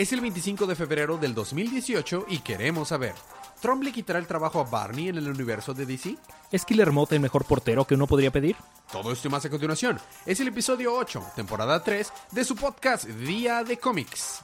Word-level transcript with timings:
Es 0.00 0.14
el 0.14 0.22
25 0.22 0.66
de 0.66 0.74
febrero 0.74 1.18
del 1.18 1.34
2018 1.34 2.24
y 2.30 2.38
queremos 2.38 2.88
saber, 2.88 3.12
¿Trump 3.60 3.82
le 3.82 3.92
quitará 3.92 4.18
el 4.18 4.26
trabajo 4.26 4.58
a 4.58 4.64
Barney 4.64 5.10
en 5.10 5.18
el 5.18 5.28
universo 5.28 5.74
de 5.74 5.84
DC? 5.84 6.16
¿Es 6.50 6.64
Killer 6.64 6.90
Moth 6.90 7.12
el 7.12 7.20
mejor 7.20 7.44
portero 7.44 7.84
que 7.84 7.96
uno 7.96 8.06
podría 8.06 8.30
pedir? 8.30 8.56
Todo 8.90 9.12
esto 9.12 9.28
y 9.28 9.30
más 9.30 9.44
a 9.44 9.50
continuación. 9.50 10.00
Es 10.24 10.40
el 10.40 10.48
episodio 10.48 10.94
8, 10.94 11.22
temporada 11.36 11.84
3, 11.84 12.10
de 12.30 12.44
su 12.46 12.56
podcast 12.56 13.04
Día 13.08 13.62
de 13.62 13.76
Cómics. 13.76 14.42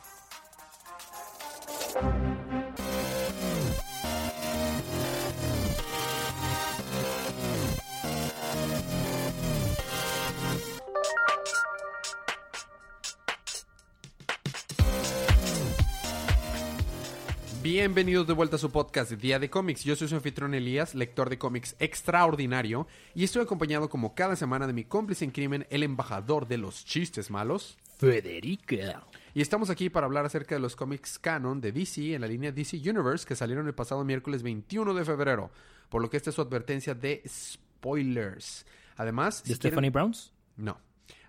Bienvenidos 17.68 18.28
de 18.28 18.32
vuelta 18.32 18.54
a 18.54 18.58
su 18.60 18.70
podcast 18.70 19.10
Día 19.10 19.40
de 19.40 19.50
Cómics. 19.50 19.82
Yo 19.82 19.96
soy 19.96 20.06
su 20.06 20.14
anfitrión 20.14 20.54
Elías, 20.54 20.94
lector 20.94 21.28
de 21.28 21.36
cómics 21.36 21.74
extraordinario, 21.80 22.86
y 23.12 23.24
estoy 23.24 23.42
acompañado 23.42 23.88
como 23.88 24.14
cada 24.14 24.36
semana 24.36 24.68
de 24.68 24.72
mi 24.72 24.84
cómplice 24.84 25.24
en 25.24 25.32
crimen, 25.32 25.66
el 25.68 25.82
embajador 25.82 26.46
de 26.46 26.58
los 26.58 26.84
chistes 26.84 27.28
malos, 27.28 27.76
Federica. 27.98 29.04
Y 29.34 29.40
estamos 29.40 29.68
aquí 29.68 29.90
para 29.90 30.06
hablar 30.06 30.24
acerca 30.24 30.54
de 30.54 30.60
los 30.60 30.76
cómics 30.76 31.18
canon 31.18 31.60
de 31.60 31.72
DC 31.72 32.14
en 32.14 32.20
la 32.20 32.28
línea 32.28 32.52
DC 32.52 32.76
Universe 32.88 33.26
que 33.26 33.34
salieron 33.34 33.66
el 33.66 33.74
pasado 33.74 34.04
miércoles 34.04 34.44
21 34.44 34.94
de 34.94 35.04
febrero, 35.04 35.50
por 35.88 36.00
lo 36.00 36.08
que 36.08 36.18
esta 36.18 36.30
es 36.30 36.36
su 36.36 36.42
advertencia 36.42 36.94
de 36.94 37.24
spoilers. 37.26 38.64
Además, 38.96 39.42
¿De 39.42 39.56
Stephanie 39.56 39.90
Browns? 39.90 40.32
No. 40.56 40.78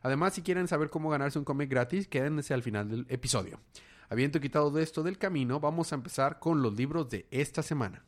Además, 0.03 0.35
si 0.35 0.43
quieren 0.43 0.67
saber 0.67 0.91
cómo 0.91 1.09
ganarse 1.09 1.39
un 1.39 1.45
cómic 1.45 1.67
gratis, 1.67 2.07
quédense 2.07 2.53
al 2.53 2.61
final 2.61 2.87
del 2.89 3.07
episodio. 3.09 3.59
Habiendo 4.09 4.39
quitado 4.39 4.71
de 4.71 4.83
esto 4.83 5.03
del 5.03 5.17
camino, 5.17 5.59
vamos 5.59 5.91
a 5.91 5.95
empezar 5.95 6.39
con 6.39 6.61
los 6.61 6.73
libros 6.77 7.09
de 7.09 7.27
esta 7.29 7.61
semana. 7.61 8.05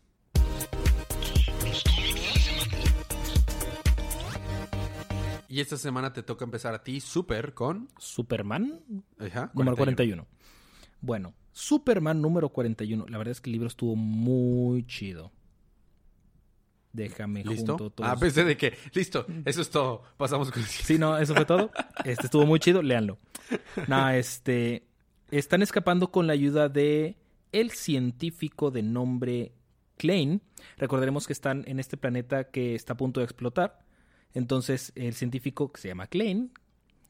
Y 5.50 5.60
esta 5.60 5.78
semana 5.78 6.14
te 6.14 6.24
toca 6.24 6.46
empezar 6.46 6.74
a 6.74 6.84
ti 6.84 7.02
super 7.02 7.54
con 7.54 7.90
Superman, 7.98 8.82
Ajá, 9.18 9.52
número 9.54 9.76
41. 9.76 10.26
Bueno, 11.02 11.34
Superman 11.52 12.22
número 12.22 12.50
41. 12.50 13.08
La 13.10 13.18
verdad 13.18 13.32
es 13.32 13.42
que 13.42 13.50
el 13.50 13.54
libro 13.54 13.68
estuvo 13.68 13.96
muy 13.98 14.86
chido. 14.86 15.34
Déjame 16.94 17.44
¿Listo? 17.44 17.74
junto 17.74 17.90
todos. 17.90 18.10
Ah, 18.10 18.16
pensé 18.16 18.46
de 18.46 18.56
que, 18.56 18.78
listo, 18.94 19.26
eso 19.44 19.62
es 19.62 19.70
todo. 19.70 20.04
Pasamos 20.18 20.50
con 20.52 20.62
el 20.62 20.68
Sí, 20.68 20.98
no, 20.98 21.18
eso 21.18 21.36
fue 21.36 21.46
todo. 21.46 21.72
Este 22.06 22.28
estuvo 22.28 22.46
muy 22.46 22.60
chido, 22.60 22.82
léanlo. 22.82 23.18
No, 23.88 24.10
este 24.10 24.89
están 25.32 25.62
escapando 25.62 26.12
con 26.12 26.28
la 26.28 26.34
ayuda 26.34 26.70
de 26.70 27.18
el 27.52 27.72
científico 27.72 28.72
de 28.72 28.84
nombre 28.84 29.54
Klein. 29.98 30.42
Recordaremos 30.78 31.28
que 31.28 31.34
están 31.34 31.64
en 31.68 31.80
este 31.80 31.98
planeta 31.98 32.46
que 32.46 32.76
está 32.76 32.94
a 32.94 32.98
punto 32.98 33.20
de 33.20 33.26
explotar. 33.26 33.80
Entonces, 34.34 34.92
el 34.96 35.14
científico 35.14 35.72
que 35.72 35.82
se 35.82 35.88
llama 35.88 36.08
Klein, 36.08 36.52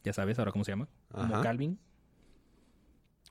ya 0.04 0.14
sabes 0.14 0.40
ahora 0.40 0.52
cómo 0.52 0.64
se 0.64 0.72
llama, 0.72 0.88
como 1.12 1.34
Ajá. 1.36 1.44
Calvin, 1.44 1.78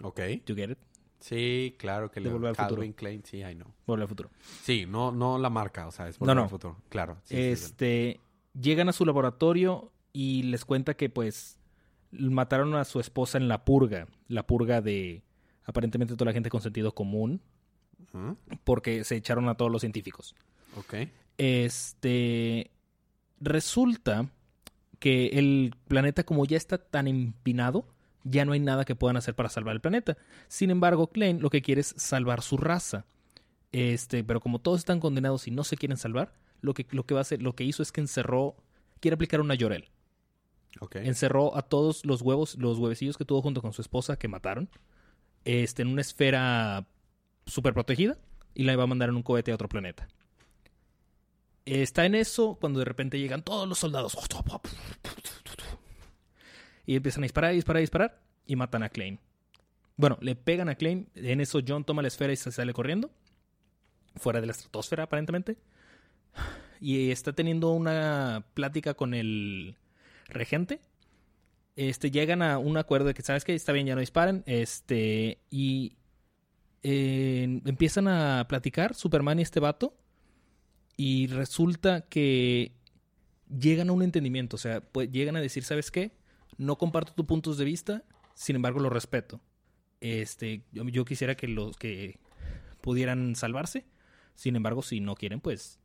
Ok. 0.02 0.20
you 0.46 0.54
get 0.54 0.70
it, 0.70 0.78
Sí, 1.20 1.74
claro 1.78 2.10
que 2.12 2.20
le 2.20 2.30
al 2.30 2.54
Calvin 2.54 2.92
Klein, 2.92 3.24
sí, 3.24 3.38
I 3.38 3.54
know. 3.56 3.72
Volver 3.86 4.02
al 4.02 4.08
futuro. 4.08 4.30
Sí, 4.62 4.86
no, 4.86 5.10
no 5.10 5.36
la 5.38 5.50
marca, 5.50 5.88
o 5.88 5.90
sea, 5.90 6.08
es 6.08 6.18
Volver 6.18 6.36
no. 6.36 6.42
al 6.44 6.48
futuro. 6.48 6.80
Claro. 6.88 7.18
sí. 7.24 7.36
este, 7.36 8.20
llegan 8.60 8.88
a 8.88 8.92
su 8.92 9.04
laboratorio 9.04 9.90
y 10.12 10.44
les 10.44 10.64
cuenta 10.64 10.94
que 10.94 11.10
pues 11.10 11.57
mataron 12.10 12.74
a 12.74 12.84
su 12.84 13.00
esposa 13.00 13.38
en 13.38 13.48
la 13.48 13.64
purga, 13.64 14.06
la 14.28 14.46
purga 14.46 14.80
de 14.80 15.22
aparentemente 15.64 16.14
toda 16.14 16.26
la 16.26 16.32
gente 16.32 16.50
con 16.50 16.60
sentido 16.60 16.94
común, 16.94 17.40
porque 18.64 19.04
se 19.04 19.16
echaron 19.16 19.48
a 19.48 19.54
todos 19.54 19.70
los 19.70 19.80
científicos. 19.80 20.34
Ok. 20.76 21.08
Este 21.36 22.70
resulta 23.40 24.28
que 24.98 25.28
el 25.34 25.74
planeta 25.86 26.24
como 26.24 26.44
ya 26.44 26.56
está 26.56 26.78
tan 26.78 27.06
empinado, 27.06 27.86
ya 28.24 28.44
no 28.44 28.52
hay 28.52 28.60
nada 28.60 28.84
que 28.84 28.96
puedan 28.96 29.16
hacer 29.16 29.34
para 29.34 29.48
salvar 29.48 29.74
el 29.74 29.80
planeta. 29.80 30.16
Sin 30.48 30.70
embargo, 30.70 31.08
Klein 31.08 31.40
lo 31.40 31.50
que 31.50 31.62
quiere 31.62 31.82
es 31.82 31.94
salvar 31.96 32.42
su 32.42 32.56
raza. 32.56 33.04
Este, 33.70 34.24
pero 34.24 34.40
como 34.40 34.60
todos 34.60 34.80
están 34.80 35.00
condenados 35.00 35.46
y 35.46 35.50
no 35.50 35.62
se 35.62 35.76
quieren 35.76 35.98
salvar, 35.98 36.32
lo 36.60 36.74
que, 36.74 36.86
lo 36.90 37.04
que 37.04 37.14
va 37.14 37.20
a 37.20 37.22
hacer, 37.22 37.42
lo 37.42 37.54
que 37.54 37.64
hizo 37.64 37.82
es 37.82 37.92
que 37.92 38.00
encerró, 38.00 38.56
quiere 39.00 39.14
aplicar 39.14 39.40
una 39.40 39.54
llorel. 39.54 39.88
Encerró 40.94 41.56
a 41.56 41.62
todos 41.62 42.04
los 42.04 42.22
huevos, 42.22 42.56
los 42.56 42.78
huevecillos 42.78 43.16
que 43.16 43.24
tuvo 43.24 43.42
junto 43.42 43.62
con 43.62 43.72
su 43.72 43.82
esposa 43.82 44.18
que 44.18 44.28
mataron, 44.28 44.68
este, 45.44 45.82
en 45.82 45.88
una 45.88 46.00
esfera 46.00 46.86
súper 47.46 47.74
protegida 47.74 48.18
y 48.54 48.64
la 48.64 48.76
va 48.76 48.84
a 48.84 48.86
mandar 48.86 49.08
en 49.08 49.16
un 49.16 49.22
cohete 49.22 49.50
a 49.50 49.54
otro 49.54 49.68
planeta. 49.68 50.08
Está 51.64 52.06
en 52.06 52.14
eso 52.14 52.56
cuando 52.60 52.78
de 52.78 52.84
repente 52.84 53.18
llegan 53.18 53.42
todos 53.42 53.68
los 53.68 53.78
soldados. 53.78 54.16
Y 56.86 56.96
empiezan 56.96 57.22
a 57.22 57.26
disparar, 57.26 57.52
disparar, 57.52 57.80
disparar 57.80 58.20
y 58.46 58.56
matan 58.56 58.82
a 58.82 58.88
Klein. 58.88 59.20
Bueno, 59.96 60.16
le 60.22 60.34
pegan 60.34 60.70
a 60.70 60.76
Klein. 60.76 61.10
En 61.14 61.40
eso 61.40 61.60
John 61.66 61.84
toma 61.84 62.00
la 62.02 62.08
esfera 62.08 62.32
y 62.32 62.36
se 62.36 62.50
sale 62.50 62.72
corriendo. 62.72 63.10
Fuera 64.16 64.40
de 64.40 64.46
la 64.46 64.52
estratosfera, 64.52 65.04
aparentemente. 65.04 65.58
Y 66.80 67.10
está 67.10 67.32
teniendo 67.32 67.72
una 67.72 68.46
plática 68.54 68.94
con 68.94 69.12
el 69.12 69.76
regente. 70.28 70.80
Este, 71.76 72.10
llegan 72.10 72.42
a 72.42 72.58
un 72.58 72.76
acuerdo 72.76 73.06
de 73.06 73.14
que, 73.14 73.22
¿sabes 73.22 73.44
qué? 73.44 73.54
Está 73.54 73.72
bien, 73.72 73.86
ya 73.86 73.94
no 73.94 74.00
disparen. 74.00 74.42
Este, 74.46 75.38
y 75.50 75.96
empiezan 76.82 78.08
a 78.08 78.46
platicar 78.48 78.94
Superman 78.94 79.38
y 79.38 79.42
este 79.42 79.60
vato. 79.60 79.96
Y 80.96 81.28
resulta 81.28 82.02
que 82.02 82.72
llegan 83.48 83.90
a 83.90 83.92
un 83.92 84.02
entendimiento. 84.02 84.56
O 84.56 84.58
sea, 84.58 84.80
pues, 84.80 85.10
llegan 85.10 85.36
a 85.36 85.40
decir, 85.40 85.64
¿sabes 85.64 85.90
qué? 85.90 86.12
No 86.56 86.76
comparto 86.76 87.12
tus 87.14 87.26
puntos 87.26 87.58
de 87.58 87.64
vista, 87.64 88.04
sin 88.34 88.56
embargo 88.56 88.80
lo 88.80 88.90
respeto. 88.90 89.40
Este, 90.00 90.64
yo, 90.72 90.84
yo 90.88 91.04
quisiera 91.04 91.36
que 91.36 91.46
los 91.48 91.76
que 91.76 92.18
pudieran 92.80 93.36
salvarse. 93.36 93.86
Sin 94.34 94.56
embargo, 94.56 94.82
si 94.82 95.00
no 95.00 95.14
quieren, 95.14 95.40
pues 95.40 95.78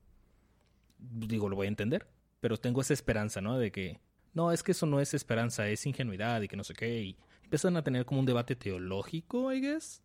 digo, 0.98 1.50
lo 1.50 1.56
voy 1.56 1.66
a 1.66 1.70
entender. 1.70 2.08
Pero 2.40 2.58
tengo 2.58 2.82
esa 2.82 2.94
esperanza, 2.94 3.42
¿no? 3.42 3.58
De 3.58 3.72
que 3.72 4.00
no, 4.34 4.52
es 4.52 4.64
que 4.64 4.72
eso 4.72 4.86
no 4.86 5.00
es 5.00 5.14
esperanza, 5.14 5.68
es 5.68 5.86
ingenuidad 5.86 6.42
y 6.42 6.48
que 6.48 6.58
no 6.58 6.64
sé 6.64 6.74
qué. 6.74 7.02
Y 7.02 7.18
empiezan 7.44 7.78
a 7.78 7.84
tener 7.84 8.06
como 8.06 8.20
un 8.20 8.26
debate 8.26 8.56
teológico, 8.56 9.54
I 9.54 9.62
guess. 9.62 10.02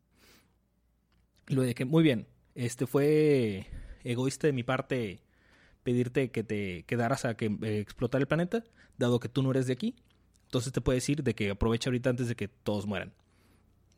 Lo 1.47 1.63
de 1.63 1.75
que, 1.75 1.85
muy 1.85 2.03
bien, 2.03 2.29
este 2.55 2.87
fue 2.87 3.67
egoísta 4.05 4.47
de 4.47 4.53
mi 4.53 4.63
parte 4.63 5.23
pedirte 5.83 6.31
que 6.31 6.45
te 6.45 6.83
quedaras 6.85 7.25
a 7.25 7.37
que 7.37 7.47
eh, 7.63 7.79
explotar 7.81 8.21
el 8.21 8.29
planeta, 8.29 8.65
dado 8.99 9.21
que 9.21 9.31
tú 9.31 9.43
no 9.43 9.51
eres 9.51 9.67
de 9.67 9.73
aquí. 9.73 9.97
Entonces 10.45 10.73
te 10.73 10.81
puedes 10.81 11.03
decir 11.03 11.23
de 11.23 11.35
que 11.35 11.51
aprovecha 11.51 11.89
ahorita 11.89 12.11
antes 12.11 12.29
de 12.29 12.37
que 12.37 12.49
todos 12.49 12.87
mueran. 12.87 13.15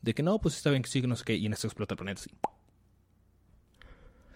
De 0.02 0.14
que 0.14 0.22
no, 0.22 0.40
pues 0.40 0.56
está 0.56 0.70
bien 0.70 0.82
que 0.82 0.88
sí, 0.88 1.02
no 1.02 1.16
sé 1.16 1.24
qué, 1.24 1.34
y 1.34 1.46
en 1.46 1.52
esto 1.52 1.66
explota 1.66 1.94
el 1.94 1.98
planeta, 1.98 2.22
sí. 2.22 2.30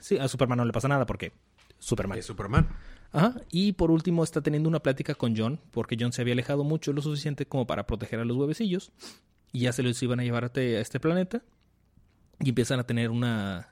Sí, 0.01 0.19
a 0.19 0.29
Superman 0.29 0.59
no 0.59 0.65
le 0.65 0.73
pasa 0.73 0.89
nada 0.89 1.07
porque 1.07 1.33
Superman. 1.85 2.19
Es 2.19 2.27
Superman. 2.27 2.69
Ajá. 3.13 3.37
Y 3.51 3.73
por 3.73 3.91
último 3.91 4.25
está 4.25 4.41
teniendo 4.43 4.69
una 4.69 4.81
plática 4.81 5.15
con 5.15 5.37
John, 5.37 5.61
porque 5.71 5.97
John 5.99 6.13
se 6.13 6.23
había 6.23 6.33
alejado 6.35 6.65
mucho, 6.65 6.93
lo 6.93 7.03
suficiente 7.03 7.47
como 7.47 7.67
para 7.67 7.87
proteger 7.87 8.19
a 8.21 8.25
los 8.25 8.37
huevecillos. 8.37 8.93
Y 9.53 9.61
ya 9.61 9.73
se 9.73 9.83
los 9.83 10.03
iban 10.03 10.19
a 10.21 10.25
llevar 10.25 10.45
a, 10.45 10.53
te- 10.53 10.77
a 10.79 10.81
este 10.81 10.99
planeta. 10.99 11.43
Y 12.41 12.49
empiezan 12.49 12.81
a 12.81 12.85
tener 12.85 13.11
una, 13.11 13.71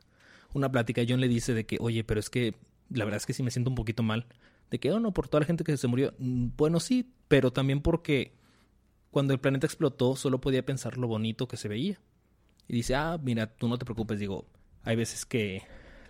una 0.54 0.70
plática. 0.70 1.02
John 1.08 1.20
le 1.20 1.28
dice 1.28 1.54
de 1.54 1.66
que, 1.66 1.76
oye, 1.80 2.04
pero 2.04 2.20
es 2.20 2.30
que 2.30 2.54
la 2.90 3.04
verdad 3.04 3.16
es 3.16 3.26
que 3.26 3.32
sí 3.32 3.42
me 3.42 3.50
siento 3.50 3.70
un 3.70 3.74
poquito 3.76 4.02
mal. 4.04 4.26
De 4.70 4.78
que, 4.78 4.92
oh 4.92 5.00
no, 5.00 5.12
por 5.12 5.28
toda 5.28 5.40
la 5.40 5.46
gente 5.46 5.64
que 5.64 5.76
se 5.76 5.88
murió. 5.88 6.14
Mm, 6.18 6.48
Bueno, 6.56 6.78
sí, 6.78 7.12
pero 7.28 7.52
también 7.52 7.80
porque 7.82 8.32
cuando 9.10 9.34
el 9.34 9.40
planeta 9.40 9.66
explotó 9.66 10.14
solo 10.16 10.40
podía 10.40 10.64
pensar 10.64 10.96
lo 10.98 11.08
bonito 11.08 11.48
que 11.48 11.56
se 11.56 11.68
veía. 11.68 11.98
Y 12.68 12.74
dice, 12.74 12.94
ah, 12.94 13.18
mira, 13.20 13.48
tú 13.48 13.66
no 13.68 13.76
te 13.76 13.84
preocupes. 13.84 14.20
Digo, 14.20 14.46
hay 14.84 14.94
veces 14.96 15.26
que 15.26 15.62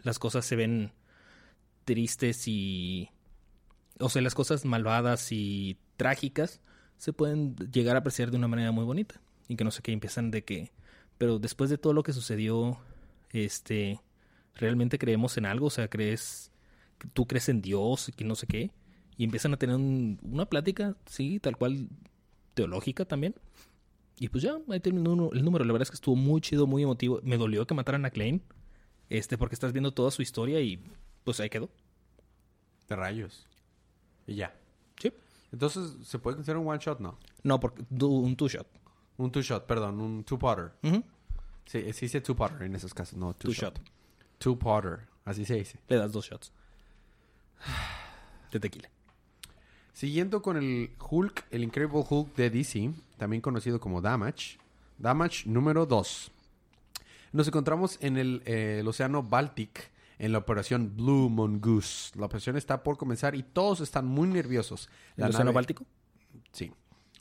las 0.02 0.18
cosas 0.18 0.44
se 0.44 0.54
ven 0.54 0.92
tristes 1.84 2.46
y... 2.48 3.10
O 3.98 4.08
sea, 4.08 4.22
las 4.22 4.34
cosas 4.34 4.64
malvadas 4.64 5.30
y 5.32 5.78
trágicas 5.96 6.60
se 6.98 7.12
pueden 7.12 7.56
llegar 7.56 7.96
a 7.96 8.00
apreciar 8.00 8.30
de 8.30 8.36
una 8.36 8.48
manera 8.48 8.72
muy 8.72 8.84
bonita. 8.84 9.20
Y 9.48 9.56
que 9.56 9.64
no 9.64 9.70
sé 9.70 9.82
qué, 9.82 9.92
empiezan 9.92 10.30
de 10.30 10.44
que... 10.44 10.72
Pero 11.18 11.38
después 11.38 11.70
de 11.70 11.78
todo 11.78 11.92
lo 11.92 12.02
que 12.02 12.12
sucedió, 12.12 12.78
este... 13.30 14.00
¿Realmente 14.54 14.98
creemos 14.98 15.36
en 15.38 15.46
algo? 15.46 15.66
O 15.66 15.70
sea, 15.70 15.88
¿crees... 15.88 16.50
¿Tú 17.12 17.26
crees 17.26 17.48
en 17.48 17.62
Dios? 17.62 18.08
y 18.08 18.12
Que 18.12 18.24
no 18.24 18.34
sé 18.34 18.46
qué. 18.46 18.70
Y 19.16 19.24
empiezan 19.24 19.52
a 19.54 19.56
tener 19.56 19.76
un- 19.76 20.18
una 20.22 20.46
plática, 20.46 20.96
sí, 21.06 21.38
tal 21.38 21.56
cual, 21.56 21.88
teológica 22.54 23.04
también. 23.04 23.34
Y 24.18 24.28
pues 24.28 24.42
ya, 24.44 24.56
ahí 24.68 24.80
terminó 24.80 25.30
el 25.32 25.44
número. 25.44 25.64
La 25.64 25.72
verdad 25.72 25.84
es 25.84 25.90
que 25.90 25.96
estuvo 25.96 26.16
muy 26.16 26.40
chido, 26.40 26.66
muy 26.66 26.82
emotivo. 26.82 27.20
Me 27.22 27.36
dolió 27.36 27.66
que 27.66 27.74
mataran 27.74 28.04
a 28.04 28.10
Klein. 28.10 28.42
Este, 29.08 29.36
porque 29.36 29.54
estás 29.54 29.72
viendo 29.72 29.92
toda 29.92 30.10
su 30.10 30.22
historia 30.22 30.60
y 30.60 30.80
pues 31.24 31.40
ahí 31.40 31.50
quedó. 31.50 31.68
De 32.88 32.96
rayos. 32.96 33.46
Y 34.26 34.34
ya. 34.36 34.54
Sí. 35.00 35.12
Entonces, 35.52 36.06
¿se 36.06 36.18
puede 36.18 36.36
considerar 36.36 36.60
un 36.62 36.68
one 36.68 36.78
shot? 36.78 37.00
No. 37.00 37.18
No, 37.42 37.58
porque 37.60 37.82
un 37.90 38.36
two 38.36 38.48
shot. 38.48 38.66
Un 39.16 39.30
two 39.30 39.42
shot, 39.42 39.66
perdón, 39.66 40.00
un 40.00 40.24
two 40.24 40.38
potter. 40.38 40.72
Ujú. 40.82 41.02
Sí, 41.64 41.92
se 41.92 42.00
dice 42.06 42.20
two-potter 42.20 42.62
en 42.62 42.74
esos 42.74 42.92
casos, 42.92 43.16
no 43.16 43.34
Two 43.34 43.50
two-shot. 43.50 43.78
shot. 43.78 43.88
Two-potter, 44.38 45.06
así 45.24 45.44
se 45.44 45.54
dice. 45.54 45.78
Le 45.88 45.96
das 45.96 46.10
dos 46.10 46.26
shots. 46.28 46.52
De 48.50 48.58
tequila. 48.58 48.90
Siguiendo 49.92 50.42
con 50.42 50.56
el 50.56 50.90
Hulk, 50.98 51.44
el 51.50 51.62
Incredible 51.62 52.04
Hulk 52.08 52.34
de 52.34 52.50
DC, 52.50 52.92
también 53.16 53.40
conocido 53.40 53.78
como 53.78 54.00
Damage. 54.00 54.58
Damage 54.98 55.48
número 55.48 55.86
2. 55.86 56.30
Nos 57.32 57.46
encontramos 57.46 57.96
en 58.02 58.16
el, 58.16 58.42
eh, 58.44 58.78
el 58.80 58.88
Océano 58.88 59.22
Baltic 59.22 59.91
en 60.22 60.32
la 60.32 60.38
operación 60.38 60.96
Blue 60.96 61.28
Mongoose. 61.28 62.18
La 62.18 62.26
operación 62.26 62.56
está 62.56 62.82
por 62.82 62.96
comenzar 62.96 63.34
y 63.34 63.42
todos 63.42 63.80
están 63.80 64.06
muy 64.06 64.28
nerviosos. 64.28 64.88
¿El 65.16 65.22
La 65.22 65.28
Océano 65.28 65.46
nave- 65.46 65.54
Báltico? 65.56 65.84
Sí. 66.52 66.72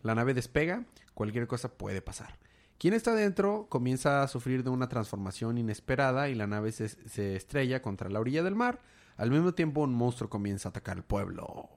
La 0.03 0.15
nave 0.15 0.33
despega, 0.33 0.85
cualquier 1.13 1.47
cosa 1.47 1.69
puede 1.69 2.01
pasar. 2.01 2.37
Quien 2.77 2.93
está 2.93 3.13
dentro 3.13 3.67
comienza 3.69 4.23
a 4.23 4.27
sufrir 4.27 4.63
de 4.63 4.69
una 4.69 4.87
transformación 4.87 5.57
inesperada 5.57 6.29
y 6.29 6.35
la 6.35 6.47
nave 6.47 6.71
se, 6.71 6.89
se 6.89 7.35
estrella 7.35 7.81
contra 7.81 8.09
la 8.09 8.19
orilla 8.19 8.43
del 8.43 8.55
mar. 8.55 8.79
Al 9.17 9.29
mismo 9.31 9.53
tiempo, 9.53 9.81
un 9.81 9.93
monstruo 9.93 10.29
comienza 10.29 10.69
a 10.69 10.71
atacar 10.71 10.97
el 10.97 11.03
pueblo. 11.03 11.69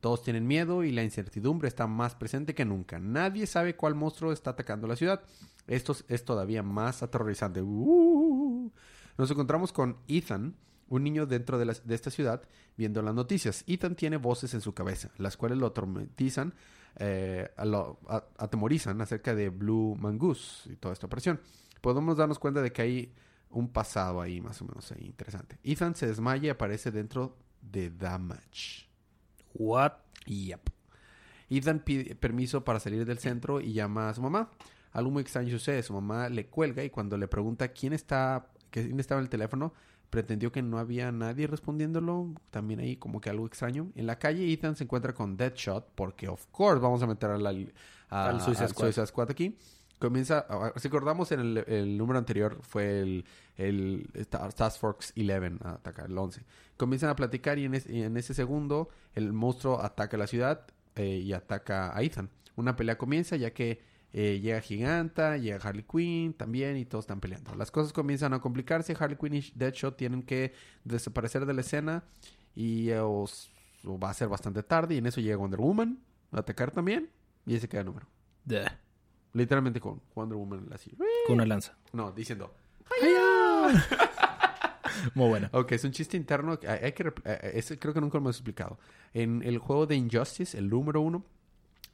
Todos 0.00 0.22
tienen 0.22 0.46
miedo 0.46 0.82
y 0.82 0.92
la 0.92 1.02
incertidumbre 1.02 1.68
está 1.68 1.86
más 1.86 2.14
presente 2.14 2.54
que 2.54 2.64
nunca. 2.64 2.98
Nadie 2.98 3.46
sabe 3.46 3.76
cuál 3.76 3.94
monstruo 3.94 4.32
está 4.32 4.50
atacando 4.50 4.86
la 4.86 4.96
ciudad. 4.96 5.20
Esto 5.66 5.92
es- 5.92 6.04
es 6.08 6.24
todavía 6.24 6.62
más 6.62 7.02
aterrorizante. 7.02 7.60
Uh. 7.62 8.29
Nos 9.20 9.30
encontramos 9.30 9.70
con 9.72 9.98
Ethan, 10.08 10.56
un 10.88 11.04
niño 11.04 11.26
dentro 11.26 11.58
de, 11.58 11.66
la- 11.66 11.74
de 11.84 11.94
esta 11.94 12.10
ciudad, 12.10 12.42
viendo 12.76 13.02
las 13.02 13.14
noticias. 13.14 13.64
Ethan 13.66 13.94
tiene 13.94 14.16
voces 14.16 14.54
en 14.54 14.62
su 14.62 14.72
cabeza, 14.72 15.10
las 15.18 15.36
cuales 15.36 15.58
lo 15.58 15.66
atormentizan, 15.66 16.54
eh, 16.96 17.50
lo- 17.64 17.98
a- 18.08 18.24
atemorizan 18.38 18.98
acerca 19.02 19.34
de 19.34 19.50
Blue 19.50 19.94
Mongoose 20.00 20.72
y 20.72 20.76
toda 20.76 20.94
esta 20.94 21.04
operación. 21.06 21.38
Podemos 21.82 22.16
darnos 22.16 22.38
cuenta 22.38 22.62
de 22.62 22.72
que 22.72 22.80
hay 22.80 23.12
un 23.50 23.68
pasado 23.68 24.22
ahí, 24.22 24.40
más 24.40 24.62
o 24.62 24.64
menos 24.64 24.90
ahí, 24.92 25.04
interesante. 25.04 25.58
Ethan 25.64 25.94
se 25.94 26.06
desmaya 26.06 26.46
y 26.46 26.48
aparece 26.48 26.90
dentro 26.90 27.36
de 27.60 27.90
Damage. 27.90 28.88
What? 29.54 29.92
Yep. 30.24 30.70
Ethan 31.50 31.80
pide 31.80 32.14
permiso 32.14 32.64
para 32.64 32.80
salir 32.80 33.04
del 33.04 33.18
centro 33.18 33.60
y 33.60 33.74
llama 33.74 34.08
a 34.08 34.14
su 34.14 34.22
mamá. 34.22 34.50
Algo 34.92 35.10
muy 35.10 35.20
extraño 35.22 35.50
sucede. 35.50 35.82
Su 35.82 35.92
mamá 35.92 36.28
le 36.30 36.46
cuelga 36.46 36.82
y 36.84 36.90
cuando 36.90 37.18
le 37.18 37.28
pregunta 37.28 37.68
quién 37.68 37.92
está, 37.92 38.46
quién 38.70 38.98
estaba 39.00 39.20
en 39.20 39.24
el 39.24 39.30
teléfono, 39.30 39.72
pretendió 40.10 40.50
que 40.52 40.62
no 40.62 40.78
había 40.78 41.12
nadie 41.12 41.46
respondiéndolo. 41.46 42.34
También 42.50 42.80
ahí 42.80 42.96
como 42.96 43.20
que 43.20 43.30
algo 43.30 43.46
extraño. 43.46 43.90
En 43.94 44.06
la 44.06 44.18
calle 44.18 44.52
Ethan 44.52 44.76
se 44.76 44.84
encuentra 44.84 45.12
con 45.12 45.36
Deadshot 45.36 45.88
porque 45.94 46.28
of 46.28 46.46
course 46.50 46.80
vamos 46.80 47.02
a 47.02 47.06
meter 47.06 47.30
a 47.30 47.38
la, 47.38 47.50
a- 48.08 48.28
Al 48.28 48.40
Suicide 48.92 49.06
Squad. 49.06 49.30
Aquí. 49.30 49.56
Comienza, 49.98 50.46
ah, 50.48 50.72
si 50.76 50.88
recordamos 50.88 51.30
en 51.30 51.40
el, 51.40 51.58
el 51.68 51.98
número 51.98 52.18
anterior 52.18 52.58
fue 52.62 53.00
el, 53.02 53.24
el 53.56 54.08
Task 54.56 54.80
Force 54.80 55.12
11 55.14 55.58
a 55.62 55.72
atacar, 55.72 56.06
el 56.06 56.16
11. 56.16 56.42
Comienzan 56.78 57.10
a 57.10 57.16
platicar 57.16 57.58
y 57.58 57.66
en, 57.66 57.74
es- 57.74 57.86
y 57.88 58.02
en 58.02 58.16
ese 58.16 58.32
segundo 58.32 58.88
el 59.14 59.32
monstruo 59.34 59.78
ataca 59.82 60.16
la 60.16 60.26
ciudad 60.26 60.62
eh, 60.96 61.18
y 61.22 61.34
ataca 61.34 61.94
a 61.94 62.02
Ethan. 62.02 62.30
Una 62.56 62.76
pelea 62.76 62.96
comienza 62.96 63.36
ya 63.36 63.52
que 63.52 63.82
eh, 64.12 64.40
llega 64.40 64.60
Giganta, 64.60 65.36
llega 65.36 65.58
Harley 65.62 65.84
Quinn 65.84 66.34
también 66.34 66.76
y 66.76 66.84
todos 66.84 67.04
están 67.04 67.20
peleando. 67.20 67.54
Las 67.54 67.70
cosas 67.70 67.92
comienzan 67.92 68.32
a 68.34 68.40
complicarse. 68.40 68.96
Harley 68.98 69.16
Quinn 69.18 69.34
y 69.34 69.52
Deadshot 69.54 69.96
tienen 69.96 70.22
que 70.22 70.52
desaparecer 70.84 71.46
de 71.46 71.54
la 71.54 71.60
escena 71.60 72.04
y 72.54 72.90
eh, 72.90 73.00
os- 73.00 73.50
o 73.84 73.98
va 73.98 74.10
a 74.10 74.14
ser 74.14 74.28
bastante 74.28 74.62
tarde 74.62 74.94
y 74.94 74.98
en 74.98 75.06
eso 75.06 75.20
llega 75.20 75.36
Wonder 75.36 75.60
Woman 75.60 75.98
a 76.32 76.40
atacar 76.40 76.70
también 76.70 77.08
y 77.46 77.54
ese 77.54 77.68
queda 77.68 77.80
el 77.80 77.86
número. 77.86 78.06
Duh. 78.44 78.56
Literalmente 79.32 79.80
con 79.80 80.02
Wonder 80.14 80.36
Woman 80.36 80.68
así. 80.74 80.90
Con 81.26 81.36
una 81.36 81.46
lanza. 81.46 81.76
No, 81.92 82.10
diciendo. 82.12 82.54
Muy 85.14 85.28
buena. 85.28 85.48
Ok, 85.52 85.72
es 85.72 85.84
un 85.84 85.92
chiste 85.92 86.16
interno. 86.16 86.58
Hay, 86.66 86.92
que, 86.92 87.12
eh, 87.24 87.78
creo 87.78 87.94
que 87.94 88.00
nunca 88.00 88.18
lo 88.18 88.22
hemos 88.24 88.36
explicado. 88.36 88.78
En 89.14 89.42
el 89.42 89.58
juego 89.58 89.86
de 89.86 89.96
Injustice, 89.96 90.58
el 90.58 90.68
número 90.68 91.00
uno, 91.00 91.24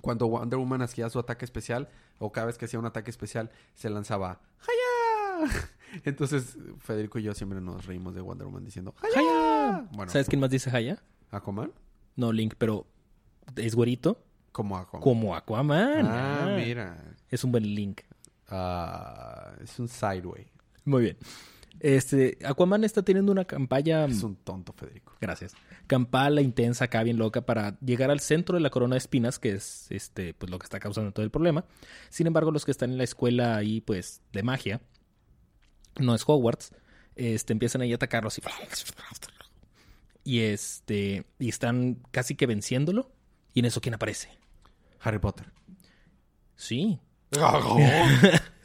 cuando 0.07 0.27
Wonder 0.29 0.59
Woman 0.59 0.83
hacía 0.83 1.11
su 1.11 1.19
ataque 1.19 1.45
especial, 1.45 1.89
o 2.19 2.31
cada 2.33 2.47
vez 2.47 2.57
que 2.59 2.65
hacía 2.65 2.79
un 2.79 2.87
ataque 2.87 3.11
especial, 3.11 3.51
se 3.75 3.91
lanzaba 3.91 4.41
¡Haya! 4.61 5.53
Entonces, 6.05 6.57
Federico 6.79 7.19
y 7.19 7.25
yo 7.25 7.35
siempre 7.35 7.61
nos 7.61 7.85
reímos 7.87 8.15
de 8.15 8.21
Wonder 8.21 8.47
Woman 8.47 8.65
diciendo 8.65 8.95
¡Haya! 9.03 9.19
Haya. 9.21 9.89
Bueno, 9.93 10.11
¿Sabes 10.13 10.29
quién 10.29 10.41
más 10.41 10.51
dice 10.51 10.71
Haya? 10.75 11.03
¿Aquaman? 11.31 11.73
No, 12.15 12.33
Link, 12.33 12.55
pero 12.57 12.87
es 13.57 13.75
güerito 13.75 14.23
Como 14.53 14.77
Aquaman. 14.79 15.03
como 15.03 15.35
Aquaman. 15.37 16.07
Ah, 16.07 16.45
Ah, 16.45 16.57
mira. 16.57 17.15
Es 17.29 17.45
un 17.45 17.53
buen 17.53 17.65
Link. 17.65 18.01
Ah, 18.49 19.53
es 19.63 19.79
un 19.79 19.89
sideway. 19.89 20.47
Muy 20.85 21.03
bien. 21.03 21.17
Este, 21.81 22.39
Aquaman 22.45 22.85
está 22.85 23.03
teniendo 23.03 23.33
una 23.33 23.45
campaña. 23.45 24.05
Es 24.07 24.23
un 24.23 24.37
tonto, 24.37 24.73
Federico. 24.73 25.15
Gracias. 25.21 25.55
Campala 25.87 26.41
intensa 26.41 26.87
acá, 26.87 27.03
bien 27.03 27.19
loca, 27.19 27.43
para 27.43 27.79
llegar 27.81 28.11
al 28.11 28.21
centro 28.21 28.57
de 28.57 28.61
la 28.61 28.71
corona 28.71 28.95
de 28.95 28.99
espinas, 28.99 29.39
que 29.39 29.53
es 29.53 29.87
este, 29.91 30.35
pues 30.35 30.51
lo 30.51 30.59
que 30.59 30.65
está 30.65 30.81
causando 30.81 31.13
todo 31.13 31.25
el 31.25 31.31
problema. 31.31 31.65
Sin 32.09 32.27
embargo, 32.27 32.51
los 32.51 32.65
que 32.65 32.71
están 32.71 32.93
en 32.93 32.99
la 32.99 33.05
escuela 33.05 33.57
ahí, 33.57 33.81
pues, 33.81 34.23
de 34.33 34.43
magia, 34.43 34.81
no 35.99 36.15
es 36.15 36.23
Hogwarts, 36.27 36.73
este, 37.15 37.53
empiezan 37.53 37.83
ahí 37.83 37.93
a 37.93 37.97
atacarlos 37.97 38.39
y. 38.39 38.43
Y 40.25 40.41
este. 40.41 41.25
Y 41.39 41.49
están 41.49 42.03
casi 42.11 42.35
que 42.35 42.47
venciéndolo. 42.47 43.13
Y 43.55 43.61
en 43.61 43.67
eso, 43.67 43.81
¿quién 43.81 43.95
aparece? 43.95 44.29
Harry 45.01 45.19
Potter. 45.19 45.53
Sí. 46.57 46.99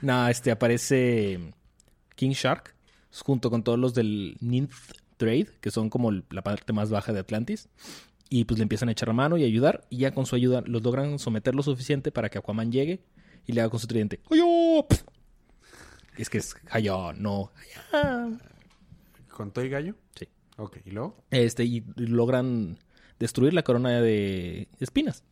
No, 0.00 0.28
este 0.28 0.50
aparece 0.52 1.54
King 2.16 2.30
Shark 2.30 2.74
junto 3.24 3.48
con 3.50 3.62
todos 3.62 3.78
los 3.78 3.94
del 3.94 4.36
Ninth 4.40 4.72
Trade, 5.16 5.46
que 5.60 5.70
son 5.70 5.88
como 5.88 6.10
la 6.10 6.42
parte 6.42 6.72
más 6.72 6.90
baja 6.90 7.12
de 7.12 7.20
Atlantis. 7.20 7.68
Y 8.28 8.44
pues 8.44 8.58
le 8.58 8.64
empiezan 8.64 8.88
a 8.88 8.92
echar 8.92 9.06
la 9.08 9.14
mano 9.14 9.36
y 9.38 9.44
ayudar. 9.44 9.86
Y 9.88 9.98
ya 9.98 10.12
con 10.12 10.26
su 10.26 10.34
ayuda 10.34 10.62
los 10.66 10.82
logran 10.82 11.18
someter 11.20 11.54
lo 11.54 11.62
suficiente 11.62 12.10
para 12.10 12.28
que 12.28 12.38
Aquaman 12.38 12.72
llegue 12.72 13.00
y 13.46 13.52
le 13.52 13.60
haga 13.60 13.70
con 13.70 13.78
su 13.78 13.86
tridente. 13.86 14.20
¡Hayo! 14.30 14.84
Es 16.18 16.28
que 16.28 16.38
es 16.38 16.54
Hayo, 16.70 17.12
no. 17.12 17.52
¿Con 19.30 19.52
todo 19.52 19.64
y 19.64 19.68
gallo? 19.68 19.94
Sí. 20.18 20.26
Ok, 20.56 20.78
¿y 20.84 20.90
luego? 20.90 21.22
Este, 21.30 21.64
y 21.64 21.84
logran 21.96 22.78
destruir 23.18 23.52
la 23.54 23.62
corona 23.62 24.00
de 24.00 24.68
espinas. 24.80 25.22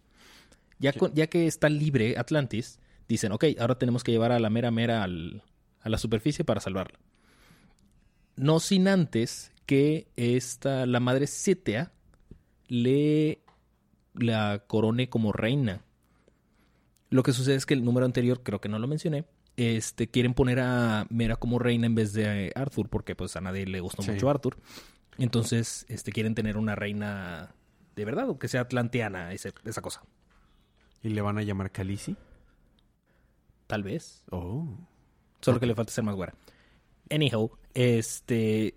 Ya, 0.79 0.93
Sí. 0.93 0.99
con- 0.99 1.15
ya 1.15 1.27
que 1.29 1.47
está 1.47 1.69
libre 1.69 2.17
Atlantis, 2.19 2.79
dicen, 3.09 3.33
ok, 3.33 3.45
ahora 3.59 3.79
tenemos 3.79 4.05
que 4.05 4.13
llevar 4.13 4.33
a 4.33 4.39
la 4.39 4.51
mera 4.51 4.71
mera 4.71 5.03
al- 5.03 5.43
a 5.85 5.89
la 5.89 5.99
superficie 5.99 6.45
para 6.45 6.61
salvarla. 6.61 6.99
No 8.37 8.59
sin 8.59 8.89
antes 8.89 9.53
que 9.67 10.09
esta, 10.17 10.87
la 10.87 10.99
madre 10.99 11.27
Cetea 11.29 11.93
le 12.67 13.41
la 14.15 14.65
corone 14.67 15.09
como 15.09 15.33
reina. 15.33 15.83
Lo 17.11 17.23
que 17.23 17.33
sucede 17.33 17.55
es 17.57 17.67
que 17.67 17.75
el 17.75 17.85
número 17.85 18.07
anterior, 18.07 18.43
creo 18.43 18.61
que 18.61 18.69
no 18.69 18.79
lo 18.79 18.87
mencioné, 18.89 19.25
este, 19.57 20.09
quieren 20.09 20.35
poner 20.35 20.59
a 20.61 21.07
Mera 21.11 21.37
como 21.37 21.59
reina 21.61 21.87
en 21.87 21.95
vez 21.95 22.13
de 22.13 22.51
Arthur, 22.57 22.89
porque 22.89 23.15
pues 23.15 23.37
a 23.37 23.41
nadie 23.41 23.67
le 23.67 23.79
gustó 23.81 24.03
Sí. 24.03 24.11
mucho 24.11 24.29
Arthur. 24.31 24.59
Entonces, 25.19 25.87
este, 25.89 26.11
quieren 26.11 26.35
tener 26.35 26.57
una 26.57 26.75
reina 26.75 27.55
de 27.95 28.05
verdad, 28.05 28.29
o 28.29 28.39
que 28.41 28.49
sea 28.49 28.63
atlanteana, 28.63 29.33
ese- 29.33 29.53
esa 29.65 29.81
cosa. 29.81 30.03
¿Y 31.05 31.11
le 31.11 31.21
van 31.21 31.39
a 31.39 31.43
llamar 31.43 31.71
Khaleesi? 31.71 32.17
Tal 33.69 33.85
vez. 33.85 34.25
Oh. 34.31 34.67
Solo 35.45 35.61
que 35.61 35.67
le 35.67 35.75
falta 35.75 35.93
ser 35.93 36.05
más 36.05 36.15
güera. 36.15 36.35
Anyhow, 37.11 37.51
este 37.75 38.77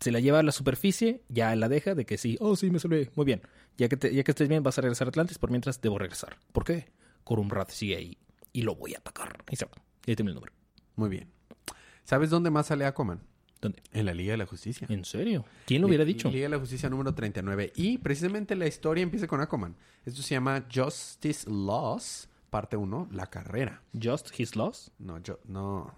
se 0.00 0.10
la 0.10 0.18
lleva 0.20 0.40
a 0.40 0.42
la 0.42 0.52
superficie, 0.52 1.22
ya 1.28 1.54
la 1.54 1.68
deja 1.68 1.94
de 1.94 2.04
que 2.04 2.18
sí, 2.18 2.36
oh 2.40 2.56
sí, 2.56 2.70
me 2.70 2.78
salvé, 2.80 3.10
muy 3.14 3.24
bien. 3.24 3.42
Ya 3.78 3.88
que, 3.88 3.96
te- 3.96 4.12
ya 4.14 4.24
que 4.24 4.32
estés 4.32 4.48
bien, 4.48 4.62
vas 4.62 4.76
a 4.78 4.80
regresar 4.82 5.06
a 5.06 5.10
Atlantis, 5.10 5.38
por 5.38 5.50
mientras 5.50 5.80
debo 5.80 5.98
regresar. 5.98 6.36
¿Por 6.52 6.64
qué? 6.64 6.90
Corumrat 7.24 7.70
sigue 7.70 7.96
ahí 7.96 8.18
y 8.52 8.62
lo 8.62 8.74
voy 8.74 8.94
a 8.94 8.98
atacar. 8.98 9.44
Y 9.50 9.56
se 9.56 9.64
va. 9.64 9.70
Ahí 10.06 10.16
tiene 10.16 10.30
el 10.30 10.34
número. 10.34 10.52
Muy 10.96 11.08
bien. 11.08 11.28
¿Sabes 12.04 12.30
dónde 12.30 12.50
más 12.50 12.66
sale 12.66 12.84
Aquaman? 12.84 13.20
¿Dónde? 13.60 13.80
En 13.92 14.06
la 14.06 14.12
Liga 14.12 14.32
de 14.32 14.38
la 14.38 14.46
Justicia. 14.46 14.88
¿En 14.90 15.04
serio? 15.04 15.44
¿Quién 15.66 15.80
lo 15.82 15.86
hubiera 15.86 16.04
dicho? 16.04 16.28
Liga 16.30 16.46
de 16.46 16.48
la 16.50 16.58
Justicia 16.58 16.90
número 16.90 17.14
39. 17.14 17.72
Y 17.76 17.98
precisamente 17.98 18.56
la 18.56 18.66
historia 18.66 19.02
empieza 19.02 19.28
con 19.28 19.40
Aquaman. 19.40 19.76
Esto 20.04 20.20
se 20.20 20.34
llama 20.34 20.66
Justice 20.74 21.48
Loss, 21.48 22.28
parte 22.52 22.76
1, 22.76 23.08
la 23.10 23.26
carrera. 23.28 23.80
Just 24.00 24.38
His 24.38 24.54
Loss. 24.56 24.92
No, 24.98 25.18
yo, 25.18 25.38
no. 25.46 25.92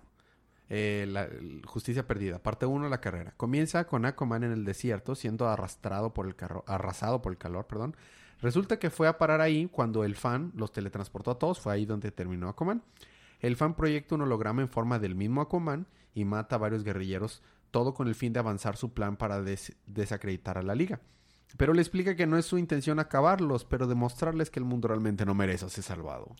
Eh, 0.71 1.05
la, 1.09 1.29
Justicia 1.67 2.07
Perdida, 2.07 2.39
parte 2.39 2.65
1, 2.65 2.89
la 2.89 3.01
carrera. 3.01 3.35
Comienza 3.37 3.85
con 3.87 4.07
Aquaman 4.07 4.45
en 4.45 4.53
el 4.53 4.65
desierto, 4.65 5.15
siendo 5.17 5.49
arrastrado 5.49 6.15
por 6.15 6.27
el 6.27 6.37
carro, 6.37 6.65
arrasado 6.67 7.21
por 7.21 7.33
el 7.33 7.39
calor, 7.39 7.67
perdón. 7.67 7.97
Resulta 8.41 8.79
que 8.79 8.89
fue 8.91 9.09
a 9.09 9.19
parar 9.19 9.41
ahí 9.41 9.69
cuando 9.71 10.05
el 10.05 10.15
fan 10.15 10.53
los 10.55 10.71
teletransportó 10.73 11.33
a 11.33 11.39
todos, 11.39 11.61
fue 11.61 11.73
ahí 11.73 11.85
donde 11.87 12.13
terminó 12.13 12.49
Aquaman. 12.49 12.83
El 13.41 13.57
fan 13.57 13.75
proyecta 13.75 14.15
un 14.15 14.23
holograma 14.23 14.63
en 14.63 14.69
forma 14.69 14.99
del 15.01 15.17
mismo 15.17 15.41
Aquaman 15.41 15.87
y 16.15 16.25
mata 16.25 16.55
a 16.55 16.59
varios 16.61 16.85
guerrilleros, 16.85 17.43
todo 17.73 17.93
con 17.95 18.07
el 18.07 18.15
fin 18.15 18.33
de 18.33 18.39
avanzar 18.39 18.77
su 18.77 18.95
plan 18.95 19.17
para 19.17 19.43
des- 19.43 19.77
desacreditar 19.87 20.57
a 20.57 20.63
la 20.63 20.75
liga. 20.77 21.01
Pero 21.57 21.73
le 21.73 21.81
explica 21.83 22.17
que 22.17 22.27
no 22.27 22.37
es 22.37 22.47
su 22.47 22.59
intención 22.59 22.99
acabarlos, 22.99 23.65
pero 23.65 23.87
demostrarles 23.87 24.51
que 24.51 24.59
el 24.59 24.65
mundo 24.65 24.89
realmente 24.89 25.25
no 25.25 25.35
merece 25.35 25.69
ser 25.71 25.85
salvado. 25.85 26.35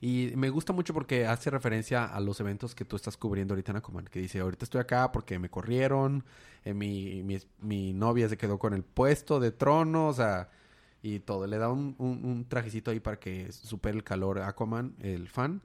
Y 0.00 0.32
me 0.36 0.50
gusta 0.50 0.72
mucho 0.72 0.92
porque 0.92 1.26
hace 1.26 1.50
referencia 1.50 2.04
a 2.04 2.20
los 2.20 2.38
eventos 2.40 2.74
que 2.74 2.84
tú 2.84 2.96
estás 2.96 3.16
cubriendo 3.16 3.54
ahorita 3.54 3.72
en 3.72 3.78
Aquaman. 3.78 4.04
Que 4.04 4.20
dice, 4.20 4.40
ahorita 4.40 4.64
estoy 4.64 4.80
acá 4.80 5.10
porque 5.10 5.38
me 5.38 5.48
corrieron, 5.48 6.24
eh, 6.64 6.74
mi, 6.74 7.22
mi, 7.24 7.38
mi 7.60 7.92
novia 7.94 8.28
se 8.28 8.36
quedó 8.36 8.58
con 8.58 8.74
el 8.74 8.84
puesto 8.84 9.40
de 9.40 9.52
trono, 9.52 10.08
o 10.08 10.12
sea, 10.12 10.50
y 11.02 11.20
todo. 11.20 11.46
Le 11.46 11.56
da 11.58 11.70
un, 11.70 11.94
un- 11.98 12.24
un 12.24 12.44
trajecito 12.48 12.90
ahí 12.90 13.00
para 13.00 13.18
que 13.18 13.50
supere 13.52 13.96
el 13.96 14.04
calor 14.04 14.38
Aquaman, 14.40 14.94
el 15.00 15.28
fan. 15.28 15.62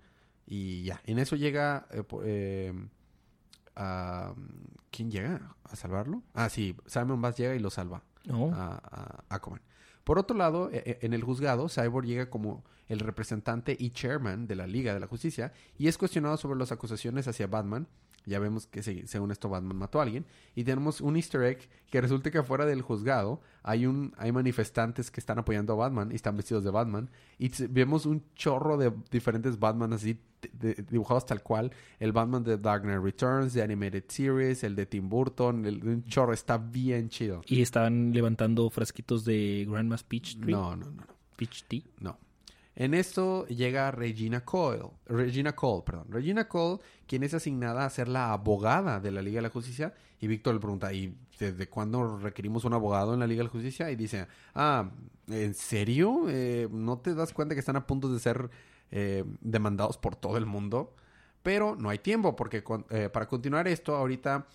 Y 0.48 0.84
ya, 0.84 1.02
en 1.06 1.20
eso 1.20 1.36
llega... 1.36 1.86
eh, 1.92 2.04
eh, 2.24 2.74
a- 3.76 4.34
¿Quién 4.92 5.12
llega 5.12 5.56
a 5.64 5.76
salvarlo? 5.76 6.24
Ah, 6.34 6.50
sí, 6.50 6.76
Simon 6.86 7.22
Bass 7.22 7.38
llega 7.38 7.56
y 7.56 7.60
lo 7.60 7.70
salva 7.70 8.02
A, 8.30 9.24
a. 9.30 9.42
Por 10.04 10.20
otro 10.20 10.36
lado, 10.36 10.70
e- 10.72 10.84
e- 10.86 11.06
en 11.06 11.14
el 11.14 11.24
juzgado, 11.24 11.70
Cyborg 11.70 12.06
llega 12.06 12.30
como 12.30 12.64
el 12.88 13.00
representante 13.00 13.76
y 13.80 13.92
chairman 13.92 14.48
de 14.48 14.56
la 14.56 14.68
Liga 14.68 14.94
de 14.94 15.00
la 15.00 15.08
Justicia 15.08 15.54
y 15.78 15.88
es 15.88 15.98
cuestionado 15.98 16.38
sobre 16.38 16.60
las 16.60 16.72
acusaciones 16.72 17.28
hacia 17.28 17.48
Batman. 17.48 17.88
Ya 18.26 18.40
vemos 18.40 18.68
que 18.68 18.84
se- 18.84 19.08
según 19.08 19.32
esto 19.32 19.50
Batman 19.50 19.78
mató 19.78 20.00
a 20.00 20.04
alguien. 20.04 20.26
Y 20.56 20.64
tenemos 20.64 21.02
un 21.02 21.16
easter 21.16 21.42
egg 21.44 21.68
que 21.90 22.00
resulta 22.02 22.30
que 22.32 22.38
afuera 22.38 22.66
del 22.66 22.82
juzgado 22.82 23.42
hay 23.64 23.86
un 23.86 24.14
hay 24.18 24.32
manifestantes 24.32 25.10
que 25.12 25.20
están 25.20 25.40
apoyando 25.40 25.74
a 25.74 25.76
Batman 25.76 26.12
y 26.12 26.16
están 26.16 26.38
vestidos 26.38 26.64
de 26.64 26.70
Batman. 26.72 27.10
Y 27.40 27.50
vemos 27.70 28.06
un 28.06 28.24
chorro 28.36 28.78
de 28.78 28.92
diferentes 29.12 29.58
Batman 29.60 29.94
así 29.94 30.20
de- 30.54 30.74
dibujados 30.90 31.26
tal 31.26 31.42
cual. 31.44 31.72
El 32.00 32.12
Batman 32.12 32.44
de 32.44 32.58
Dark 32.58 32.84
Knight 32.84 33.02
Returns, 33.04 33.54
de 33.54 33.62
Animated 33.64 34.06
Series, 34.08 34.64
el 34.64 34.76
de 34.76 34.86
Tim 34.86 35.08
Burton. 35.10 35.66
El, 35.66 35.84
un 35.88 36.04
chorro, 36.06 36.34
está 36.34 36.58
bien 36.58 37.10
chido. 37.10 37.42
Y 37.48 37.62
estaban 37.62 38.12
levantando 38.14 38.70
frasquitos 38.70 39.26
de 39.26 39.66
Grandma's 39.70 40.04
Peach 40.04 40.40
Tree. 40.40 40.52
No, 40.54 40.76
no, 40.76 40.86
no, 40.86 40.92
no. 40.92 41.08
Peach 41.38 41.64
Tea. 41.68 41.82
No. 42.00 42.18
En 42.76 42.94
esto 42.94 43.46
llega 43.48 43.92
Regina 43.92 44.46
Cole, 44.46 44.84
Regina 45.06 45.54
Cole, 45.54 45.84
perdón, 45.86 46.08
Regina 46.10 46.48
Cole, 46.48 46.80
quien 47.06 47.24
es 47.24 47.34
asignada 47.34 47.86
a 47.86 47.90
ser 47.90 48.08
la 48.08 48.32
abogada 48.32 49.00
de 49.00 49.12
la 49.12 49.22
Liga 49.22 49.38
de 49.38 49.42
la 49.44 49.50
Justicia. 49.50 49.94
Y 50.22 50.28
Víctor 50.28 50.54
le 50.54 50.60
pregunta, 50.62 50.94
¿y 50.94 51.16
desde 51.40 51.68
cuándo 51.68 52.18
requerimos 52.20 52.64
un 52.64 52.74
abogado 52.74 53.14
en 53.14 53.20
la 53.20 53.28
Liga 53.28 53.40
de 53.40 53.46
la 53.46 53.50
Justicia? 53.50 53.92
Y 53.92 53.96
dice, 53.96 54.28
ah, 54.56 54.90
¿en 55.28 55.54
serio? 55.54 56.26
Eh, 56.30 56.68
¿No 56.72 57.00
te 57.00 57.14
das 57.14 57.34
cuenta 57.34 57.56
que 57.56 57.60
están 57.60 57.76
a 57.76 57.86
punto 57.86 58.12
de 58.12 58.20
ser 58.20 58.50
eh, 58.92 59.26
demandados 59.42 59.98
por 59.98 60.16
todo 60.16 60.38
el 60.38 60.46
mundo? 60.46 60.96
Pero 61.44 61.76
no 61.76 61.90
hay 61.90 61.98
tiempo, 62.00 62.36
porque 62.36 62.64
con- 62.64 62.86
eh, 62.90 63.10
para 63.12 63.28
continuar 63.28 63.68
esto, 63.68 63.96
ahorita, 63.96 64.46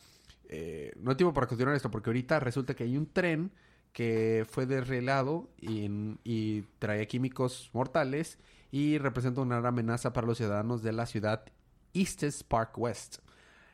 eh, 0.49 0.93
no 1.01 1.11
hay 1.11 1.17
tiempo 1.17 1.35
para 1.35 1.49
continuar 1.49 1.75
esto, 1.77 1.91
porque 1.91 2.11
ahorita 2.11 2.39
resulta 2.41 2.75
que 2.75 2.85
hay 2.85 2.97
un 2.97 3.13
tren 3.13 3.51
que 3.97 4.45
fue 4.51 4.67
desrielado 4.67 5.49
y, 5.59 5.89
y 6.23 6.65
trae 6.79 7.07
químicos 7.07 7.71
mortales 7.73 8.39
y 8.71 8.99
representa 8.99 9.41
una 9.41 9.57
gran 9.59 9.73
amenaza 9.73 10.13
para 10.13 10.27
los 10.27 10.37
ciudadanos 10.37 10.83
de 10.83 10.93
la 10.93 11.07
ciudad 11.07 11.47
Eastes 11.95 12.45
Park 12.45 12.77
West. 12.77 13.21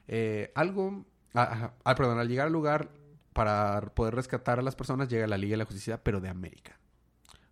Eh, 0.07 0.52
algo, 0.55 1.05
ah, 1.35 1.73
ah, 1.83 1.95
perdón, 1.97 2.21
al 2.21 2.29
llegar 2.29 2.47
al 2.47 2.52
lugar 2.52 2.93
para 3.33 3.81
poder 3.97 4.14
rescatar 4.14 4.61
a 4.61 4.62
las 4.62 4.76
personas 4.76 5.09
llega 5.09 5.26
la 5.26 5.37
Liga 5.37 5.55
de 5.55 5.57
la 5.57 5.64
Justicia, 5.64 6.00
pero 6.05 6.21
de 6.21 6.29
América. 6.29 6.79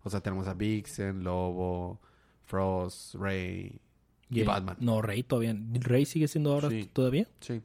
O 0.03 0.09
sea, 0.09 0.21
tenemos 0.21 0.47
a 0.47 0.53
Vixen, 0.53 1.25
Lobo, 1.25 1.99
Frost, 2.45 3.15
Rey 3.15 3.81
y, 4.29 4.43
Batman. 4.43 4.77
No, 4.79 5.01
Rey 5.01 5.23
todavía. 5.23 5.53
¿Rey 5.73 6.05
sigue 6.05 6.29
siendo 6.29 6.53
ahora 6.53 6.69
Sí. 6.69 6.89
todavía? 6.93 7.27
Sí. 7.41 7.61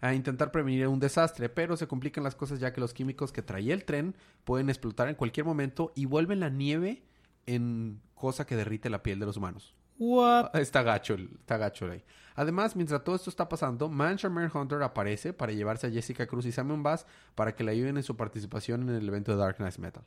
A 0.00 0.14
intentar 0.14 0.50
prevenir 0.52 0.86
un 0.88 1.00
desastre, 1.00 1.48
pero 1.48 1.76
se 1.76 1.86
complican 1.86 2.24
las 2.24 2.34
cosas 2.34 2.60
ya 2.60 2.72
que 2.72 2.80
los 2.80 2.94
químicos 2.94 3.32
que 3.32 3.42
traía 3.42 3.74
el 3.74 3.84
tren 3.84 4.14
pueden 4.44 4.68
explotar 4.68 5.08
en 5.08 5.14
cualquier 5.14 5.46
momento 5.46 5.92
y 5.94 6.06
vuelven 6.06 6.40
la 6.40 6.50
nieve 6.50 7.02
en 7.46 8.00
cosa 8.14 8.46
que 8.46 8.56
derrite 8.56 8.90
la 8.90 9.02
piel 9.02 9.18
de 9.18 9.26
los 9.26 9.36
humanos. 9.36 9.74
What? 9.98 10.50
Ah, 10.52 10.60
Está 10.60 10.82
gacho, 10.82 11.14
está 11.14 11.56
gacho 11.56 11.90
ahí. 11.90 12.02
Además, 12.34 12.74
mientras 12.74 13.04
todo 13.04 13.14
esto 13.14 13.30
está 13.30 13.48
pasando, 13.48 13.88
Manchester 13.88 14.50
Hunter 14.52 14.82
aparece 14.82 15.32
para 15.32 15.52
llevarse 15.52 15.86
a 15.86 15.90
Jessica 15.90 16.26
Cruz 16.26 16.46
y 16.46 16.52
Simon 16.52 16.82
Bass 16.82 17.06
para 17.34 17.54
que 17.54 17.62
le 17.62 17.70
ayuden 17.70 17.96
en 17.96 18.02
su 18.02 18.16
participación 18.16 18.88
en 18.88 18.96
el 18.96 19.08
evento 19.08 19.32
de 19.32 19.38
Dark 19.38 19.56
Knight 19.56 19.78
Metal. 19.78 20.02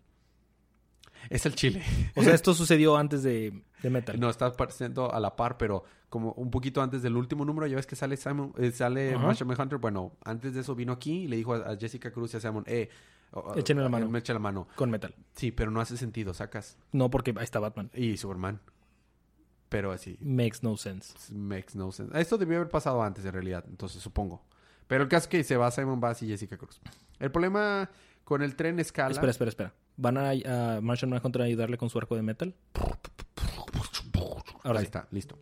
Es 1.29 1.46
el 1.46 1.55
chile. 1.55 1.84
O 2.15 2.24
sea, 2.24 2.34
esto 2.34 2.53
sucedió 2.53 2.98
antes 2.98 3.24
de, 3.24 3.63
de 3.81 3.89
Metal. 3.89 4.19
No, 4.19 4.29
está 4.29 4.48
apareciendo 4.48 5.13
a 5.13 5.19
la 5.19 5.36
par, 5.36 5.57
pero 5.57 5.84
como 6.10 6.31
un 6.34 6.50
poquito 6.51 6.81
antes 6.81 7.01
del 7.01 7.15
último 7.17 7.46
número, 7.46 7.67
ya 7.67 7.75
ves 7.75 7.86
que 7.88 7.96
sale 7.96 8.17
Simon, 8.17 8.53
eh, 8.57 8.72
sale. 8.72 9.17
Marshall 9.17 9.55
Hunter. 9.60 9.77
Bueno, 9.79 10.13
antes 10.24 10.53
de 10.53 10.62
eso 10.62 10.75
vino 10.75 10.93
aquí 10.93 11.24
y 11.24 11.27
le 11.27 11.38
dijo 11.38 11.53
a, 11.53 11.72
a 11.72 11.77
Jessica 11.77 12.12
Cruz 12.12 12.34
y 12.34 12.38
a 12.38 12.39
Simon, 12.39 12.63
eh, 12.67 12.89
Échenme 13.55 13.81
la 13.81 13.88
eh, 13.88 13.91
mano. 13.91 14.10
Me 14.10 14.19
echa 14.19 14.34
la 14.34 14.39
mano. 14.39 14.67
Con 14.75 14.89
Metal. 14.89 15.13
Sí, 15.36 15.51
pero 15.51 15.72
no 15.72 15.81
hace 15.81 15.98
sentido, 15.98 16.34
sacas. 16.34 16.77
No, 16.91 17.10
porque 17.10 17.34
ahí 17.36 17.43
está 17.43 17.60
Batman. 17.60 17.91
Y 17.93 18.17
Superman. 18.17 18.62
Pero 19.69 19.91
así, 19.91 20.17
Makes 20.22 20.60
no 20.62 20.77
sense. 20.77 21.13
makes 21.34 21.75
no 21.75 21.91
sense. 21.91 22.17
Esto 22.19 22.38
debió 22.38 22.55
haber 22.55 22.69
pasado 22.69 23.03
antes, 23.03 23.25
en 23.25 23.34
realidad, 23.34 23.65
entonces 23.67 24.01
supongo. 24.01 24.46
Pero 24.88 25.03
el 25.03 25.10
caso 25.10 25.25
es 25.25 25.27
que 25.27 25.43
se 25.43 25.57
va 25.57 25.69
Simon 25.72 26.00
Bass 26.00 26.24
y 26.24 26.27
Jessica 26.27 26.55
Cruz. 26.57 26.79
El 27.19 27.31
problema 27.31 27.89
con 28.24 28.41
el 28.41 28.55
tren 28.55 28.79
escala. 28.79 29.12
Espera, 29.12 29.31
espera, 29.31 29.50
espera. 29.50 29.74
¿Van 29.98 30.18
a, 30.18 30.30
a 30.30 30.82
Martian 30.82 31.10
Manhunter 31.10 31.42
a 31.42 31.46
ayudarle 31.46 31.77
con 31.77 31.89
su 31.89 31.98
arco 31.98 32.16
de 32.16 32.22
metal? 32.22 32.54
Ahora 34.63 34.80
Ahí 34.80 34.86
sí. 34.86 34.88
está, 34.88 35.08
listo. 35.12 35.38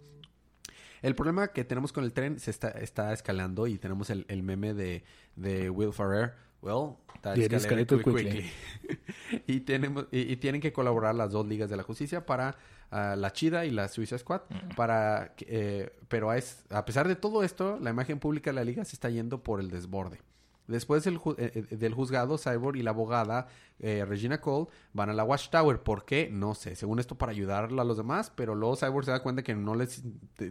El 1.02 1.14
problema 1.14 1.50
que 1.50 1.64
tenemos 1.64 1.92
con 1.92 2.04
el 2.04 2.14
tren 2.14 2.40
se 2.40 2.52
está, 2.52 2.70
está 2.70 3.14
escalando 3.14 3.68
y 3.68 3.78
tenemos 3.78 4.10
el, 4.10 4.26
el 4.28 4.44
meme 4.44 4.74
de, 4.74 5.04
de 5.36 5.70
Will 5.70 5.94
Ferrer. 5.94 6.34
Well, 6.62 6.98
that 7.22 7.38
escalated 7.38 7.88
too 7.88 7.98
quickly. 7.98 8.24
quickly. 8.24 9.44
y, 9.48 9.60
tenemos, 9.60 10.08
y, 10.12 10.32
y 10.32 10.38
tienen 10.38 10.62
que 10.62 10.74
colaborar 10.74 11.14
las 11.14 11.32
dos 11.32 11.46
ligas 11.46 11.70
de 11.70 11.78
la 11.78 11.84
justicia 11.84 12.26
para 12.26 12.58
ah, 12.90 13.16
la 13.16 13.32
Chida 13.34 13.66
y 13.66 13.72
la 13.72 13.88
Suiza 13.88 14.18
Squad. 14.18 14.42
Para, 14.76 15.34
que, 15.36 15.46
eh, 15.48 16.00
pero 16.08 16.34
es, 16.34 16.66
a 16.70 16.86
pesar 16.86 17.08
de 17.08 17.16
todo 17.16 17.44
esto, 17.44 17.78
la 17.80 17.92
imagen 17.92 18.20
pública 18.20 18.50
de 18.50 18.56
la 18.56 18.64
liga 18.64 18.84
se 18.84 18.96
está 18.96 19.10
yendo 19.12 19.44
por 19.44 19.60
el 19.60 19.70
desborde. 19.70 20.22
Después 20.68 21.04
del, 21.04 21.18
eh, 21.38 21.66
eh, 21.70 21.76
del 21.76 21.94
juzgado, 21.94 22.38
Cyborg 22.38 22.78
y 22.78 22.84
la 22.84 22.92
abogada 22.92 23.48
eh, 23.80 24.04
Regina 24.06 24.42
Cole 24.42 24.68
van 24.94 25.10
a 25.10 25.14
la 25.14 25.24
Watchtower. 25.24 25.82
¿Por 25.82 26.06
qué? 26.06 26.30
No 26.32 26.56
sé. 26.56 26.76
Según 26.76 27.00
esto, 27.00 27.18
para 27.18 27.32
ayudar 27.32 27.66
a 27.66 27.84
los 27.84 27.98
demás. 27.98 28.32
Pero 28.36 28.56
luego 28.56 28.76
Cyborg 28.76 29.06
se 29.06 29.12
da 29.12 29.22
cuenta 29.22 29.44
que 29.44 29.56
no 29.56 29.76
les 29.76 30.04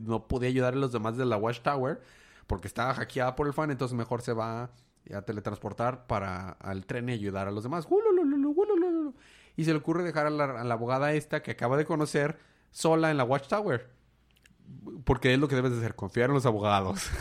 no 0.03 0.29
podía 0.29 0.49
ayudar 0.49 0.75
a 0.75 0.77
los 0.77 0.93
demás 0.93 1.17
de 1.17 1.25
la 1.25 1.37
Watchtower 1.37 2.01
porque 2.47 2.69
estaba 2.69 2.95
hackeada 2.95 3.35
por 3.35 3.47
el 3.47 3.53
fan. 3.53 3.71
Entonces, 3.71 3.97
mejor 3.97 4.23
se 4.23 4.33
va 4.33 4.71
a 5.13 5.23
teletransportar 5.23 6.07
para 6.07 6.51
al 6.51 6.87
tren 6.87 7.09
y 7.09 7.13
ayudar 7.13 7.49
a 7.49 7.51
los 7.51 7.65
demás. 7.65 7.87
Y 9.57 9.65
se 9.65 9.73
le 9.73 9.79
ocurre 9.79 10.05
dejar 10.05 10.27
a 10.27 10.31
la 10.31 10.75
abogada 10.75 11.13
esta 11.13 11.43
que 11.43 11.51
acaba 11.51 11.77
de 11.77 11.85
conocer 11.85 12.39
sola 12.71 13.11
en 13.11 13.17
la 13.17 13.25
Watchtower. 13.25 13.94
Porque 15.05 15.33
es 15.35 15.39
lo 15.39 15.49
que 15.49 15.57
debes 15.57 15.73
de 15.73 15.79
hacer, 15.79 15.95
confiar 15.95 16.31
en 16.31 16.35
los 16.35 16.47
abogados. 16.47 17.09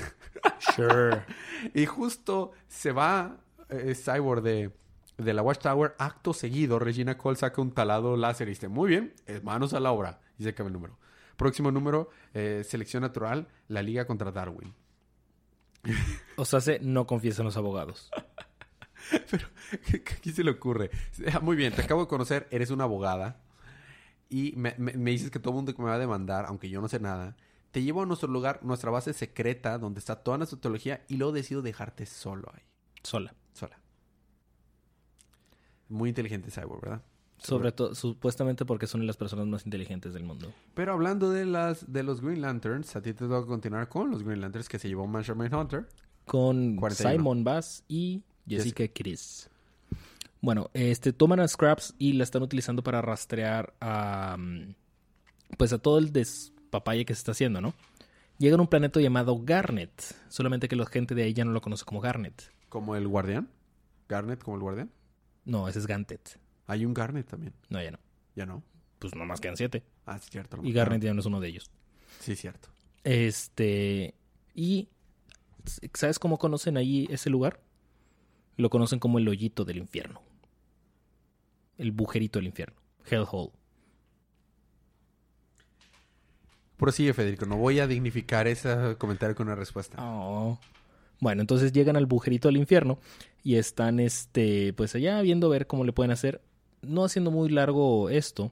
Sure. 0.75 1.23
Y 1.73 1.85
justo 1.85 2.51
se 2.67 2.91
va 2.91 3.37
eh, 3.69 3.95
Cyborg 3.95 4.41
de, 4.41 4.71
de 5.17 5.33
la 5.33 5.41
Watchtower. 5.41 5.95
Acto 5.97 6.33
seguido, 6.33 6.79
Regina 6.79 7.17
Cole 7.17 7.37
saca 7.37 7.61
un 7.61 7.71
talado 7.71 8.17
láser 8.17 8.47
y 8.47 8.51
dice, 8.51 8.67
muy 8.67 8.89
bien, 8.89 9.13
eh, 9.27 9.39
manos 9.43 9.73
a 9.73 9.79
la 9.79 9.91
obra. 9.91 10.19
Y 10.37 10.43
se 10.43 10.49
acaba 10.49 10.67
el 10.67 10.73
número. 10.73 10.97
Próximo 11.37 11.71
número, 11.71 12.09
eh, 12.33 12.63
selección 12.67 13.01
natural, 13.01 13.47
la 13.67 13.81
liga 13.81 14.05
contra 14.05 14.31
Darwin. 14.31 14.73
O 16.35 16.45
sea, 16.45 16.59
se 16.61 16.79
no 16.79 17.05
confiesa 17.05 17.41
en 17.41 17.45
los 17.45 17.57
abogados. 17.57 18.09
Pero, 19.29 19.47
¿qué, 19.85 20.03
qué 20.03 20.31
se 20.31 20.43
le 20.43 20.51
ocurre? 20.51 20.89
Ah, 21.31 21.39
Muy 21.39 21.55
bien, 21.55 21.73
te 21.73 21.81
acabo 21.83 22.01
de 22.01 22.07
conocer, 22.07 22.47
eres 22.51 22.71
una 22.71 22.85
abogada. 22.85 23.41
Y 24.33 24.53
me, 24.55 24.73
me- 24.77 24.93
me 24.93 25.11
dices 25.11 25.29
que 25.29 25.37
todo 25.39 25.51
el 25.51 25.55
mundo 25.57 25.75
que 25.75 25.81
me 25.81 25.89
va 25.89 25.95
a 25.95 25.99
demandar, 25.99 26.45
aunque 26.47 26.69
yo 26.69 26.81
no 26.81 26.87
sé 26.87 26.99
nada. 26.99 27.35
Te 27.71 27.83
llevo 27.83 28.01
a 28.01 28.05
nuestro 28.05 28.27
lugar, 28.29 28.59
nuestra 28.63 28.89
base 28.91 29.13
secreta, 29.13 29.77
donde 29.77 29.99
está 29.99 30.15
toda 30.23 30.37
nuestra 30.37 30.59
teología, 30.59 31.03
y 31.07 31.17
luego 31.17 31.33
decido 31.33 31.61
dejarte 31.61 32.05
solo 32.05 32.49
ahí. 32.53 32.61
Sola. 33.03 33.33
Sola. 33.53 33.77
Muy 35.89 36.09
inteligente 36.09 36.49
Cyborg, 36.51 36.81
¿verdad? 36.81 37.01
Sobre 37.37 37.71
todo, 37.73 37.93
supuestamente 37.93 38.63
porque 38.65 38.87
son 38.87 39.05
las 39.05 39.17
personas 39.17 39.45
más 39.47 39.65
inteligentes 39.65 40.13
del 40.13 40.23
mundo. 40.23 40.53
Pero 40.73 40.93
hablando 40.93 41.29
de 41.29 41.45
las 41.45 41.91
de 41.91 42.01
los 42.03 42.21
Green 42.21 42.41
Lanterns, 42.41 42.95
a 42.95 43.01
ti 43.01 43.13
te 43.13 43.25
toca 43.27 43.45
continuar 43.45 43.89
con 43.89 44.09
los 44.11 44.23
Green 44.23 44.39
Lanterns 44.39 44.69
que 44.69 44.79
se 44.79 44.87
llevó 44.87 45.05
Manchester 45.07 45.53
Hunter. 45.53 45.89
Con 46.25 46.77
41. 46.77 47.11
Simon 47.11 47.43
Bass 47.43 47.83
y 47.89 48.23
Jessica 48.47 48.87
Chris. 48.87 49.49
Bueno, 50.43 50.69
este 50.73 51.13
toman 51.13 51.39
a 51.39 51.47
Scraps 51.47 51.95
y 51.97 52.11
la 52.11 52.25
están 52.25 52.43
utilizando 52.43 52.83
para 52.83 53.01
rastrear 53.01 53.73
a 53.79 54.35
mm, 54.37 54.75
pues 55.57 55.71
a 55.71 55.77
todo 55.77 55.99
el 55.99 56.11
despapalle 56.11 57.05
que 57.05 57.13
se 57.15 57.19
está 57.19 57.31
haciendo, 57.31 57.61
¿no? 57.61 57.73
Llegan 58.39 58.59
a 58.59 58.63
un 58.63 58.67
planeta 58.67 58.99
llamado 58.99 59.39
Garnet, 59.41 60.03
solamente 60.27 60.67
que 60.67 60.75
la 60.75 60.85
gente 60.85 61.15
de 61.15 61.23
ahí 61.23 61.33
ya 61.33 61.45
no 61.45 61.53
lo 61.53 61.61
conoce 61.61 61.85
como 61.85 62.01
Garnet. 62.01 62.51
Como 62.67 62.97
el 62.97 63.07
guardián. 63.07 63.47
Garnet 64.09 64.43
como 64.43 64.57
el 64.57 64.63
guardián. 64.63 64.91
No, 65.45 65.69
ese 65.69 65.79
es 65.79 65.87
Gantet. 65.87 66.37
Hay 66.67 66.83
un 66.83 66.93
Garnet 66.93 67.25
también. 67.25 67.53
No, 67.69 67.81
ya 67.81 67.91
no. 67.91 67.99
Ya 68.35 68.45
no. 68.45 68.61
Pues 68.99 69.15
nomás 69.15 69.39
quedan 69.39 69.55
siete. 69.55 69.81
Ah, 70.05 70.19
sí, 70.19 70.27
cierto. 70.29 70.59
Y 70.61 70.73
Garnet 70.73 71.01
ya 71.01 71.13
no 71.13 71.21
es 71.21 71.25
uno 71.25 71.39
de 71.39 71.47
ellos. 71.47 71.71
Sí, 72.19 72.35
cierto. 72.35 72.67
Este. 73.05 74.13
Y. 74.53 74.89
¿Sabes 75.93 76.19
cómo 76.19 76.37
conocen 76.37 76.75
ahí 76.75 77.07
ese 77.09 77.29
lugar? 77.29 77.61
Lo 78.57 78.69
conocen 78.69 78.99
como 78.99 79.19
el 79.19 79.27
hoyito 79.29 79.63
del 79.63 79.77
infierno. 79.77 80.32
El 81.77 81.91
bujerito 81.91 82.39
del 82.39 82.47
infierno. 82.47 82.75
Hellhole. 83.09 83.51
Prosigue, 86.77 87.13
Federico. 87.13 87.45
No 87.45 87.57
voy 87.57 87.79
a 87.79 87.87
dignificar 87.87 88.47
ese 88.47 88.95
comentario 88.97 89.35
con 89.35 89.47
una 89.47 89.55
respuesta. 89.55 89.97
Oh. 89.99 90.59
Bueno, 91.19 91.41
entonces 91.41 91.71
llegan 91.71 91.95
al 91.95 92.05
bujerito 92.05 92.49
del 92.49 92.57
infierno 92.57 92.99
y 93.43 93.55
están, 93.55 93.99
este, 93.99 94.73
pues 94.73 94.93
allá 94.95 95.21
viendo 95.21 95.49
ver 95.49 95.67
cómo 95.67 95.85
le 95.85 95.93
pueden 95.93 96.11
hacer. 96.11 96.41
No 96.81 97.05
haciendo 97.05 97.31
muy 97.31 97.49
largo 97.49 98.09
esto. 98.09 98.51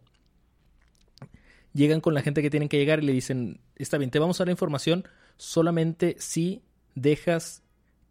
Llegan 1.73 2.01
con 2.01 2.13
la 2.13 2.21
gente 2.21 2.41
que 2.41 2.49
tienen 2.49 2.69
que 2.69 2.77
llegar 2.77 3.03
y 3.03 3.05
le 3.05 3.13
dicen, 3.13 3.59
está 3.75 3.97
bien, 3.97 4.11
te 4.11 4.19
vamos 4.19 4.39
a 4.39 4.45
dar 4.45 4.51
información 4.51 5.05
solamente 5.37 6.15
si 6.19 6.61
dejas 6.95 7.63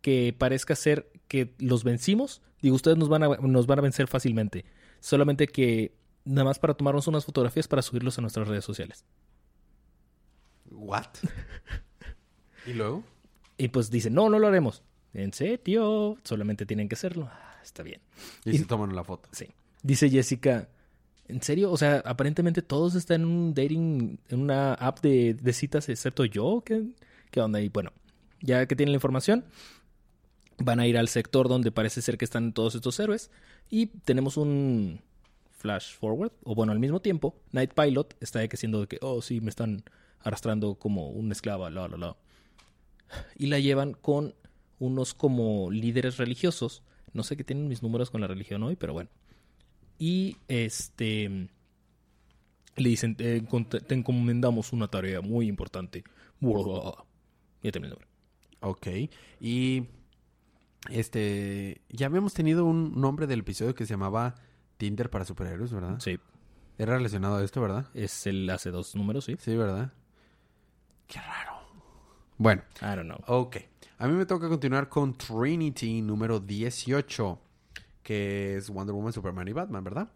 que 0.03 0.35
parezca 0.37 0.75
ser 0.77 1.11
que 1.29 1.55
los 1.59 1.85
vencimos. 1.85 2.43
Digo, 2.61 2.77
ustedes 2.77 2.99
nos 2.99 3.09
van 3.09 3.23
a, 3.23 3.29
nos 3.37 3.67
van 3.67 3.79
a 3.79 3.83
vencer 3.83 4.07
fácilmente. 4.09 4.65
Solamente 5.01 5.47
que 5.47 5.95
nada 6.25 6.45
más 6.45 6.59
para 6.59 6.75
tomarnos 6.75 7.07
unas 7.09 7.25
fotografías 7.25 7.67
para 7.69 7.83
subirlos 7.83 8.19
a 8.19 8.21
nuestras 8.23 8.47
redes 8.49 8.65
sociales. 8.65 9.05
¿What? 10.71 11.07
¿Y 12.67 12.73
luego? 12.75 13.03
Y 13.57 13.69
pues 13.69 13.91
dicen, 13.91 14.15
no, 14.15 14.29
no 14.31 14.39
lo 14.39 14.47
haremos. 14.47 14.83
En 15.13 15.33
serio, 15.33 16.19
solamente 16.25 16.67
tienen 16.67 16.89
que 16.89 16.95
hacerlo. 16.95 17.29
Ah, 17.31 17.57
está 17.63 17.83
bien. 17.83 18.01
Y, 18.45 18.51
Y- 18.51 18.59
se 18.59 18.65
toman 18.65 18.95
la 18.95 19.05
foto. 19.05 19.29
Sí. 19.33 19.47
Dice 19.83 20.09
Jessica, 20.11 20.69
¿en 21.27 21.43
serio? 21.43 21.73
O 21.73 21.77
sea, 21.77 22.03
aparentemente 22.05 22.63
todos 22.63 22.95
están 22.95 23.23
en 23.23 23.27
un 23.27 23.55
dating, 23.55 24.19
en 24.29 24.41
una 24.41 24.75
app 24.75 25.01
de, 25.01 25.35
de 25.35 25.53
citas, 25.53 25.89
excepto 25.89 26.25
yo. 26.27 26.63
¿Qué, 26.65 26.85
¿Qué 27.31 27.41
onda? 27.41 27.61
Y 27.61 27.69
bueno, 27.71 27.93
ya 28.41 28.67
que 28.67 28.77
tienen 28.77 28.93
la 28.93 28.97
información, 28.99 29.45
van 30.59 30.81
a 30.81 30.87
ir 30.87 30.97
al 30.99 31.09
sector 31.09 31.49
donde 31.49 31.73
parece 31.73 32.03
ser 32.03 32.19
que 32.19 32.25
están 32.27 32.53
todos 32.53 32.75
estos 32.75 33.01
héroes. 33.01 33.31
Y 33.71 33.87
tenemos 33.87 34.37
un 34.37 35.01
flash 35.51 35.95
forward, 35.95 36.33
o 36.43 36.55
bueno, 36.55 36.73
al 36.73 36.81
mismo 36.81 37.01
tiempo, 37.01 37.37
Night 37.53 37.73
Pilot 37.75 38.17
está 38.21 38.45
siendo 38.57 38.81
de 38.81 38.89
que, 38.89 38.99
oh, 39.01 39.23
sí, 39.23 39.41
me 39.41 39.51
están 39.51 39.85
arrastrando 40.21 40.75
como 40.75 41.09
una 41.09 41.33
esclava, 41.33 41.71
la, 41.71 41.89
la, 41.89 41.97
la. 41.97 42.17
Y 43.37 43.47
la 43.47 43.59
llevan 43.59 43.95
con 43.95 44.35
unos 44.79 45.15
como 45.15 45.71
líderes 45.71 46.17
religiosos. 46.17 46.83
No 47.13 47.23
sé 47.23 47.37
qué 47.37 47.45
tienen 47.45 47.69
mis 47.69 47.83
números 47.83 48.11
con 48.11 48.21
la 48.21 48.27
religión 48.27 48.63
hoy, 48.63 48.77
pero 48.77 48.93
bueno. 48.93 49.11
Y 49.99 50.37
este 50.49 51.49
le 52.77 52.89
dicen, 52.89 53.15
te, 53.15 53.41
te 53.41 53.95
encomendamos 53.95 54.73
una 54.73 54.89
tarea 54.89 55.21
muy 55.21 55.49
importante. 55.49 56.05
Ya 57.63 57.71
terminé 57.71 57.93
el 57.95 57.99
nombre. 57.99 58.09
Ok. 58.61 58.87
Y 59.41 59.85
este 60.89 61.83
ya 61.89 62.07
habíamos 62.07 62.35
tenido 62.35 62.65
un 62.65 63.01
nombre 63.01 63.27
del 63.27 63.41
episodio 63.41 63.75
que 63.75 63.85
se 63.87 63.93
llamaba 63.95 64.35
Tinder 64.79 65.11
para 65.11 65.25
superhéroes, 65.25 65.73
¿verdad? 65.73 65.99
Sí, 66.01 66.19
Era 66.79 66.97
relacionado 66.97 67.37
a 67.37 67.45
esto, 67.45 67.61
¿verdad? 67.61 67.87
es 67.95 68.27
el 68.27 68.49
hace 68.51 68.71
dos 68.71 68.95
números, 68.97 69.25
sí. 69.27 69.37
Sí, 69.39 69.57
¿verdad? 69.57 69.93
Qué 71.07 71.21
raro. 71.21 71.53
Bueno, 72.39 72.63
I 72.81 72.97
don't 72.97 73.05
know. 73.05 73.19
ok. 73.27 73.57
A 73.99 74.09
mí 74.09 74.15
me 74.15 74.25
toca 74.25 74.49
continuar 74.49 74.89
con 74.89 75.13
Trinity 75.19 76.01
número 76.01 76.41
18, 76.41 77.39
que 78.03 78.57
es 78.57 78.71
Wonder 78.71 78.95
Woman, 78.95 79.13
Superman 79.13 79.47
y 79.49 79.53
Batman, 79.53 79.85
¿verdad? 79.85 80.09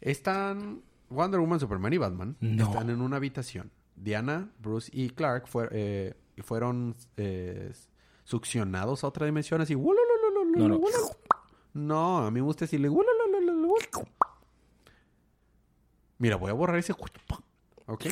Están 0.00 0.82
Wonder 1.08 1.40
Woman, 1.40 1.58
Superman 1.58 1.92
y 1.92 1.98
Batman 1.98 2.36
No. 2.40 2.64
están 2.66 2.88
en 2.90 3.00
una 3.00 3.16
habitación. 3.16 3.72
Diana, 3.96 4.48
Bruce 4.60 4.90
y 4.94 5.10
Clark 5.10 5.48
fue- 5.48 5.68
eh, 5.72 6.14
fueron 6.44 6.94
eh, 7.16 7.72
succionados 8.30 9.02
a 9.02 9.08
otra 9.08 9.26
dimensión 9.26 9.60
así. 9.60 9.74
No, 9.74 10.68
no. 10.68 10.78
No, 11.72 12.18
a 12.18 12.30
mí 12.30 12.40
me 12.40 12.44
gusta 12.46 12.64
decirle. 12.64 12.88
Mira, 16.18 16.36
voy 16.36 16.50
a 16.50 16.54
borrar 16.54 16.78
ese. 16.78 16.92
Ok. 17.86 18.04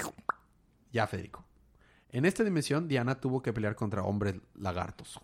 Ya, 0.92 1.06
Federico. 1.06 1.44
En 2.10 2.24
esta 2.24 2.42
dimensión, 2.42 2.88
Diana 2.88 3.20
tuvo 3.20 3.42
que 3.42 3.52
pelear 3.52 3.76
contra 3.76 4.02
hombres 4.02 4.34
lagartos. 4.54 5.20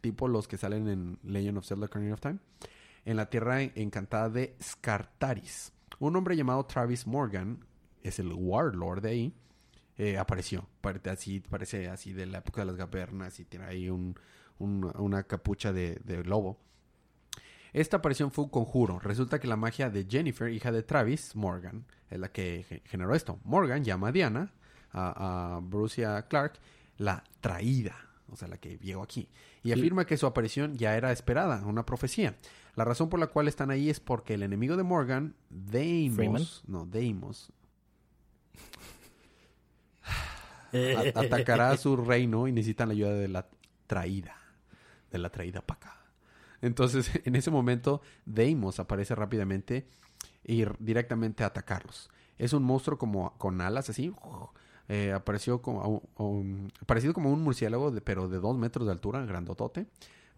Tipo 0.00 0.28
los 0.28 0.46
que 0.46 0.56
salen 0.56 0.88
en 0.88 1.18
Legend 1.24 1.58
of 1.58 1.66
Zelda 1.66 1.86
Ocarina 1.86 2.14
of 2.14 2.20
Time. 2.20 2.38
En 3.04 3.16
la 3.16 3.28
tierra 3.28 3.62
encantada 3.62 4.28
de 4.30 4.56
Skartaris. 4.62 5.72
Un 5.98 6.14
hombre 6.14 6.36
llamado 6.36 6.64
Travis 6.66 7.06
Morgan, 7.06 7.64
es 8.02 8.18
el 8.20 8.32
Warlord 8.32 9.02
de 9.02 9.08
ahí, 9.10 9.34
eh, 9.96 10.16
apareció. 10.16 10.68
Parece 10.80 11.10
así, 11.10 11.40
parece 11.40 11.88
así 11.88 12.12
de 12.12 12.26
la 12.26 12.38
época 12.38 12.60
de 12.60 12.66
las 12.68 12.76
cavernas 12.76 13.40
y 13.40 13.44
tiene 13.44 13.64
ahí 13.66 13.90
un- 13.90 14.16
un- 14.58 14.90
una 14.98 15.22
capucha 15.24 15.72
de, 15.72 15.96
de 16.04 16.24
lobo. 16.24 16.58
Esta 17.72 17.98
aparición 17.98 18.30
fue 18.32 18.44
un 18.44 18.50
conjuro. 18.50 18.98
Resulta 18.98 19.38
que 19.38 19.46
la 19.46 19.56
magia 19.56 19.90
de 19.90 20.06
Jennifer, 20.08 20.50
hija 20.50 20.72
de 20.72 20.82
Travis 20.82 21.36
Morgan, 21.36 21.84
es 22.10 22.18
la 22.18 22.32
que 22.32 22.64
ge- 22.68 22.82
generó 22.86 23.14
esto. 23.14 23.38
Morgan 23.44 23.84
llama 23.84 24.08
a 24.08 24.12
Diana, 24.12 24.52
a, 24.92 25.56
a 25.56 25.60
Bruce 25.60 26.00
y 26.00 26.04
a 26.04 26.22
Clark, 26.28 26.54
la 26.96 27.22
traída, 27.40 27.94
o 28.30 28.36
sea, 28.36 28.48
la 28.48 28.56
que 28.56 28.78
llegó 28.78 29.02
aquí. 29.02 29.28
Y 29.62 29.72
afirma 29.72 30.06
que 30.06 30.16
su 30.16 30.26
aparición 30.26 30.76
ya 30.78 30.96
era 30.96 31.12
esperada, 31.12 31.64
una 31.66 31.84
profecía. 31.84 32.36
La 32.74 32.84
razón 32.84 33.08
por 33.10 33.20
la 33.20 33.26
cual 33.26 33.48
están 33.48 33.70
ahí 33.70 33.90
es 33.90 34.00
porque 34.00 34.34
el 34.34 34.42
enemigo 34.42 34.76
de 34.76 34.82
Morgan, 34.84 35.34
Freeman. 35.50 36.16
Deimos, 36.16 36.62
no, 36.66 36.86
Deimos, 36.86 37.52
atacará 41.14 41.70
a 41.70 41.76
su 41.76 41.96
reino 41.96 42.48
y 42.48 42.52
necesitan 42.52 42.88
la 42.88 42.92
ayuda 42.94 43.12
de 43.14 43.28
la 43.28 43.46
traída. 43.86 44.34
De 45.10 45.18
la 45.18 45.30
traída 45.30 45.60
para 45.62 45.78
acá. 45.80 45.96
Entonces, 46.60 47.10
en 47.24 47.36
ese 47.36 47.50
momento, 47.50 48.00
Deimos 48.26 48.78
aparece 48.80 49.14
rápidamente 49.14 49.86
y 50.44 50.64
directamente 50.78 51.44
a 51.44 51.48
atacarlos. 51.48 52.10
Es 52.38 52.52
un 52.52 52.62
monstruo 52.62 52.98
como 52.98 53.36
con 53.38 53.60
alas 53.60 53.90
así. 53.90 54.12
eh, 54.88 55.12
apareció 55.12 55.60
como 55.62 56.02
parecido 56.86 57.12
como 57.14 57.32
un 57.32 57.42
murciélago, 57.42 57.90
de- 57.90 58.00
pero 58.00 58.28
de 58.28 58.38
dos 58.38 58.56
metros 58.56 58.86
de 58.86 58.92
altura, 58.92 59.24
grandotote. 59.24 59.86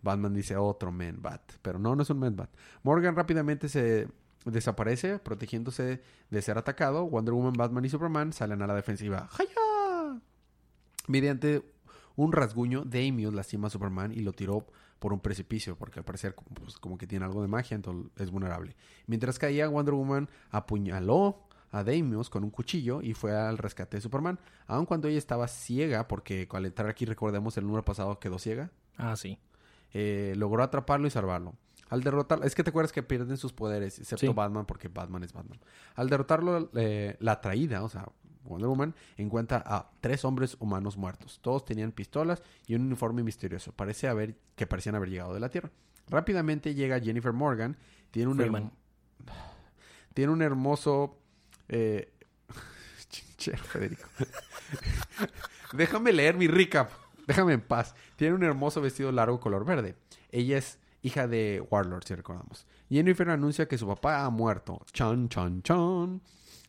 Batman 0.02 0.32
dice 0.32 0.56
otro 0.56 0.90
Man 0.92 1.18
Bat, 1.20 1.42
pero 1.60 1.78
no, 1.78 1.94
no 1.94 2.02
es 2.02 2.10
un 2.10 2.18
Man 2.18 2.34
Bat. 2.34 2.50
Morgan 2.82 3.14
rápidamente 3.16 3.68
se 3.68 4.08
desaparece, 4.46 5.18
protegiéndose 5.18 6.02
de 6.30 6.42
ser 6.42 6.56
atacado. 6.56 7.04
Wonder 7.06 7.34
Woman, 7.34 7.52
Batman 7.52 7.84
y 7.84 7.90
Superman 7.90 8.32
salen 8.32 8.62
a 8.62 8.66
la 8.66 8.74
defensiva. 8.74 9.28
¡Jaya! 9.30 10.20
Mediante 11.06 11.62
un 12.24 12.32
rasguño, 12.32 12.84
Damius 12.84 13.34
lastima 13.34 13.68
a 13.68 13.70
Superman 13.70 14.12
y 14.12 14.20
lo 14.20 14.32
tiró 14.32 14.66
por 14.98 15.12
un 15.12 15.20
precipicio, 15.20 15.76
porque 15.76 16.00
al 16.00 16.04
parecer 16.04 16.34
pues, 16.54 16.76
como 16.78 16.98
que 16.98 17.06
tiene 17.06 17.24
algo 17.24 17.40
de 17.42 17.48
magia, 17.48 17.74
entonces 17.74 18.10
es 18.16 18.30
vulnerable. 18.30 18.76
Mientras 19.06 19.38
caía, 19.38 19.68
Wonder 19.68 19.94
Woman 19.94 20.28
apuñaló 20.50 21.46
a 21.72 21.84
Damius 21.84 22.28
con 22.30 22.44
un 22.44 22.50
cuchillo 22.50 23.00
y 23.00 23.14
fue 23.14 23.36
al 23.36 23.56
rescate 23.58 23.96
de 23.96 24.00
Superman, 24.00 24.38
aun 24.66 24.86
cuando 24.86 25.08
ella 25.08 25.18
estaba 25.18 25.46
ciega, 25.48 26.06
porque 26.08 26.48
al 26.52 26.66
entrar 26.66 26.88
aquí 26.90 27.04
recordemos 27.04 27.56
el 27.56 27.64
número 27.64 27.84
pasado 27.84 28.18
quedó 28.18 28.38
ciega, 28.38 28.70
Ah, 28.96 29.16
sí. 29.16 29.38
eh, 29.92 30.34
logró 30.36 30.62
atraparlo 30.62 31.06
y 31.06 31.10
salvarlo. 31.10 31.54
Al 31.88 32.02
derrotarlo, 32.02 32.44
es 32.44 32.54
que 32.54 32.62
te 32.62 32.70
acuerdas 32.70 32.92
que 32.92 33.02
pierden 33.02 33.36
sus 33.36 33.52
poderes, 33.52 33.98
excepto 33.98 34.26
Sí. 34.26 34.32
Batman, 34.32 34.64
porque 34.66 34.88
Batman 34.88 35.24
es 35.24 35.32
Batman. 35.32 35.58
Al 35.96 36.08
derrotarlo, 36.08 36.70
eh, 36.74 37.16
la 37.20 37.40
traída, 37.40 37.82
o 37.82 37.88
sea, 37.88 38.06
Wonder 38.44 38.68
Woman, 38.68 38.94
encuentra 39.16 39.62
a 39.66 39.90
tres 40.00 40.24
hombres 40.24 40.56
humanos 40.60 40.96
muertos. 40.96 41.38
Todos 41.42 41.64
tenían 41.64 41.92
pistolas 41.92 42.42
y 42.66 42.74
un 42.74 42.82
uniforme 42.82 43.22
misterioso. 43.22 43.72
Parece 43.72 44.08
haber, 44.08 44.36
que 44.56 44.66
parecían 44.66 44.94
haber 44.94 45.10
llegado 45.10 45.34
de 45.34 45.40
la 45.40 45.48
Tierra. 45.50 45.70
Rápidamente 46.08 46.74
llega 46.74 46.98
Jennifer 47.00 47.32
Morgan, 47.32 47.76
tiene 48.10 48.30
un, 48.30 48.40
hermo- 48.40 48.72
tiene 50.14 50.32
un 50.32 50.42
hermoso... 50.42 51.18
Eh... 51.68 52.12
Chinchero, 53.08 53.58
Federico. 53.64 54.08
Déjame 55.72 56.12
leer 56.12 56.36
mi 56.36 56.46
recap. 56.48 56.90
Déjame 57.26 57.52
en 57.54 57.60
paz. 57.60 57.94
Tiene 58.16 58.34
un 58.34 58.42
hermoso 58.42 58.80
vestido 58.80 59.12
largo 59.12 59.38
color 59.40 59.64
verde. 59.64 59.94
Ella 60.30 60.58
es 60.58 60.78
hija 61.02 61.26
de 61.28 61.64
Warlord, 61.70 62.04
si 62.04 62.14
recordamos. 62.14 62.66
Jennifer 62.88 63.30
anuncia 63.30 63.68
que 63.68 63.78
su 63.78 63.86
papá 63.86 64.24
ha 64.24 64.30
muerto. 64.30 64.84
Chan, 64.92 65.28
chan, 65.28 65.62
chan. 65.62 66.20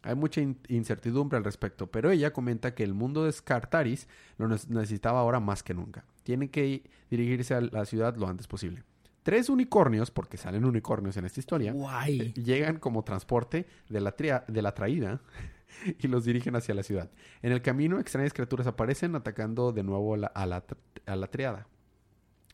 Hay 0.04 0.16
mucha 0.16 0.42
in- 0.42 0.58
incertidumbre 0.68 1.38
al 1.38 1.44
respecto, 1.44 1.92
pero 1.92 2.10
ella 2.12 2.34
comenta 2.34 2.74
que 2.74 2.84
el 2.84 2.94
mundo 2.94 3.24
de 3.26 3.32
Skartaris 3.32 4.08
lo 4.38 4.48
ne- 4.48 4.56
necesitaba 4.70 5.20
ahora 5.20 5.40
más 5.40 5.62
que 5.64 5.74
nunca. 5.74 6.06
Tiene 6.24 6.50
que 6.50 6.90
dirigirse 7.10 7.54
a 7.54 7.62
la 7.62 7.86
ciudad 7.86 8.16
lo 8.16 8.28
antes 8.28 8.48
posible. 8.48 8.84
Tres 9.24 9.50
unicornios, 9.50 10.10
porque 10.10 10.38
salen 10.38 10.66
unicornios 10.66 11.16
en 11.18 11.26
esta 11.26 11.40
historia, 11.40 11.74
Guay. 11.74 12.34
llegan 12.34 12.80
como 12.80 13.04
transporte 13.04 13.68
de 13.90 14.02
la, 14.02 14.16
de 14.48 14.62
la 14.64 14.74
traída 14.74 15.22
y 16.00 16.08
los 16.08 16.26
dirigen 16.26 16.56
hacia 16.56 16.74
la 16.74 16.82
ciudad. 16.82 17.12
En 17.44 17.52
el 17.52 17.62
camino, 17.62 18.00
extrañas 18.00 18.34
criaturas 18.34 18.66
aparecen 18.66 19.16
atacando 19.16 19.72
de 19.72 19.84
nuevo 19.84 20.18
la- 20.18 20.28
a, 20.28 20.48
la, 20.48 20.64
a 21.06 21.16
la 21.16 21.28
triada. 21.28 21.68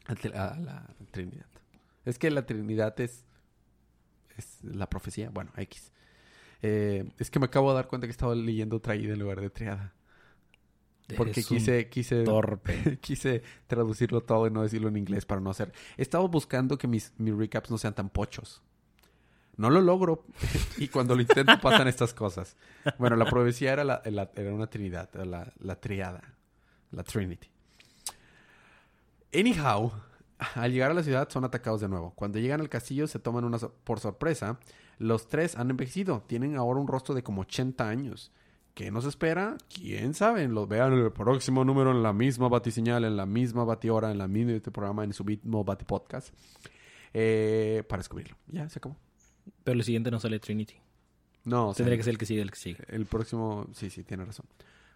A, 0.08 0.48
a 0.48 0.60
la 0.60 0.86
Trinidad. 1.12 1.46
Es 2.04 2.20
que 2.20 2.30
la 2.32 2.46
Trinidad 2.46 3.00
es, 3.00 3.24
es 4.38 4.60
la 4.64 4.90
profecía. 4.90 5.30
Bueno, 5.30 5.52
X. 5.58 5.92
Eh, 6.62 7.10
es 7.18 7.30
que 7.30 7.40
me 7.40 7.46
acabo 7.46 7.70
de 7.70 7.76
dar 7.76 7.88
cuenta 7.88 8.08
que 8.08 8.12
estaba 8.12 8.34
leyendo 8.36 8.80
traída 8.80 9.14
en 9.14 9.20
lugar 9.20 9.42
de 9.42 9.50
triada. 9.50 9.94
Porque 11.16 11.32
Eres 11.32 11.48
quise, 11.48 11.88
quise, 11.90 12.24
torpe. 12.26 12.98
quise 13.00 13.42
traducirlo 13.68 14.22
todo 14.22 14.48
y 14.48 14.52
no 14.52 14.64
decirlo 14.64 14.90
en 14.90 14.98
inglés 14.98 15.26
para 15.26 15.40
no 15.40 15.50
hacer. 15.52 15.72
He 15.98 16.02
estado 16.02 16.28
buscando 16.28 16.78
que 16.78 16.88
mis, 16.88 17.14
mis 17.18 17.36
recaps 17.36 17.72
no 17.72 17.78
sean 17.78 17.94
tan 17.96 18.10
pochos. 18.10 18.62
No 19.56 19.70
lo 19.70 19.82
logro. 19.82 20.26
y 20.78 20.88
cuando 20.90 21.16
lo 21.16 21.22
intento 21.22 21.60
pasan 21.62 21.88
estas 21.88 22.14
cosas. 22.14 22.58
Bueno, 23.00 23.16
la 23.16 23.26
profecía 23.26 23.74
era, 23.74 23.84
la- 23.84 24.02
la- 24.06 24.30
era 24.36 24.54
una 24.54 24.68
trinidad, 24.68 25.10
la, 25.26 25.52
la 25.60 25.80
triada, 25.80 26.36
la 26.92 27.04
Trinity. 27.04 27.48
Anyhow, 29.34 29.92
al 30.56 30.72
llegar 30.72 30.92
a 30.92 30.94
la 30.94 31.04
ciudad 31.04 31.30
son 31.30 31.44
atacados 31.44 31.82
de 31.82 31.88
nuevo. 31.90 32.14
Cuando 32.16 32.40
llegan 32.40 32.62
al 32.62 32.70
castillo 32.70 33.08
se 33.08 33.20
toman 33.20 33.44
una 33.46 33.60
so- 33.60 33.74
por 33.84 34.00
sorpresa. 34.00 34.60
Los 35.00 35.28
tres 35.28 35.56
han 35.56 35.70
envejecido. 35.70 36.24
Tienen 36.28 36.56
ahora 36.58 36.80
un 36.80 36.88
rostro 36.88 37.14
de 37.16 37.24
como 37.24 37.42
80 37.42 37.88
años. 37.88 38.32
¿Qué 38.74 38.92
nos 38.92 39.06
espera? 39.06 39.58
¿Quién 39.74 40.14
sabe? 40.14 40.48
Los 40.48 40.68
vean 40.68 40.94
en 40.94 41.00
el 41.00 41.12
próximo 41.12 41.66
número 41.66 41.92
en 41.92 42.04
la 42.04 42.14
misma 42.14 42.48
batiseñal, 42.48 43.06
en 43.06 43.18
la 43.18 43.26
misma 43.26 43.64
batihora, 43.64 44.12
en 44.12 44.18
la 44.20 44.28
misma 44.28 44.52
este 44.54 44.70
programa, 44.72 45.04
en 45.04 45.14
su 45.14 45.24
mismo 45.24 45.64
batipodcast. 45.64 46.34
Eh, 47.14 47.84
para 47.88 48.00
descubrirlo. 48.02 48.38
Ya, 48.48 48.70
se 48.70 48.78
acabó. 48.80 48.96
Pero 49.64 49.78
el 49.78 49.84
siguiente 49.84 50.12
no 50.12 50.20
sale 50.20 50.40
Trinity. 50.40 50.76
No, 51.46 51.74
Tendría 51.74 51.98
que 51.98 52.04
ser 52.04 52.12
el 52.12 52.18
que 52.18 52.26
sigue, 52.26 52.42
el 52.42 52.52
que 52.52 52.58
sigue. 52.60 52.84
el 52.90 53.06
próximo... 53.06 53.66
Sí, 53.74 53.90
sí, 53.90 54.04
tiene 54.04 54.26
razón. 54.26 54.46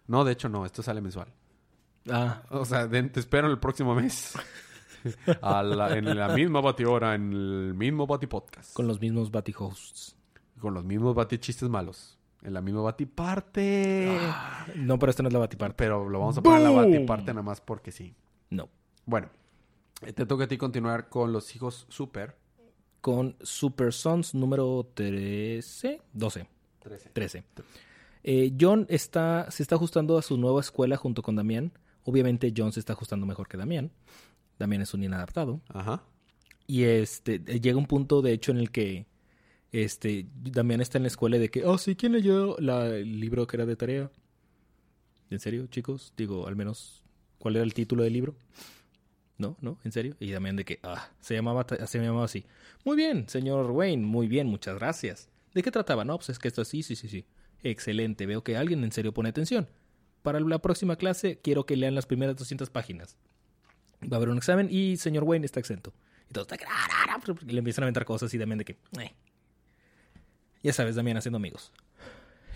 No, 0.07 0.25
de 0.25 0.33
hecho 0.33 0.49
no. 0.49 0.65
Esto 0.65 0.83
sale 0.83 0.99
mensual. 1.01 1.29
Ah, 2.09 2.43
O 2.49 2.65
sea, 2.65 2.87
de- 2.87 3.03
te 3.03 3.19
espero 3.19 3.47
el 3.49 3.57
próximo 3.59 3.95
mes. 3.95 4.33
A 5.41 5.63
la- 5.63 5.97
en 5.97 6.15
la 6.17 6.29
misma 6.29 6.61
batihora, 6.61 7.15
en 7.15 7.31
el 7.33 7.73
mismo 7.73 8.07
batipodcast. 8.07 8.73
con 8.73 8.87
los 8.87 8.99
mismos 9.01 9.31
Batty 9.31 9.53
hosts. 9.57 10.15
Con 10.59 10.73
los 10.73 10.83
mismos 10.85 11.15
batichistes 11.15 11.67
malos. 11.69 12.17
En 12.43 12.53
la 12.53 12.61
misma 12.61 12.81
batiparte. 12.81 14.17
No, 14.75 14.97
pero 14.99 15.09
esta 15.11 15.21
no 15.23 15.29
es 15.29 15.33
la 15.33 15.39
Batiparte. 15.39 15.75
Pero 15.77 16.09
lo 16.09 16.19
vamos 16.19 16.37
a 16.37 16.41
poner 16.41 16.59
en 16.59 16.63
la 16.63 16.71
batiparte 16.81 17.31
nada 17.33 17.43
más 17.43 17.61
porque 17.61 17.91
sí. 17.91 18.15
No. 18.49 18.69
Bueno. 19.05 19.29
eh, 20.01 20.13
Te 20.13 20.25
toca 20.25 20.45
a 20.45 20.47
ti 20.47 20.57
continuar 20.57 21.09
con 21.09 21.31
los 21.33 21.55
hijos 21.55 21.85
super. 21.89 22.35
Con 22.99 23.35
Super 23.41 23.93
Sons 23.93 24.33
número 24.35 24.87
13, 24.93 26.01
12, 26.13 26.47
13. 26.79 27.09
13. 27.13 27.43
Eh, 28.23 28.53
John 28.59 28.85
está, 28.89 29.49
se 29.49 29.63
está 29.63 29.75
ajustando 29.75 30.17
a 30.17 30.21
su 30.21 30.37
nueva 30.37 30.61
escuela 30.61 30.97
junto 30.97 31.21
con 31.23 31.35
Damián. 31.35 31.71
Obviamente 32.05 32.53
John 32.55 32.71
se 32.71 32.79
está 32.79 32.93
ajustando 32.93 33.25
mejor 33.25 33.47
que 33.47 33.57
Damián. 33.57 33.91
Damián 34.61 34.81
es 34.81 34.93
un 34.93 35.03
inadaptado. 35.03 35.59
Ajá. 35.69 36.03
Y 36.67 36.83
este 36.83 37.41
eh, 37.47 37.59
llega 37.59 37.77
un 37.77 37.85
punto, 37.87 38.21
de 38.21 38.31
hecho, 38.33 38.51
en 38.51 38.57
el 38.57 38.71
que 38.71 39.05
este 39.71 40.25
Damián 40.43 40.81
está 40.81 40.97
en 40.97 41.03
la 41.03 41.07
escuela 41.07 41.37
de 41.37 41.49
que, 41.49 41.65
oh, 41.65 41.77
sí, 41.77 41.95
¿quién 41.95 42.13
leyó 42.13 42.55
la- 42.59 42.87
el 42.87 43.19
libro 43.19 43.47
que 43.47 43.57
era 43.57 43.65
de 43.65 43.75
tarea? 43.75 44.11
¿En 45.29 45.39
serio, 45.39 45.67
chicos? 45.67 46.13
Digo, 46.17 46.47
al 46.47 46.55
menos, 46.55 47.03
¿cuál 47.39 47.55
era 47.55 47.63
el 47.63 47.73
título 47.73 48.03
del 48.03 48.13
libro? 48.13 48.35
No, 49.37 49.57
no, 49.61 49.79
en 49.83 49.91
serio. 49.91 50.15
Y 50.19 50.31
Damián 50.31 50.55
de 50.55 50.65
que, 50.65 50.79
ah, 50.83 51.09
se 51.19 51.33
llamaba, 51.33 51.65
se 51.87 51.99
llamaba 51.99 52.25
así. 52.25 52.45
Muy 52.85 52.95
bien, 52.95 53.27
señor 53.27 53.71
Wayne, 53.71 54.05
muy 54.05 54.27
bien, 54.27 54.47
muchas 54.47 54.75
gracias. 54.75 55.29
¿De 55.53 55.63
qué 55.63 55.71
trataba? 55.71 56.05
No, 56.05 56.17
pues 56.17 56.29
es 56.29 56.39
que 56.39 56.47
esto 56.47 56.63
sí, 56.63 56.83
sí, 56.83 56.95
sí, 56.95 57.07
sí. 57.09 57.25
Excelente, 57.63 58.25
veo 58.25 58.43
que 58.43 58.57
alguien 58.57 58.83
en 58.83 58.91
serio 58.91 59.13
pone 59.13 59.29
atención. 59.29 59.67
Para 60.21 60.39
la 60.39 60.59
próxima 60.59 60.95
clase 60.95 61.39
quiero 61.41 61.65
que 61.65 61.75
lean 61.75 61.95
las 61.95 62.05
primeras 62.05 62.35
200 62.35 62.69
páginas. 62.69 63.17
Va 64.03 64.13
a 64.13 64.17
haber 64.17 64.29
un 64.29 64.37
examen 64.37 64.67
y 64.71 64.97
señor 64.97 65.23
Wayne 65.23 65.45
está 65.45 65.59
exento. 65.59 65.93
Y 66.29 66.33
todos 66.33 66.47
le 67.45 67.59
empiezan 67.59 67.83
a 67.83 67.85
aventar 67.85 68.05
cosas 68.05 68.33
y 68.33 68.37
Damián 68.37 68.59
de 68.59 68.65
que... 68.65 68.77
"Eh". 68.99 69.13
Ya 70.63 70.73
sabes, 70.73 70.95
Damián 70.95 71.17
haciendo 71.17 71.37
amigos. 71.37 71.71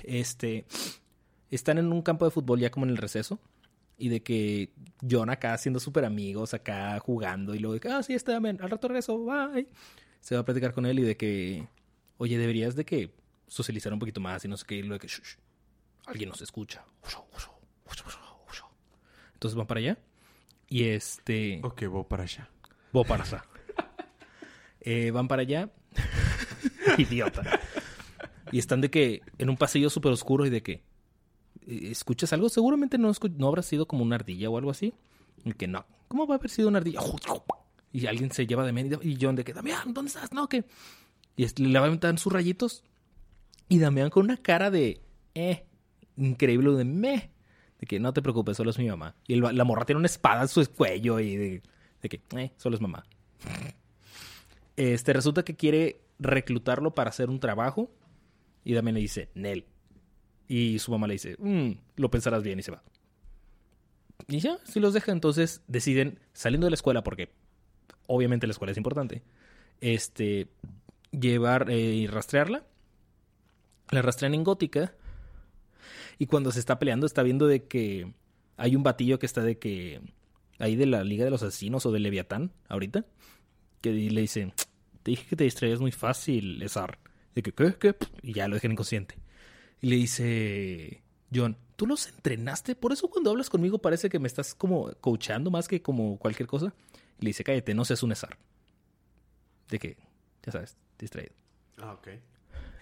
Este... 0.03 0.65
Están 1.51 1.77
en 1.77 1.91
un 1.91 2.01
campo 2.01 2.25
de 2.25 2.31
fútbol 2.31 2.59
ya 2.59 2.71
como 2.71 2.85
en 2.85 2.89
el 2.91 2.97
receso. 2.97 3.39
Y 3.97 4.09
de 4.09 4.21
que 4.23 4.71
John 5.09 5.29
acá 5.29 5.53
haciendo 5.53 5.79
súper 5.79 6.03
amigos, 6.03 6.53
acá 6.53 6.99
jugando. 6.99 7.55
Y 7.55 7.59
luego 7.59 7.75
de 7.75 7.79
que, 7.79 7.87
ah, 7.89 8.03
sí, 8.03 8.13
está 8.13 8.33
Damián, 8.33 8.57
al 8.61 8.69
rato 8.69 8.87
regreso, 8.87 9.17
bye. 9.23 9.67
Se 10.19 10.35
va 10.35 10.41
a 10.41 10.45
platicar 10.45 10.73
con 10.73 10.85
él 10.85 10.99
y 10.99 11.03
de 11.03 11.15
que... 11.15 11.67
Oye, 12.17 12.37
deberías 12.37 12.75
de 12.75 12.83
que 12.85 13.13
socializar 13.47 13.93
un 13.93 13.99
poquito 13.99 14.19
más 14.19 14.43
y 14.43 14.47
no 14.47 14.57
sé 14.57 14.65
qué. 14.65 14.75
Y 14.75 14.81
luego 14.81 14.95
de 14.95 14.99
que... 14.99 15.07
"Shh, 15.07 15.21
shh, 15.21 15.37
alguien 16.07 16.29
nos 16.29 16.41
escucha. 16.41 16.83
Entonces 19.33 19.55
van 19.55 19.67
para 19.67 19.79
allá. 19.79 19.97
Y 20.69 20.85
este... 20.85 21.59
Ok, 21.63 21.83
voy 21.85 22.03
para 22.07 22.23
allá. 22.23 22.49
Voy 22.91 23.05
para 23.05 23.23
allá. 23.23 23.45
Eh, 24.81 25.11
van 25.11 25.27
para 25.27 25.41
allá. 25.43 25.69
Idiota. 26.97 27.59
Y 28.51 28.59
están 28.59 28.81
de 28.81 28.89
que 28.89 29.21
en 29.37 29.49
un 29.49 29.57
pasillo 29.57 29.89
súper 29.89 30.11
oscuro 30.11 30.45
y 30.45 30.49
de 30.49 30.61
que 30.63 30.71
eh, 31.67 31.89
escuchas 31.91 32.31
algo. 32.33 32.49
Seguramente 32.49 32.97
no, 32.97 33.09
escu- 33.09 33.35
no 33.35 33.47
habrá 33.47 33.61
sido 33.61 33.87
como 33.87 34.03
una 34.03 34.15
ardilla 34.15 34.49
o 34.49 34.57
algo 34.57 34.71
así. 34.71 34.93
Y 35.43 35.53
que 35.53 35.67
no. 35.67 35.85
¿Cómo 36.07 36.27
va 36.27 36.35
a 36.35 36.37
haber 36.37 36.49
sido 36.49 36.67
una 36.67 36.77
ardilla? 36.79 36.99
Y 37.91 38.05
alguien 38.07 38.31
se 38.31 38.45
lleva 38.45 38.65
de 38.65 38.71
medio. 38.73 38.99
Y 39.01 39.17
John 39.19 39.35
de 39.35 39.43
que, 39.43 39.53
Damián, 39.53 39.93
¿dónde 39.93 40.09
estás? 40.09 40.31
No, 40.33 40.47
que. 40.47 40.65
Y 41.37 41.47
le 41.63 41.79
va 41.79 41.85
a 41.85 41.87
aventar 41.87 42.17
sus 42.19 42.31
rayitos. 42.31 42.83
Y 43.67 43.79
Damián 43.79 44.09
con 44.09 44.23
una 44.25 44.37
cara 44.37 44.69
de, 44.69 45.01
eh, 45.33 45.65
increíble, 46.17 46.71
de 46.71 46.85
meh. 46.85 47.31
De 47.79 47.87
que 47.87 47.99
no 47.99 48.13
te 48.13 48.21
preocupes, 48.21 48.57
solo 48.57 48.69
es 48.69 48.77
mi 48.79 48.87
mamá. 48.87 49.15
Y 49.27 49.35
la 49.35 49.63
morra 49.63 49.85
tiene 49.85 49.99
una 49.99 50.05
espada 50.07 50.43
en 50.43 50.47
su 50.47 50.65
cuello 50.71 51.19
y 51.19 51.35
de, 51.35 51.63
de 52.01 52.09
que, 52.09 52.21
eh, 52.37 52.51
solo 52.57 52.75
es 52.75 52.81
mamá. 52.81 53.05
Este, 54.77 55.13
resulta 55.13 55.43
que 55.43 55.55
quiere 55.55 56.01
reclutarlo 56.19 56.93
para 56.93 57.09
hacer 57.09 57.29
un 57.29 57.39
trabajo. 57.39 57.91
Y 58.63 58.73
Damián 58.73 58.95
le 58.95 59.01
dice, 59.01 59.29
Nel. 59.35 59.65
Y 60.47 60.79
su 60.79 60.91
mamá 60.91 61.07
le 61.07 61.13
dice, 61.13 61.35
"Mm, 61.39 61.71
lo 61.97 62.09
pensarás 62.11 62.43
bien 62.43 62.59
y 62.59 62.63
se 62.63 62.71
va. 62.71 62.83
Y 64.27 64.39
ya, 64.39 64.57
si 64.63 64.79
los 64.79 64.93
deja, 64.93 65.11
entonces 65.11 65.61
deciden, 65.67 66.19
saliendo 66.33 66.65
de 66.65 66.71
la 66.71 66.75
escuela, 66.75 67.03
porque 67.03 67.31
obviamente 68.07 68.47
la 68.47 68.51
escuela 68.51 68.71
es 68.71 68.77
importante, 68.77 69.23
este, 69.81 70.47
llevar 71.11 71.69
eh, 71.69 71.79
y 71.79 72.07
rastrearla. 72.07 72.63
La 73.91 74.01
rastrean 74.01 74.33
en 74.33 74.43
gótica. 74.43 74.93
Y 76.17 76.27
cuando 76.27 76.51
se 76.51 76.59
está 76.59 76.79
peleando, 76.79 77.05
está 77.05 77.23
viendo 77.23 77.47
de 77.47 77.65
que 77.65 78.13
hay 78.57 78.75
un 78.75 78.83
batillo 78.83 79.19
que 79.19 79.25
está 79.25 79.41
de 79.41 79.57
que. 79.57 80.01
Ahí 80.57 80.77
de 80.77 80.85
la 80.85 81.03
Liga 81.03 81.25
de 81.25 81.31
los 81.31 81.43
Asesinos 81.43 81.85
o 81.85 81.91
de 81.91 81.99
Leviatán, 81.99 82.53
ahorita. 82.69 83.05
Que 83.81 83.91
le 83.91 84.21
dice: 84.21 84.53
Te 85.03 85.11
dije 85.11 85.25
que 85.27 85.35
te 85.35 85.43
distraías 85.43 85.79
muy 85.79 85.91
fácil, 85.91 86.61
Ezar. 86.61 86.99
De 87.33 87.43
que, 87.43 87.51
¿qué? 87.51 87.75
¿Qué? 87.77 87.95
Y 88.21 88.33
ya 88.33 88.47
lo 88.47 88.55
dejan 88.55 88.71
inconsciente. 88.71 89.15
Y 89.81 89.89
le 89.89 89.97
dice: 89.97 91.03
John, 91.33 91.57
¿tú 91.75 91.85
los 91.85 92.07
entrenaste? 92.07 92.75
Por 92.75 92.93
eso 92.93 93.09
cuando 93.09 93.31
hablas 93.31 93.49
conmigo 93.49 93.79
parece 93.79 94.09
que 94.09 94.19
me 94.19 94.27
estás 94.27 94.55
como 94.55 94.93
coachando 95.01 95.51
más 95.51 95.67
que 95.67 95.81
como 95.81 96.17
cualquier 96.17 96.47
cosa. 96.47 96.73
Y 97.19 97.25
le 97.25 97.29
dice: 97.29 97.43
Cállate, 97.43 97.73
no 97.73 97.83
seas 97.83 98.03
un 98.03 98.13
Ezar. 98.13 98.37
De 99.69 99.79
que, 99.79 99.97
ya 100.45 100.51
sabes, 100.53 100.77
distraído. 100.97 101.33
Ah, 101.77 101.93
ok. 101.93 102.07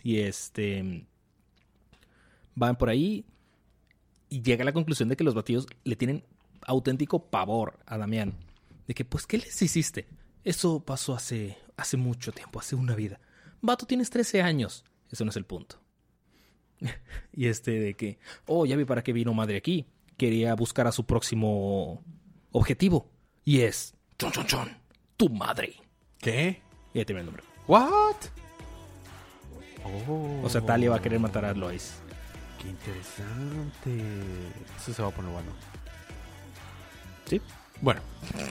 Y 0.04 0.20
este. 0.20 1.08
Van 2.56 2.76
por 2.78 2.90
ahí. 2.90 3.26
Y 4.30 4.42
llega 4.42 4.64
a 4.64 4.66
la 4.66 4.74
conclusión 4.74 5.10
de 5.10 5.16
que 5.16 5.24
los 5.24 5.36
batidos 5.36 5.68
le 5.84 5.96
tienen 5.96 6.24
auténtico 6.66 7.30
pavor 7.30 7.80
a 7.86 7.98
Damián. 7.98 8.34
De 8.88 8.94
que, 8.94 9.06
pues, 9.06 9.28
¿qué 9.28 9.38
les 9.38 9.62
hiciste? 9.62 10.08
Eso 10.44 10.80
pasó 10.82 11.14
hace, 11.14 11.58
hace 11.78 11.98
mucho 11.98 12.32
tiempo, 12.32 12.60
hace 12.60 12.76
una 12.76 12.96
vida. 12.96 13.20
Vato, 13.62 13.86
tienes 13.86 14.10
13 14.10 14.42
años. 14.42 14.84
Eso 15.10 15.24
no 15.24 15.30
es 15.30 15.38
el 15.38 15.46
punto. 15.46 15.80
y 17.32 17.48
este 17.48 17.72
de 17.80 17.94
que, 17.94 18.20
oh, 18.46 18.66
ya 18.66 18.76
vi 18.76 18.86
para 18.86 19.04
qué 19.04 19.14
vino 19.14 19.34
madre 19.34 19.58
aquí. 19.58 19.86
Quería 20.18 20.54
buscar 20.56 20.88
a 20.88 20.92
su 20.92 21.06
próximo 21.06 22.04
objetivo. 22.52 23.10
Y 23.46 23.62
es, 23.62 23.96
chon, 24.18 24.32
chon, 24.32 24.48
chon, 24.48 24.78
tu 25.18 25.30
madre. 25.30 25.76
¿Qué? 26.20 26.62
Y 26.94 27.00
ahí 27.00 27.06
termina 27.06 27.22
el 27.22 27.26
nombre. 27.28 27.44
¿What? 27.68 28.16
Oh, 29.86 30.42
O 30.44 30.50
sea, 30.50 30.62
Talia 30.62 30.90
va 30.90 30.98
a 30.98 31.02
querer 31.02 31.20
matar 31.20 31.46
a 31.46 31.54
Lois. 31.54 31.96
Qué 32.64 32.70
interesante. 32.70 34.02
Eso 34.78 34.94
se 34.94 35.02
va 35.02 35.10
a 35.10 35.12
poner 35.12 35.32
bueno. 35.32 35.52
¿Sí? 37.26 37.42
Bueno, 37.82 38.00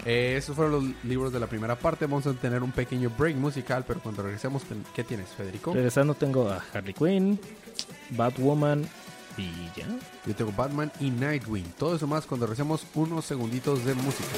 eh, 0.05 0.35
esos 0.37 0.55
fueron 0.55 0.72
los 0.72 1.05
libros 1.05 1.33
de 1.33 1.40
la 1.40 1.46
primera 1.46 1.77
parte. 1.77 2.05
Vamos 2.05 2.27
a 2.27 2.35
tener 2.35 2.62
un 2.62 2.72
pequeño 2.72 3.11
break 3.16 3.37
musical, 3.37 3.85
pero 3.87 4.01
cuando 4.01 4.22
regresemos, 4.22 4.62
¿qué 4.94 5.05
tienes, 5.05 5.31
Federico? 5.31 5.72
Regresando 5.72 6.14
tengo 6.14 6.51
a 6.51 6.62
Harley 6.75 6.92
Quinn, 6.92 7.40
Batwoman 8.11 8.87
y 9.38 9.51
ya. 9.75 9.87
Yo 10.27 10.35
tengo 10.35 10.53
Batman 10.53 10.92
y 11.01 11.11
Nightwing. 11.11 11.72
Todo 11.79 11.96
eso 11.96 12.07
más 12.07 12.27
cuando 12.27 12.46
regresemos 12.46 12.85
unos 12.94 13.25
segunditos 13.25 13.85
de 13.87 13.94
música. 13.94 14.29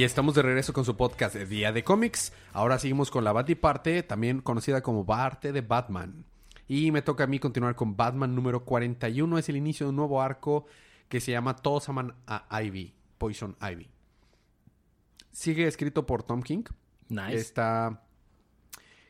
Y 0.00 0.04
estamos 0.04 0.34
de 0.34 0.40
regreso 0.40 0.72
con 0.72 0.86
su 0.86 0.96
podcast 0.96 1.34
de 1.34 1.44
Día 1.44 1.72
de 1.72 1.84
Cómics. 1.84 2.32
Ahora 2.54 2.78
seguimos 2.78 3.10
con 3.10 3.22
la 3.22 3.32
Batiparte, 3.32 4.02
también 4.02 4.40
conocida 4.40 4.82
como 4.82 5.04
Parte 5.04 5.52
de 5.52 5.60
Batman. 5.60 6.24
Y 6.66 6.90
me 6.90 7.02
toca 7.02 7.24
a 7.24 7.26
mí 7.26 7.38
continuar 7.38 7.76
con 7.76 7.98
Batman 7.98 8.34
número 8.34 8.64
41. 8.64 9.36
Es 9.36 9.50
el 9.50 9.58
inicio 9.58 9.84
de 9.84 9.90
un 9.90 9.96
nuevo 9.96 10.22
arco 10.22 10.64
que 11.10 11.20
se 11.20 11.32
llama 11.32 11.54
Todos 11.54 11.90
aman 11.90 12.14
a 12.26 12.46
Ivy, 12.62 12.94
Poison 13.18 13.58
Ivy. 13.60 13.90
Sigue 15.32 15.66
escrito 15.66 16.06
por 16.06 16.22
Tom 16.22 16.40
King. 16.40 16.64
Nice. 17.10 17.34
Está 17.34 18.02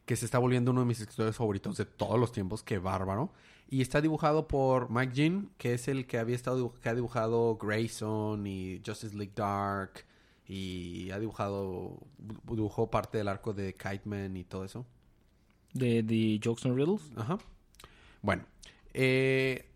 que 0.07 0.17
se 0.17 0.25
está 0.25 0.39
volviendo 0.41 0.73
uno 0.73 0.81
de 0.81 0.87
mis 0.89 0.99
escritores 0.99 1.37
favoritos 1.37 1.77
de 1.77 1.85
todos 1.85 2.19
los 2.19 2.33
tiempos, 2.33 2.65
qué 2.65 2.79
bárbaro. 2.79 3.33
Y 3.69 3.81
está 3.81 4.01
dibujado 4.01 4.49
por 4.49 4.91
Mike 4.91 5.15
Jean, 5.15 5.51
que 5.57 5.73
es 5.75 5.87
el 5.87 6.09
que 6.09 6.19
había 6.19 6.35
estado 6.35 6.75
que 6.75 6.89
ha 6.89 6.97
dibujado 6.97 7.57
Grayson 7.59 8.45
y 8.45 8.83
Justice 8.85 9.17
League 9.17 9.35
Dark 9.37 10.10
y 10.53 11.13
ha 11.13 11.21
dibujado 11.21 12.01
dibujó 12.19 12.91
parte 12.91 13.19
del 13.19 13.29
arco 13.29 13.53
de 13.53 13.73
Kite 13.73 14.03
Man 14.05 14.37
y 14.37 14.43
todo 14.43 14.65
eso. 14.65 14.85
De 15.73 16.03
The 16.03 16.41
Jokes 16.43 16.67
and 16.67 16.77
Riddles. 16.77 17.13
Ajá. 17.17 17.39
Bueno, 18.21 18.43
eh, 18.93 19.71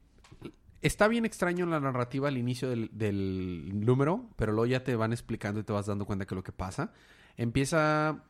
está 0.82 1.06
bien 1.06 1.24
extraño 1.24 1.64
la 1.66 1.78
narrativa 1.78 2.26
al 2.26 2.36
inicio 2.36 2.68
del, 2.68 2.90
del 2.92 3.84
número, 3.86 4.28
pero 4.34 4.52
luego 4.52 4.66
ya 4.66 4.82
te 4.82 4.96
van 4.96 5.12
explicando 5.12 5.60
y 5.60 5.62
te 5.62 5.72
vas 5.72 5.86
dando 5.86 6.06
cuenta 6.06 6.26
que 6.26 6.34
lo 6.34 6.42
que 6.42 6.50
pasa. 6.52 6.92
Empieza 7.36 8.24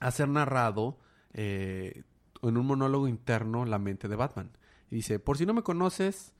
a 0.00 0.10
ser 0.10 0.28
narrado 0.28 0.98
eh, 1.34 2.04
en 2.42 2.56
un 2.56 2.66
monólogo 2.66 3.06
interno 3.06 3.66
la 3.66 3.78
mente 3.78 4.08
de 4.08 4.16
Batman. 4.16 4.50
Y 4.90 4.96
dice, 4.96 5.18
por 5.18 5.36
si 5.36 5.44
no 5.44 5.52
me 5.52 5.62
conoces, 5.62 6.33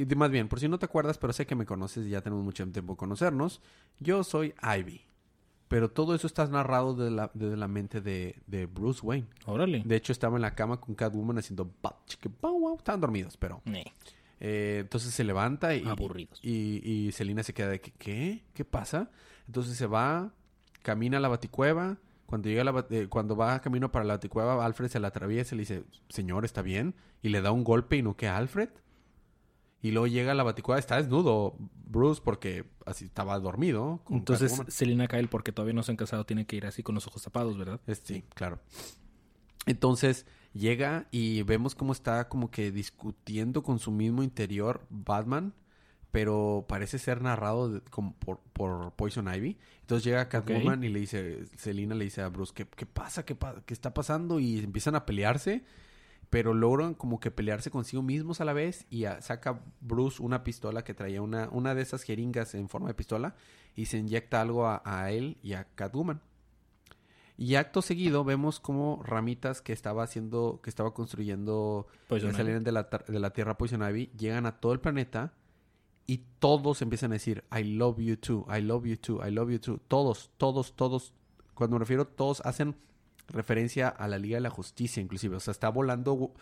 y 0.00 0.04
de- 0.04 0.16
más 0.16 0.30
bien, 0.30 0.48
por 0.48 0.60
si 0.60 0.68
no 0.68 0.78
te 0.78 0.86
acuerdas, 0.86 1.18
pero 1.18 1.32
sé 1.32 1.46
que 1.46 1.54
me 1.54 1.66
conoces 1.66 2.06
y 2.06 2.10
ya 2.10 2.20
tenemos 2.20 2.44
mucho 2.44 2.66
tiempo 2.70 2.96
conocernos, 2.96 3.60
yo 3.98 4.24
soy 4.24 4.54
Ivy. 4.62 5.02
Pero 5.68 5.88
todo 5.88 6.16
eso 6.16 6.26
está 6.26 6.44
narrado 6.48 6.94
desde 6.94 7.12
la, 7.12 7.30
desde 7.32 7.56
la 7.56 7.68
mente 7.68 8.00
de, 8.00 8.34
de 8.48 8.66
Bruce 8.66 9.00
Wayne. 9.06 9.28
Órale. 9.46 9.82
De 9.84 9.94
hecho, 9.94 10.10
estaba 10.10 10.34
en 10.34 10.42
la 10.42 10.56
cama 10.56 10.80
con 10.80 10.96
Catwoman 10.96 11.38
haciendo 11.38 11.70
wow. 12.40 12.76
Estaban 12.76 13.00
dormidos, 13.00 13.36
pero... 13.36 13.62
Nee. 13.64 13.84
eh, 14.40 14.78
entonces 14.80 15.14
se 15.14 15.22
levanta 15.22 15.76
y... 15.76 15.86
Aburridos. 15.86 16.40
Y, 16.42 16.80
y 16.84 17.12
Selina 17.12 17.44
se 17.44 17.54
queda 17.54 17.68
de 17.68 17.80
que, 17.80 17.92
¿qué? 17.92 18.42
¿Qué 18.52 18.64
pasa? 18.64 19.10
Entonces 19.46 19.76
se 19.76 19.86
va, 19.86 20.32
camina 20.82 21.18
a 21.18 21.20
la 21.20 21.28
baticueva. 21.28 21.98
Cuando 22.26 22.48
llega 22.48 22.62
a 22.62 22.64
la 22.64 22.86
eh, 22.90 23.06
cuando 23.08 23.36
va 23.36 23.60
camino 23.60 23.92
para 23.92 24.04
la 24.04 24.14
baticueva, 24.14 24.64
Alfred 24.64 24.88
se 24.88 24.98
la 24.98 25.08
atraviesa 25.08 25.54
y 25.54 25.58
le 25.58 25.62
dice, 25.62 25.84
señor, 26.08 26.44
¿está 26.44 26.62
bien? 26.62 26.96
Y 27.22 27.28
le 27.28 27.42
da 27.42 27.52
un 27.52 27.62
golpe 27.62 27.96
y 27.96 28.02
no 28.02 28.16
queda 28.16 28.36
Alfred. 28.36 28.70
Y 29.82 29.92
luego 29.92 30.06
llega 30.06 30.32
a 30.32 30.34
la 30.34 30.42
baticueva, 30.42 30.78
está 30.78 30.96
desnudo 30.96 31.56
Bruce 31.86 32.20
porque 32.24 32.66
así 32.86 33.06
estaba 33.06 33.38
dormido. 33.38 34.00
Entonces, 34.10 34.50
Catwoman. 34.52 34.70
Selina 34.70 35.08
Kyle, 35.08 35.28
porque 35.28 35.52
todavía 35.52 35.72
no 35.74 35.82
se 35.82 35.90
han 35.92 35.96
casado, 35.96 36.24
tiene 36.26 36.46
que 36.46 36.56
ir 36.56 36.66
así 36.66 36.82
con 36.82 36.94
los 36.94 37.06
ojos 37.06 37.22
tapados, 37.22 37.56
¿verdad? 37.56 37.80
Sí, 38.04 38.22
claro. 38.34 38.60
Entonces 39.66 40.26
llega 40.52 41.06
y 41.10 41.42
vemos 41.42 41.74
cómo 41.74 41.92
está 41.92 42.28
como 42.28 42.50
que 42.50 42.72
discutiendo 42.72 43.62
con 43.62 43.78
su 43.78 43.90
mismo 43.90 44.22
interior 44.22 44.86
Batman, 44.90 45.54
pero 46.10 46.64
parece 46.68 46.98
ser 46.98 47.22
narrado 47.22 47.70
de- 47.70 47.80
como 47.82 48.14
por, 48.16 48.40
por 48.52 48.92
Poison 48.92 49.32
Ivy. 49.32 49.58
Entonces 49.82 50.04
llega 50.04 50.28
Catwoman 50.28 50.82
y 50.82 50.88
le 50.88 51.00
dice, 51.00 51.44
Selina 51.56 51.94
le 51.94 52.04
dice 52.04 52.22
a 52.22 52.28
Bruce, 52.28 52.52
¿qué, 52.54 52.66
qué 52.66 52.86
pasa? 52.86 53.24
¿Qué, 53.24 53.34
pa- 53.34 53.62
¿Qué 53.64 53.74
está 53.74 53.94
pasando? 53.94 54.40
Y 54.40 54.58
empiezan 54.58 54.94
a 54.96 55.06
pelearse, 55.06 55.62
pero 56.30 56.54
logran 56.54 56.94
como 56.94 57.18
que 57.20 57.30
pelearse 57.30 57.70
consigo 57.70 58.02
mismos 58.02 58.40
a 58.40 58.44
la 58.44 58.52
vez 58.52 58.86
y 58.88 59.04
a- 59.04 59.20
saca 59.20 59.60
Bruce 59.80 60.22
una 60.22 60.44
pistola 60.44 60.82
que 60.84 60.94
traía 60.94 61.20
una, 61.22 61.48
una 61.50 61.74
de 61.74 61.82
esas 61.82 62.02
jeringas 62.02 62.54
en 62.54 62.68
forma 62.68 62.88
de 62.88 62.94
pistola 62.94 63.34
y 63.74 63.86
se 63.86 63.98
inyecta 63.98 64.40
algo 64.40 64.66
a, 64.66 64.80
a 64.84 65.10
él 65.10 65.38
y 65.42 65.52
a 65.54 65.64
Catwoman. 65.74 66.20
Y 67.36 67.54
acto 67.54 67.80
seguido 67.80 68.22
vemos 68.22 68.60
como 68.60 69.02
ramitas 69.02 69.62
que 69.62 69.72
estaba 69.72 70.02
haciendo, 70.02 70.60
que 70.62 70.68
estaba 70.68 70.92
construyendo, 70.92 71.86
que 72.20 72.26
salieron 72.36 72.64
de 72.64 72.72
la, 72.72 72.88
de 73.08 73.18
la 73.18 73.30
Tierra 73.32 73.56
Poison 73.56 73.82
Ivy, 73.82 74.10
llegan 74.18 74.44
a 74.44 74.60
todo 74.60 74.72
el 74.74 74.80
planeta 74.80 75.32
y 76.06 76.18
todos 76.38 76.82
empiezan 76.82 77.12
a 77.12 77.14
decir, 77.14 77.44
I 77.56 77.64
love 77.64 77.98
you 77.98 78.16
too, 78.18 78.46
I 78.54 78.60
love 78.60 78.84
you 78.84 78.96
too, 78.98 79.20
I 79.26 79.30
love 79.30 79.50
you 79.50 79.58
too. 79.58 79.78
Todos, 79.88 80.30
todos, 80.36 80.74
todos. 80.76 81.14
Cuando 81.54 81.76
me 81.76 81.80
refiero, 81.80 82.06
todos 82.06 82.42
hacen 82.44 82.76
referencia 83.30 83.88
a 83.88 84.06
la 84.08 84.18
Liga 84.18 84.36
de 84.36 84.42
la 84.42 84.50
Justicia, 84.50 85.02
inclusive. 85.02 85.36
O 85.36 85.40
sea, 85.40 85.52
está 85.52 85.68
volando 85.70 86.32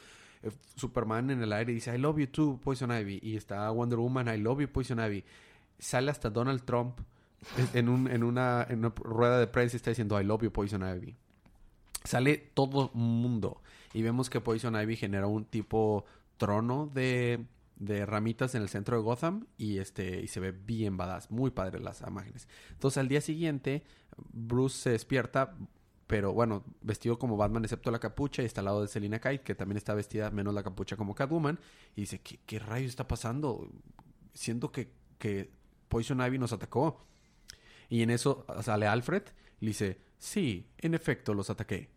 eh, 0.43 0.51
Superman 0.77 1.31
en 1.31 1.43
el 1.43 1.53
aire 1.53 1.73
y 1.73 1.77
dice, 1.77 1.95
I 1.95 1.99
love 1.99 2.19
you 2.19 2.27
too, 2.27 2.61
Poison 2.63 2.91
Ivy. 2.91 3.21
Y 3.23 3.37
está 3.37 3.71
Wonder 3.71 3.99
Woman, 3.99 4.29
I 4.29 4.39
love 4.39 4.61
you, 4.61 4.69
Poison 4.69 4.99
Ivy. 5.01 5.25
Sale 5.79 6.11
hasta 6.11 6.31
Donald 6.31 6.65
Trump 6.65 6.99
en, 7.73 7.89
un- 7.89 8.09
en 8.11 8.25
una, 8.25 8.67
en 8.69 8.81
una 8.81 8.91
rueda 8.97 9.39
de 9.39 9.47
prensa 9.47 9.77
y 9.77 9.79
está 9.79 9.91
diciendo, 9.91 10.21
I 10.21 10.25
love 10.25 10.43
you, 10.43 10.51
Poison 10.51 10.83
Ivy. 10.83 11.15
Sale 12.05 12.37
todo 12.55 12.91
mundo. 12.95 13.61
Y 13.93 14.03
vemos 14.03 14.31
que 14.31 14.41
Poison 14.41 14.75
Ivy 14.81 14.97
genera 14.97 15.27
un 15.27 15.45
tipo 15.45 16.05
trono 16.37 16.91
de, 16.93 17.45
de 17.77 18.07
ramitas 18.07 18.55
en 18.55 18.63
el 18.63 18.69
centro 18.69 18.97
de 18.97 19.03
Gotham 19.03 19.47
y 19.57 19.79
este 19.79 20.21
y 20.23 20.29
se 20.29 20.41
ve 20.41 20.53
bien 20.53 20.97
badass, 20.97 21.31
muy 21.31 21.51
padre 21.51 21.81
las 21.81 22.01
imágenes. 22.03 22.49
Entonces 22.71 22.99
al 22.99 23.09
día 23.09 23.21
siguiente 23.21 23.83
Bruce 24.33 24.79
se 24.79 24.91
despierta, 24.91 25.55
pero 26.09 26.33
bueno, 26.33 26.65
vestido 26.81 27.17
como 27.21 27.37
Batman 27.37 27.63
excepto 27.65 27.93
la 27.93 28.01
capucha 28.01 28.43
y 28.43 28.47
está 28.47 28.63
al 28.63 28.65
lado 28.65 28.83
de 28.83 28.89
Selina 28.89 29.21
Kite, 29.21 29.43
que 29.43 29.55
también 29.55 29.77
está 29.77 29.95
vestida 29.95 30.31
menos 30.31 30.53
la 30.55 30.65
capucha 30.65 30.97
como 30.97 31.15
Catwoman 31.15 31.61
y 31.95 32.01
dice, 32.01 32.21
¿qué, 32.21 32.41
qué 32.45 32.59
rayos 32.59 32.89
está 32.91 33.07
pasando? 33.07 33.71
Siento 34.35 34.73
que, 34.73 34.91
que 35.19 35.51
Poison 35.89 36.21
Ivy 36.21 36.39
nos 36.39 36.53
atacó. 36.53 37.05
Y 37.91 38.03
en 38.03 38.11
eso 38.11 38.45
sale 38.63 38.87
Alfred 38.87 39.23
y 39.61 39.67
dice, 39.67 40.01
sí, 40.19 40.71
en 40.79 40.95
efecto 40.95 41.35
los 41.35 41.51
ataqué. 41.51 41.91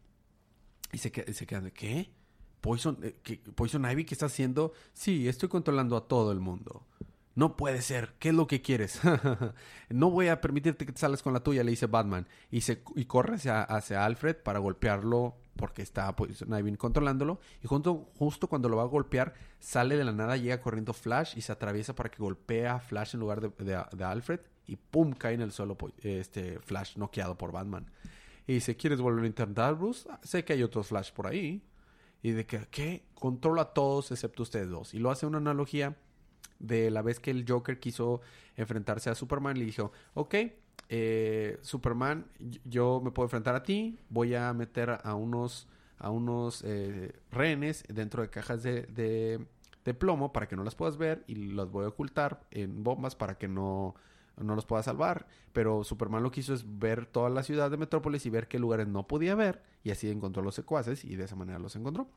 Y 0.93 0.97
se, 0.97 1.12
queda- 1.12 1.32
quedan 1.47 1.63
de, 1.65 1.71
¿qué? 1.71 2.12
Poison, 2.60 2.97
eh, 3.02 3.17
¿qué- 3.24 3.38
Poison 3.56 3.89
Ivy, 3.89 4.06
¿qué 4.06 4.13
está 4.13 4.28
haciendo? 4.28 4.74
Sí, 4.93 5.28
estoy 5.28 5.50
controlando 5.50 5.95
a 5.97 6.08
todo 6.08 6.32
el 6.32 6.39
mundo. 6.39 6.86
No 7.34 7.56
puede 7.56 7.82
ser. 7.82 8.13
¿Qué 8.20 8.30
es 8.30 8.36
lo 8.36 8.46
que 8.48 8.62
quieres? 8.62 9.00
no 9.89 10.10
voy 10.12 10.28
a 10.28 10.41
permitirte 10.41 10.86
que 10.86 10.91
te 10.91 11.00
salgas 11.00 11.24
con 11.24 11.34
la 11.34 11.39
tuya, 11.41 11.63
le 11.63 11.72
dice 11.72 11.88
Batman. 11.88 12.28
Y, 12.50 12.62
se, 12.62 12.84
y 12.96 13.06
corre 13.06 13.36
hacia, 13.36 13.63
hacia 13.63 14.06
Alfred 14.06 14.36
para 14.38 14.60
golpearlo 14.60 15.38
porque 15.56 15.82
está 15.82 16.13
Poison 16.15 16.58
Ivy 16.58 16.76
controlándolo. 16.76 17.39
Y 17.63 17.67
justo 17.67 18.48
cuando 18.48 18.67
lo 18.67 18.78
va 18.78 18.84
a 18.84 18.88
golpear, 18.88 19.34
sale 19.60 19.96
de 19.96 20.04
la 20.04 20.12
nada, 20.12 20.36
llega 20.36 20.60
corriendo 20.62 20.94
Flash 20.94 21.38
y 21.38 21.41
se 21.41 21.52
atraviesa 21.52 21.96
para 21.96 22.10
que 22.12 22.17
golpee 22.22 22.67
a 22.67 22.80
Flash 22.80 23.13
en 23.13 23.22
lugar 23.22 23.39
de, 23.41 23.50
de- 23.63 24.04
Alfred. 24.04 24.41
Y 24.67 24.76
pum, 24.76 25.13
cae 25.13 25.34
en 25.34 25.41
el 25.41 25.52
suelo 25.52 25.78
po- 25.78 25.91
este 26.02 26.60
Flash 26.60 26.98
noqueado 26.98 27.38
por 27.38 27.52
Batman. 27.52 27.89
Y 28.48 28.54
dice, 28.56 28.76
¿quieres 28.76 29.00
volver 29.00 29.24
a 29.24 29.28
intentar, 29.28 29.76
Bruce? 29.76 30.08
"Ah, 30.12 30.20
sé 30.24 30.44
que 30.44 30.54
hay 30.54 30.63
otros 30.63 30.88
Flash 30.88 31.12
por 31.13 31.28
ahí. 31.28 31.63
Y 32.24 32.32
de 32.32 32.46
que, 32.46 32.60
¿qué? 32.70 33.06
Controla 33.13 33.62
a 33.63 33.74
todos 33.74 34.12
excepto 34.12 34.44
ustedes 34.44 34.70
dos. 34.70 34.94
Y 34.94 35.00
lo 35.00 35.12
hace 35.12 35.26
una 35.26 35.38
analogía 35.39 35.96
de 36.62 36.91
la 36.91 37.02
vez 37.02 37.19
que 37.19 37.32
el 37.32 37.45
Joker 37.47 37.80
quiso 37.80 38.21
enfrentarse 38.56 39.10
a 39.10 39.15
Superman. 39.15 39.58
Le 39.58 39.65
dijo, 39.65 39.91
ok, 40.13 40.36
eh, 40.89 41.58
Superman, 41.62 42.26
yo 42.65 43.02
me 43.04 43.12
puedo 43.12 43.26
enfrentar 43.26 43.56
a 43.56 43.63
ti. 43.63 44.00
Voy 44.10 44.36
a 44.36 44.54
meter 44.54 45.00
a 45.04 45.15
unos, 45.15 45.67
a 45.97 46.10
unos 46.10 46.63
eh, 46.65 47.13
rehenes 47.32 47.84
dentro 47.88 48.21
de 48.21 48.30
cajas 48.30 48.63
de, 48.63 48.84
de, 48.84 49.45
de 49.84 49.93
plomo 49.93 50.32
para 50.32 50.47
que 50.47 50.56
no 50.56 50.63
las 50.63 50.76
puedas 50.76 50.97
ver. 50.97 51.24
Y 51.28 51.36
los 51.36 51.71
voy 51.71 51.86
a 51.86 51.89
ocultar 51.89 52.41
en 52.52 52.84
bombas 52.84 53.15
para 53.15 53.38
que 53.38 53.47
no, 53.47 53.95
no 54.38 54.56
los 54.56 54.65
pueda 54.65 54.84
salvar. 54.84 55.28
Pero 55.54 55.84
Superman 55.84 56.24
lo 56.24 56.32
que 56.32 56.41
hizo 56.41 56.54
es 56.54 56.80
ver 56.80 57.06
toda 57.06 57.30
la 57.30 57.43
ciudad 57.43 57.71
de 57.71 57.78
Metrópolis 57.78 58.26
y 58.26 58.30
ver 58.30 58.47
qué 58.47 58.60
lugares 58.60 58.88
no 58.88 59.08
podía 59.08 59.36
ver. 59.36 59.63
Y 59.84 59.91
así 59.91 60.10
encontró 60.10 60.43
los 60.43 60.56
secuaces 60.56 61.04
y 61.06 61.15
de 61.15 61.26
esa 61.26 61.36
manera 61.36 61.60
los 61.60 61.76
encontró. 61.76 62.08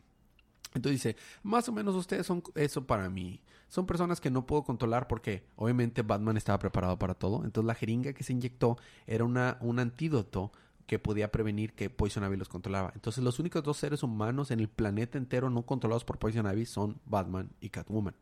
Entonces 0.74 1.02
dice, 1.02 1.16
más 1.42 1.68
o 1.68 1.72
menos 1.72 1.94
ustedes 1.94 2.26
son 2.26 2.42
eso 2.56 2.84
para 2.84 3.08
mí. 3.08 3.40
Son 3.68 3.86
personas 3.86 4.20
que 4.20 4.30
no 4.30 4.44
puedo 4.44 4.64
controlar 4.64 5.06
porque 5.06 5.44
obviamente 5.56 6.02
Batman 6.02 6.36
estaba 6.36 6.58
preparado 6.58 6.98
para 6.98 7.14
todo. 7.14 7.44
Entonces 7.44 7.66
la 7.66 7.74
jeringa 7.74 8.12
que 8.12 8.24
se 8.24 8.32
inyectó 8.32 8.76
era 9.06 9.24
una, 9.24 9.56
un 9.60 9.78
antídoto 9.78 10.52
que 10.86 10.98
podía 10.98 11.30
prevenir 11.32 11.72
que 11.72 11.90
Poison 11.90 12.24
Ivy 12.24 12.36
los 12.36 12.48
controlaba. 12.48 12.92
Entonces 12.94 13.22
los 13.22 13.38
únicos 13.38 13.62
dos 13.62 13.76
seres 13.76 14.02
humanos 14.02 14.50
en 14.50 14.60
el 14.60 14.68
planeta 14.68 15.16
entero 15.16 15.48
no 15.48 15.62
controlados 15.64 16.04
por 16.04 16.18
Poison 16.18 16.46
Ivy 16.46 16.66
son 16.66 17.00
Batman 17.06 17.50
y 17.60 17.70
Catwoman. 17.70 18.14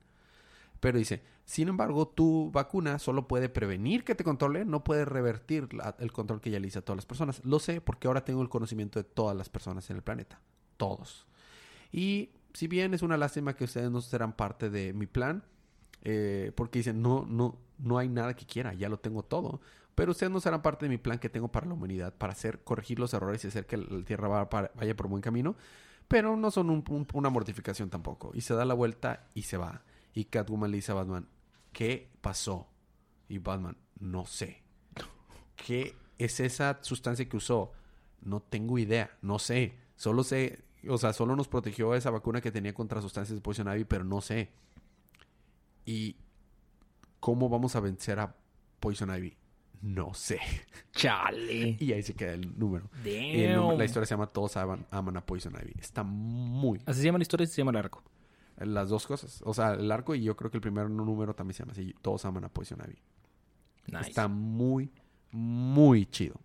Pero 0.78 0.98
dice, 0.98 1.22
sin 1.44 1.68
embargo, 1.68 2.08
tu 2.08 2.50
vacuna 2.50 2.98
solo 2.98 3.28
puede 3.28 3.48
prevenir 3.48 4.04
que 4.04 4.14
te 4.14 4.24
controle, 4.24 4.64
no 4.64 4.84
puede 4.84 5.04
revertir 5.04 5.68
el 5.98 6.12
control 6.12 6.40
que 6.40 6.50
ya 6.50 6.60
le 6.60 6.66
hice 6.66 6.80
a 6.80 6.82
todas 6.82 6.96
las 6.96 7.06
personas. 7.06 7.42
Lo 7.44 7.60
sé 7.60 7.80
porque 7.80 8.08
ahora 8.08 8.24
tengo 8.24 8.42
el 8.42 8.48
conocimiento 8.48 8.98
de 8.98 9.04
todas 9.04 9.36
las 9.36 9.48
personas 9.48 9.88
en 9.90 9.96
el 9.96 10.02
planeta. 10.02 10.40
Todos. 10.76 11.26
Y 11.92 12.30
si 12.54 12.68
bien 12.68 12.94
es 12.94 13.02
una 13.02 13.16
lástima 13.16 13.54
que 13.54 13.64
ustedes 13.64 13.90
no 13.90 14.00
serán 14.00 14.34
parte 14.34 14.70
de 14.70 14.92
mi 14.92 15.06
plan, 15.06 15.44
eh, 16.02 16.52
porque 16.54 16.80
dicen, 16.80 17.00
no, 17.02 17.24
no, 17.28 17.58
no 17.78 17.98
hay 17.98 18.08
nada 18.08 18.34
que 18.34 18.46
quiera, 18.46 18.74
ya 18.74 18.88
lo 18.88 18.98
tengo 18.98 19.22
todo. 19.22 19.60
Pero 19.94 20.12
ustedes 20.12 20.32
no 20.32 20.40
serán 20.40 20.62
parte 20.62 20.86
de 20.86 20.88
mi 20.90 20.96
plan 20.98 21.18
que 21.18 21.28
tengo 21.28 21.48
para 21.52 21.66
la 21.66 21.74
humanidad, 21.74 22.14
para 22.14 22.32
hacer, 22.32 22.62
corregir 22.64 22.98
los 22.98 23.12
errores 23.14 23.44
y 23.44 23.48
hacer 23.48 23.66
que 23.66 23.76
la 23.76 24.04
Tierra 24.04 24.28
vaya 24.74 24.96
por 24.96 25.06
buen 25.08 25.22
camino. 25.22 25.54
Pero 26.08 26.36
no 26.36 26.50
son 26.50 26.70
un- 26.70 26.84
un- 26.88 27.06
una 27.12 27.30
mortificación 27.30 27.90
tampoco. 27.90 28.32
Y 28.34 28.40
se 28.40 28.54
da 28.54 28.64
la 28.64 28.74
vuelta 28.74 29.28
y 29.34 29.42
se 29.42 29.56
va. 29.58 29.82
Y 30.14 30.24
Catwoman 30.26 30.70
le 30.70 30.76
dice 30.78 30.92
a 30.92 30.96
Batman, 30.96 31.28
¿qué 31.72 32.10
pasó? 32.20 32.68
Y 33.28 33.38
Batman, 33.38 33.76
no 34.00 34.24
sé. 34.26 34.62
¿Qué 35.56 35.94
es 36.18 36.40
esa 36.40 36.78
sustancia 36.82 37.28
que 37.28 37.36
usó? 37.36 37.72
No 38.20 38.40
tengo 38.40 38.78
idea, 38.78 39.16
no 39.22 39.38
sé. 39.38 39.78
Solo 39.96 40.24
sé, 40.24 40.64
o 40.88 40.98
sea, 40.98 41.12
solo 41.12 41.36
nos 41.36 41.48
protegió 41.48 41.94
esa 41.94 42.10
vacuna 42.10 42.40
que 42.40 42.50
tenía 42.52 42.74
contra 42.74 43.00
sustancias 43.02 43.34
de 43.36 43.40
Poison 43.42 43.68
Ivy, 43.72 43.84
pero 43.84 44.04
no 44.04 44.20
sé. 44.20 44.50
¿Y 45.84 46.16
cómo 47.20 47.48
vamos 47.48 47.76
a 47.76 47.80
vencer 47.80 48.18
a 48.20 48.34
Poison 48.80 49.14
Ivy? 49.14 49.36
No 49.80 50.14
sé. 50.14 50.38
Chale. 50.92 51.76
Y 51.80 51.92
ahí 51.92 52.02
se 52.02 52.14
queda 52.14 52.32
el 52.34 52.56
número. 52.58 52.88
Damn. 53.04 53.06
Y 53.08 53.42
el 53.42 53.56
número- 53.56 53.78
la 53.78 53.84
historia 53.84 54.06
se 54.06 54.14
llama 54.14 54.26
Todos 54.26 54.56
aman, 54.56 54.86
aman 54.90 55.16
a 55.16 55.26
Poison 55.26 55.52
Ivy. 55.54 55.74
Está 55.80 56.02
muy... 56.04 56.80
Así 56.86 57.00
se 57.00 57.06
llama 57.06 57.18
la 57.18 57.22
historia 57.22 57.44
y 57.44 57.48
se 57.48 57.56
llama 57.56 57.72
el 57.72 57.78
arco. 57.78 58.02
Las 58.58 58.90
dos 58.90 59.06
cosas. 59.06 59.42
O 59.44 59.54
sea, 59.54 59.72
el 59.74 59.90
arco 59.90 60.14
y 60.14 60.22
yo 60.22 60.36
creo 60.36 60.50
que 60.50 60.58
el 60.58 60.60
primer 60.60 60.88
número 60.88 61.34
también 61.34 61.54
se 61.54 61.62
llama 61.62 61.72
así. 61.72 61.94
Todos 62.00 62.24
aman 62.24 62.44
a 62.44 62.48
Poison 62.48 62.78
Ivy. 62.84 62.98
Nice. 63.88 64.10
Está 64.10 64.28
muy, 64.28 64.92
muy 65.32 66.06
chido. 66.06 66.36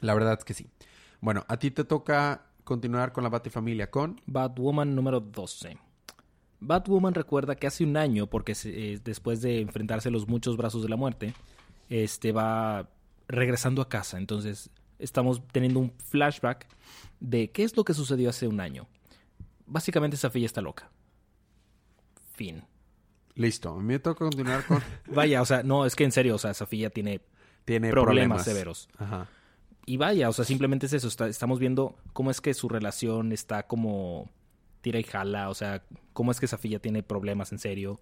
La 0.00 0.14
verdad 0.14 0.38
es 0.38 0.44
que 0.44 0.54
sí. 0.54 0.66
Bueno, 1.20 1.44
a 1.48 1.58
ti 1.58 1.70
te 1.70 1.84
toca 1.84 2.46
continuar 2.64 3.12
con 3.12 3.22
la 3.22 3.30
Batifamilia 3.30 3.90
con... 3.90 4.20
Batwoman 4.26 4.94
número 4.94 5.20
12. 5.20 5.78
Batwoman 6.60 7.14
recuerda 7.14 7.56
que 7.56 7.66
hace 7.66 7.84
un 7.84 7.96
año, 7.96 8.26
porque 8.26 8.56
eh, 8.64 8.98
después 9.04 9.42
de 9.42 9.60
enfrentarse 9.60 10.08
a 10.08 10.12
los 10.12 10.26
muchos 10.26 10.56
brazos 10.56 10.82
de 10.82 10.88
la 10.88 10.96
muerte, 10.96 11.34
este 11.88 12.32
va 12.32 12.88
regresando 13.28 13.82
a 13.82 13.88
casa. 13.88 14.18
Entonces, 14.18 14.70
estamos 14.98 15.46
teniendo 15.52 15.80
un 15.80 15.92
flashback 15.92 16.66
de 17.20 17.50
qué 17.50 17.64
es 17.64 17.76
lo 17.76 17.84
que 17.84 17.94
sucedió 17.94 18.30
hace 18.30 18.48
un 18.48 18.60
año. 18.60 18.88
Básicamente, 19.66 20.16
Safilla 20.16 20.46
está 20.46 20.62
loca. 20.62 20.90
Fin. 22.32 22.64
Listo. 23.34 23.70
A 23.70 23.76
mí 23.76 23.84
me 23.84 23.98
toca 23.98 24.24
continuar 24.24 24.64
con... 24.66 24.82
Vaya, 25.06 25.42
o 25.42 25.44
sea, 25.44 25.62
no, 25.62 25.84
es 25.84 25.94
que 25.94 26.04
en 26.04 26.12
serio, 26.12 26.36
o 26.36 26.38
sea, 26.38 26.54
Safilla 26.54 26.90
tiene 26.90 27.20
Tiene 27.64 27.90
problemas, 27.90 28.42
problemas, 28.42 28.44
severos. 28.44 28.88
Ajá. 28.96 29.28
Y 29.86 29.96
vaya, 29.98 30.28
o 30.28 30.32
sea, 30.32 30.44
simplemente 30.44 30.86
es 30.86 30.92
eso. 30.94 31.08
está- 31.08 31.28
estamos 31.28 31.58
viendo 31.58 31.96
cómo 32.12 32.30
es 32.30 32.40
que 32.40 32.54
su 32.54 32.68
relación 32.68 33.32
está 33.32 33.66
como 33.66 34.30
tira 34.80 34.98
y 34.98 35.02
jala. 35.02 35.50
O 35.50 35.54
sea, 35.54 35.82
cómo 36.12 36.30
es 36.30 36.40
que 36.40 36.46
Safilla 36.46 36.78
tiene 36.78 37.02
problemas 37.02 37.52
en 37.52 37.58
serio. 37.58 38.00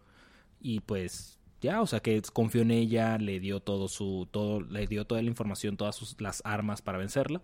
Y 0.60 0.80
pues, 0.80 1.38
ya, 1.60 1.80
o 1.82 1.86
sea, 1.86 2.00
que 2.00 2.20
confió 2.32 2.62
en 2.62 2.70
ella, 2.70 3.18
le 3.18 3.40
dio 3.40 3.60
todo 3.60 3.88
su, 3.88 4.28
todo, 4.30 4.60
le 4.60 4.86
dio 4.86 5.04
toda 5.06 5.22
la 5.22 5.28
información, 5.28 5.76
todas 5.76 5.96
sus, 5.96 6.20
las 6.20 6.40
armas 6.44 6.82
para 6.82 6.98
vencerla. 6.98 7.40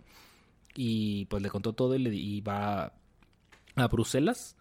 Y 0.76 1.24
pues 1.26 1.42
le 1.42 1.50
contó 1.50 1.72
todo 1.72 1.94
y, 1.96 1.98
le, 1.98 2.14
y 2.14 2.40
va 2.40 2.92
a 3.76 3.88
Bruselas 3.88 4.56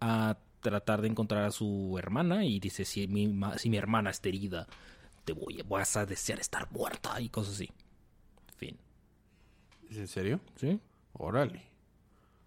a 0.00 0.38
tratar 0.60 1.00
de 1.00 1.08
encontrar 1.08 1.44
a 1.44 1.50
su 1.52 1.96
hermana. 1.98 2.44
Y 2.44 2.60
dice, 2.60 2.84
si 2.84 3.06
mi, 3.08 3.34
si 3.56 3.70
mi 3.70 3.78
hermana 3.78 4.10
está 4.10 4.28
herida, 4.28 4.66
te 5.24 5.32
voy, 5.32 5.62
vas 5.66 5.96
a 5.96 6.04
desear 6.04 6.38
estar 6.40 6.70
muerta 6.70 7.18
y 7.20 7.28
cosas 7.30 7.54
así. 7.54 7.70
Fin. 8.56 8.76
¿Es 9.90 9.96
en 9.98 10.08
serio? 10.08 10.40
¿Sí? 10.56 10.80
Órale. 11.12 11.62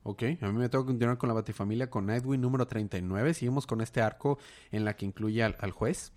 Ok, 0.04 0.24
a 0.42 0.48
mí 0.48 0.54
me 0.54 0.70
tengo 0.70 0.86
que 0.86 0.90
continuar 0.92 1.18
con 1.18 1.28
la 1.28 1.36
Batifamilia 1.36 1.90
con 1.90 2.06
Nightwing 2.06 2.40
número 2.42 2.66
39. 2.68 3.34
Seguimos 3.34 3.68
con 3.68 3.82
este 3.82 4.02
arco 4.02 4.40
en 4.72 4.86
la 4.86 4.96
que 4.96 5.06
incluye 5.06 5.44
al, 5.44 5.56
al 5.60 5.72
juez. 5.72 6.14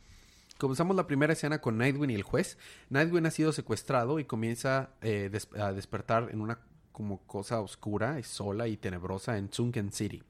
Comenzamos 0.59 0.95
la 0.97 1.07
primera 1.07 1.33
escena 1.33 1.61
con 1.61 1.79
Nightwing 1.79 2.11
y 2.11 2.15
el 2.15 2.23
juez. 2.23 2.59
Nightwing 2.91 3.27
ha 3.27 3.31
sido 3.31 3.53
secuestrado 3.53 4.19
y 4.21 4.25
comienza 4.25 4.91
eh, 5.01 5.29
des- 5.33 5.49
a 5.59 5.73
despertar 5.73 6.29
en 6.31 6.41
una 6.41 6.61
como 6.93 7.19
cosa 7.27 7.61
oscura, 7.61 8.21
y 8.21 8.23
sola 8.23 8.69
y 8.69 8.77
tenebrosa 8.77 9.39
en 9.39 9.51
Sunken 9.53 9.93
City. 9.93 10.23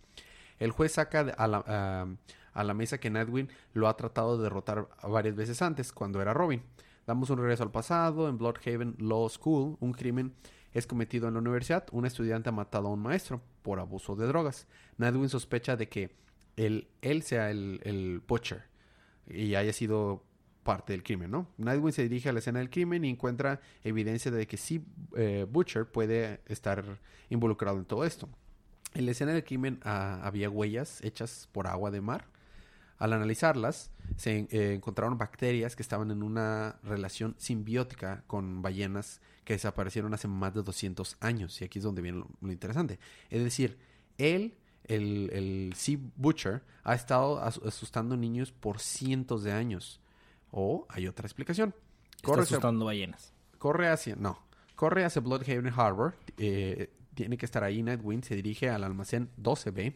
El 0.58 0.70
juez 0.70 0.92
saca 0.92 1.20
a 1.20 1.46
la, 1.48 1.64
a- 1.66 2.06
a 2.54 2.64
la 2.64 2.74
mesa 2.74 2.98
que 2.98 3.10
Nightwing 3.10 3.48
lo 3.74 3.88
ha 3.88 3.96
tratado 3.96 4.36
de 4.38 4.44
derrotar 4.44 4.88
varias 5.02 5.34
veces 5.36 5.60
antes, 5.60 5.92
cuando 5.92 6.22
era 6.22 6.32
Robin. 6.32 6.62
Damos 7.06 7.30
un 7.30 7.38
regreso 7.38 7.64
al 7.64 7.70
pasado. 7.72 8.28
En 8.28 8.38
Bloodhaven 8.38 8.94
Law 8.98 9.28
School, 9.28 9.76
un 9.80 9.92
crimen 9.92 10.32
es 10.72 10.86
cometido 10.86 11.28
en 11.28 11.34
la 11.34 11.40
universidad. 11.40 11.86
Un 11.92 12.06
estudiante 12.06 12.48
ha 12.48 12.52
matado 12.52 12.88
a 12.88 12.92
un 12.92 13.00
maestro 13.00 13.40
por 13.62 13.80
abuso 13.80 14.16
de 14.16 14.26
drogas. 14.26 14.66
Nightwing 14.98 15.28
sospecha 15.28 15.76
de 15.76 15.88
que 15.88 16.14
él, 16.56 16.88
sea 17.22 17.50
el, 17.50 18.22
Butcher 18.26 18.64
y 19.26 19.54
haya 19.54 19.72
sido 19.72 20.24
parte 20.62 20.92
del 20.92 21.02
crimen, 21.02 21.30
¿no? 21.30 21.48
Se 21.92 22.02
dirige 22.02 22.28
a 22.28 22.32
la 22.32 22.38
escena 22.38 22.60
del 22.60 22.70
crimen 22.70 23.04
y 23.04 23.10
encuentra 23.10 23.60
evidencia 23.82 24.30
de 24.30 24.46
que 24.46 24.56
sí 24.56 24.84
eh, 25.16 25.46
Butcher 25.48 25.86
puede 25.86 26.40
estar 26.46 27.00
involucrado 27.30 27.78
en 27.78 27.84
todo 27.84 28.04
esto. 28.04 28.28
En 28.94 29.06
la 29.06 29.12
escena 29.12 29.32
del 29.32 29.44
crimen 29.44 29.80
ah, 29.84 30.20
había 30.22 30.50
huellas 30.50 31.02
hechas 31.02 31.48
por 31.52 31.66
agua 31.66 31.90
de 31.90 32.00
mar. 32.00 32.26
Al 32.98 33.12
analizarlas, 33.14 33.90
se 34.16 34.46
eh, 34.50 34.74
encontraron 34.74 35.18
bacterias 35.18 35.74
que 35.74 35.82
estaban 35.82 36.10
en 36.10 36.22
una 36.22 36.78
relación 36.84 37.34
simbiótica 37.38 38.22
con 38.28 38.62
ballenas 38.62 39.20
que 39.44 39.54
desaparecieron 39.54 40.14
hace 40.14 40.28
más 40.28 40.54
de 40.54 40.62
200 40.62 41.16
años. 41.20 41.60
Y 41.60 41.64
aquí 41.64 41.78
es 41.78 41.84
donde 41.84 42.02
viene 42.02 42.18
lo, 42.18 42.28
lo 42.40 42.52
interesante. 42.52 42.98
Es 43.30 43.42
decir, 43.42 43.78
él, 44.18 44.54
el, 44.84 45.30
el 45.32 45.72
Sea 45.76 45.98
Butcher, 46.16 46.62
ha 46.84 46.94
estado 46.94 47.40
as- 47.42 47.60
asustando 47.64 48.16
niños 48.16 48.52
por 48.52 48.78
cientos 48.80 49.42
de 49.42 49.52
años. 49.52 50.00
O 50.50 50.86
hay 50.90 51.06
otra 51.08 51.26
explicación. 51.26 51.74
Está 52.14 52.26
Corre 52.28 52.42
hacia- 52.42 52.56
asustando 52.56 52.84
ballenas. 52.84 53.32
corre 53.58 53.88
hacia, 53.88 54.16
no, 54.16 54.38
corre 54.76 55.04
hacia 55.04 55.20
Bloodhaven 55.22 55.72
Harbor, 55.76 56.14
eh, 56.36 56.90
tiene 57.14 57.36
que 57.36 57.46
estar 57.46 57.62
ahí, 57.64 57.82
Nightwing 57.82 58.22
se 58.22 58.34
dirige 58.36 58.70
al 58.70 58.84
almacén 58.84 59.28
12B, 59.40 59.94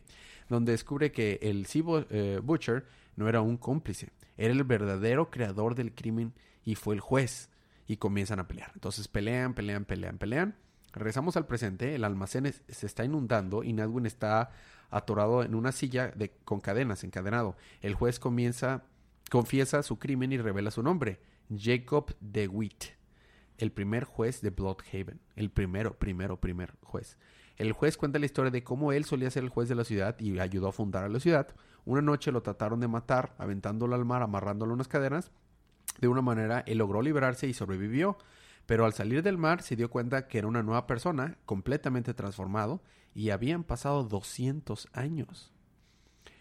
donde 0.48 0.72
descubre 0.72 1.10
que 1.12 1.38
el 1.42 1.66
Sea 1.66 1.82
eh, 2.10 2.40
Butcher 2.42 2.86
no 3.16 3.28
era 3.28 3.40
un 3.40 3.56
cómplice, 3.56 4.10
era 4.36 4.52
el 4.52 4.62
verdadero 4.64 5.30
creador 5.30 5.74
del 5.74 5.94
crimen 5.94 6.32
y 6.64 6.74
fue 6.74 6.94
el 6.94 7.00
juez, 7.00 7.48
y 7.86 7.96
comienzan 7.96 8.38
a 8.38 8.48
pelear. 8.48 8.70
Entonces 8.74 9.08
pelean, 9.08 9.54
pelean, 9.54 9.84
pelean, 9.84 10.18
pelean. 10.18 10.56
Regresamos 10.92 11.36
al 11.36 11.46
presente, 11.46 11.94
el 11.94 12.04
almacén 12.04 12.52
se 12.68 12.86
está 12.86 13.04
inundando 13.04 13.62
y 13.62 13.72
Nightwing 13.72 14.06
está 14.06 14.50
atorado 14.90 15.42
en 15.42 15.54
una 15.54 15.72
silla 15.72 16.08
de, 16.08 16.30
con 16.44 16.60
cadenas, 16.60 17.04
encadenado. 17.04 17.56
El 17.82 17.94
juez 17.94 18.18
comienza, 18.18 18.84
confiesa 19.30 19.82
su 19.82 19.98
crimen 19.98 20.32
y 20.32 20.38
revela 20.38 20.70
su 20.70 20.82
nombre, 20.82 21.20
Jacob 21.50 22.14
DeWitt 22.20 22.96
el 23.58 23.72
primer 23.72 24.04
juez 24.04 24.40
de 24.40 24.50
Bloodhaven. 24.50 25.20
El 25.34 25.50
primero, 25.50 25.98
primero, 25.98 26.40
primer 26.40 26.74
juez. 26.82 27.16
El 27.56 27.72
juez 27.72 27.96
cuenta 27.96 28.18
la 28.18 28.26
historia 28.26 28.50
de 28.50 28.62
cómo 28.62 28.92
él 28.92 29.04
solía 29.04 29.30
ser 29.30 29.44
el 29.44 29.48
juez 29.48 29.68
de 29.68 29.74
la 29.74 29.84
ciudad 29.84 30.18
y 30.20 30.38
ayudó 30.38 30.68
a 30.68 30.72
fundar 30.72 31.04
a 31.04 31.08
la 31.08 31.20
ciudad. 31.20 31.48
Una 31.84 32.02
noche 32.02 32.32
lo 32.32 32.42
trataron 32.42 32.80
de 32.80 32.88
matar, 32.88 33.34
aventándolo 33.38 33.94
al 33.94 34.04
mar, 34.04 34.22
amarrándolo 34.22 34.72
a 34.72 34.74
unas 34.74 34.88
cadenas. 34.88 35.30
De 36.00 36.08
una 36.08 36.22
manera, 36.22 36.62
él 36.66 36.78
logró 36.78 37.02
liberarse 37.02 37.46
y 37.46 37.54
sobrevivió. 37.54 38.18
Pero 38.66 38.84
al 38.84 38.92
salir 38.94 39.22
del 39.22 39.38
mar 39.38 39.62
se 39.62 39.76
dio 39.76 39.90
cuenta 39.90 40.26
que 40.26 40.38
era 40.38 40.48
una 40.48 40.62
nueva 40.62 40.86
persona, 40.86 41.38
completamente 41.46 42.14
transformado, 42.14 42.82
y 43.14 43.30
habían 43.30 43.62
pasado 43.62 44.02
200 44.04 44.88
años. 44.92 45.52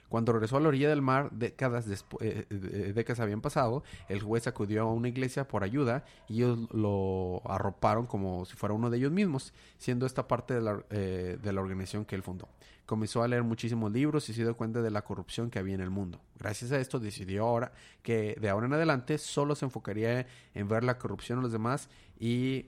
Cuando 0.09 0.33
regresó 0.33 0.57
a 0.57 0.59
la 0.59 0.67
orilla 0.69 0.87
del 0.89 1.01
mar, 1.01 1.29
décadas, 1.31 1.87
despu- 1.89 2.17
eh, 2.21 2.45
eh, 2.49 2.93
décadas 2.93 3.19
habían 3.19 3.41
pasado, 3.41 3.83
el 4.07 4.21
juez 4.21 4.47
acudió 4.47 4.83
a 4.83 4.93
una 4.93 5.07
iglesia 5.07 5.47
por 5.47 5.63
ayuda 5.63 6.05
y 6.29 6.37
ellos 6.43 6.67
lo 6.71 7.41
arroparon 7.45 8.05
como 8.05 8.45
si 8.45 8.55
fuera 8.55 8.73
uno 8.75 8.89
de 8.89 8.97
ellos 8.97 9.11
mismos, 9.11 9.53
siendo 9.77 10.05
esta 10.05 10.27
parte 10.27 10.53
de 10.53 10.61
la, 10.61 10.83
eh, 10.91 11.37
de 11.41 11.53
la 11.53 11.61
organización 11.61 12.05
que 12.05 12.15
él 12.15 12.21
fundó. 12.23 12.47
Comenzó 12.85 13.23
a 13.23 13.27
leer 13.27 13.43
muchísimos 13.43 13.91
libros 13.91 14.29
y 14.29 14.33
se 14.33 14.43
dio 14.43 14.55
cuenta 14.55 14.81
de 14.81 14.91
la 14.91 15.03
corrupción 15.03 15.49
que 15.49 15.57
había 15.59 15.73
en 15.75 15.81
el 15.81 15.89
mundo. 15.89 16.21
Gracias 16.37 16.71
a 16.71 16.79
esto 16.79 16.99
decidió 16.99 17.45
ahora 17.45 17.71
que 18.03 18.37
de 18.39 18.49
ahora 18.49 18.67
en 18.67 18.73
adelante 18.73 19.17
solo 19.17 19.55
se 19.55 19.65
enfocaría 19.65 20.27
en 20.53 20.67
ver 20.67 20.83
la 20.83 20.97
corrupción 20.99 21.39
en 21.39 21.43
los 21.43 21.51
demás 21.51 21.89
y, 22.19 22.67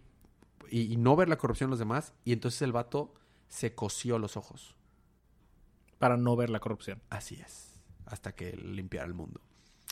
y, 0.72 0.92
y 0.92 0.98
no 0.98 1.16
ver 1.16 1.30
la 1.30 1.38
corrupción 1.38 1.68
en 1.68 1.72
los 1.72 1.80
demás 1.80 2.14
y 2.26 2.34
entonces 2.34 2.62
el 2.64 2.72
vato 2.72 3.14
se 3.48 3.76
cosió 3.76 4.18
los 4.18 4.38
ojos. 4.38 4.76
Para 6.00 6.18
no 6.18 6.36
ver 6.36 6.50
la 6.50 6.60
corrupción. 6.60 7.02
Así 7.10 7.36
es. 7.36 7.74
Hasta 8.06 8.34
que 8.34 8.56
limpiara 8.58 9.08
el 9.08 9.14
mundo. 9.14 9.42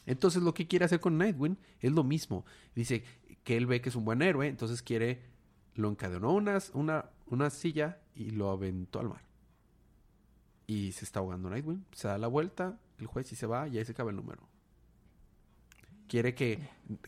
Entonces 0.07 0.41
lo 0.41 0.53
que 0.53 0.67
quiere 0.67 0.85
hacer 0.85 0.99
con 0.99 1.17
Nightwing 1.17 1.57
es 1.79 1.91
lo 1.91 2.03
mismo. 2.03 2.45
Dice 2.75 3.03
que 3.43 3.57
él 3.57 3.65
ve 3.67 3.81
que 3.81 3.89
es 3.89 3.95
un 3.95 4.05
buen 4.05 4.21
héroe, 4.21 4.47
entonces 4.47 4.81
quiere... 4.81 5.21
Lo 5.75 5.89
encadenó 5.89 6.29
a 6.29 6.33
unas- 6.33 6.71
una, 6.73 7.09
una 7.25 7.49
silla 7.49 7.99
y 8.15 8.29
lo 8.29 8.49
aventó 8.49 9.01
al 9.01 9.09
mar. 9.09 9.21
Y 10.67 10.91
se 10.93 11.05
está 11.05 11.19
ahogando 11.19 11.49
Nightwing. 11.49 11.85
Se 11.91 12.07
da 12.07 12.17
la 12.17 12.27
vuelta, 12.27 12.77
el 12.99 13.07
juez 13.07 13.31
y 13.31 13.35
se 13.35 13.45
va 13.45 13.67
y 13.67 13.77
ahí 13.77 13.85
se 13.85 13.91
acaba 13.91 14.09
el 14.09 14.15
número. 14.15 14.41
Quiere 16.07 16.35
que, 16.35 16.59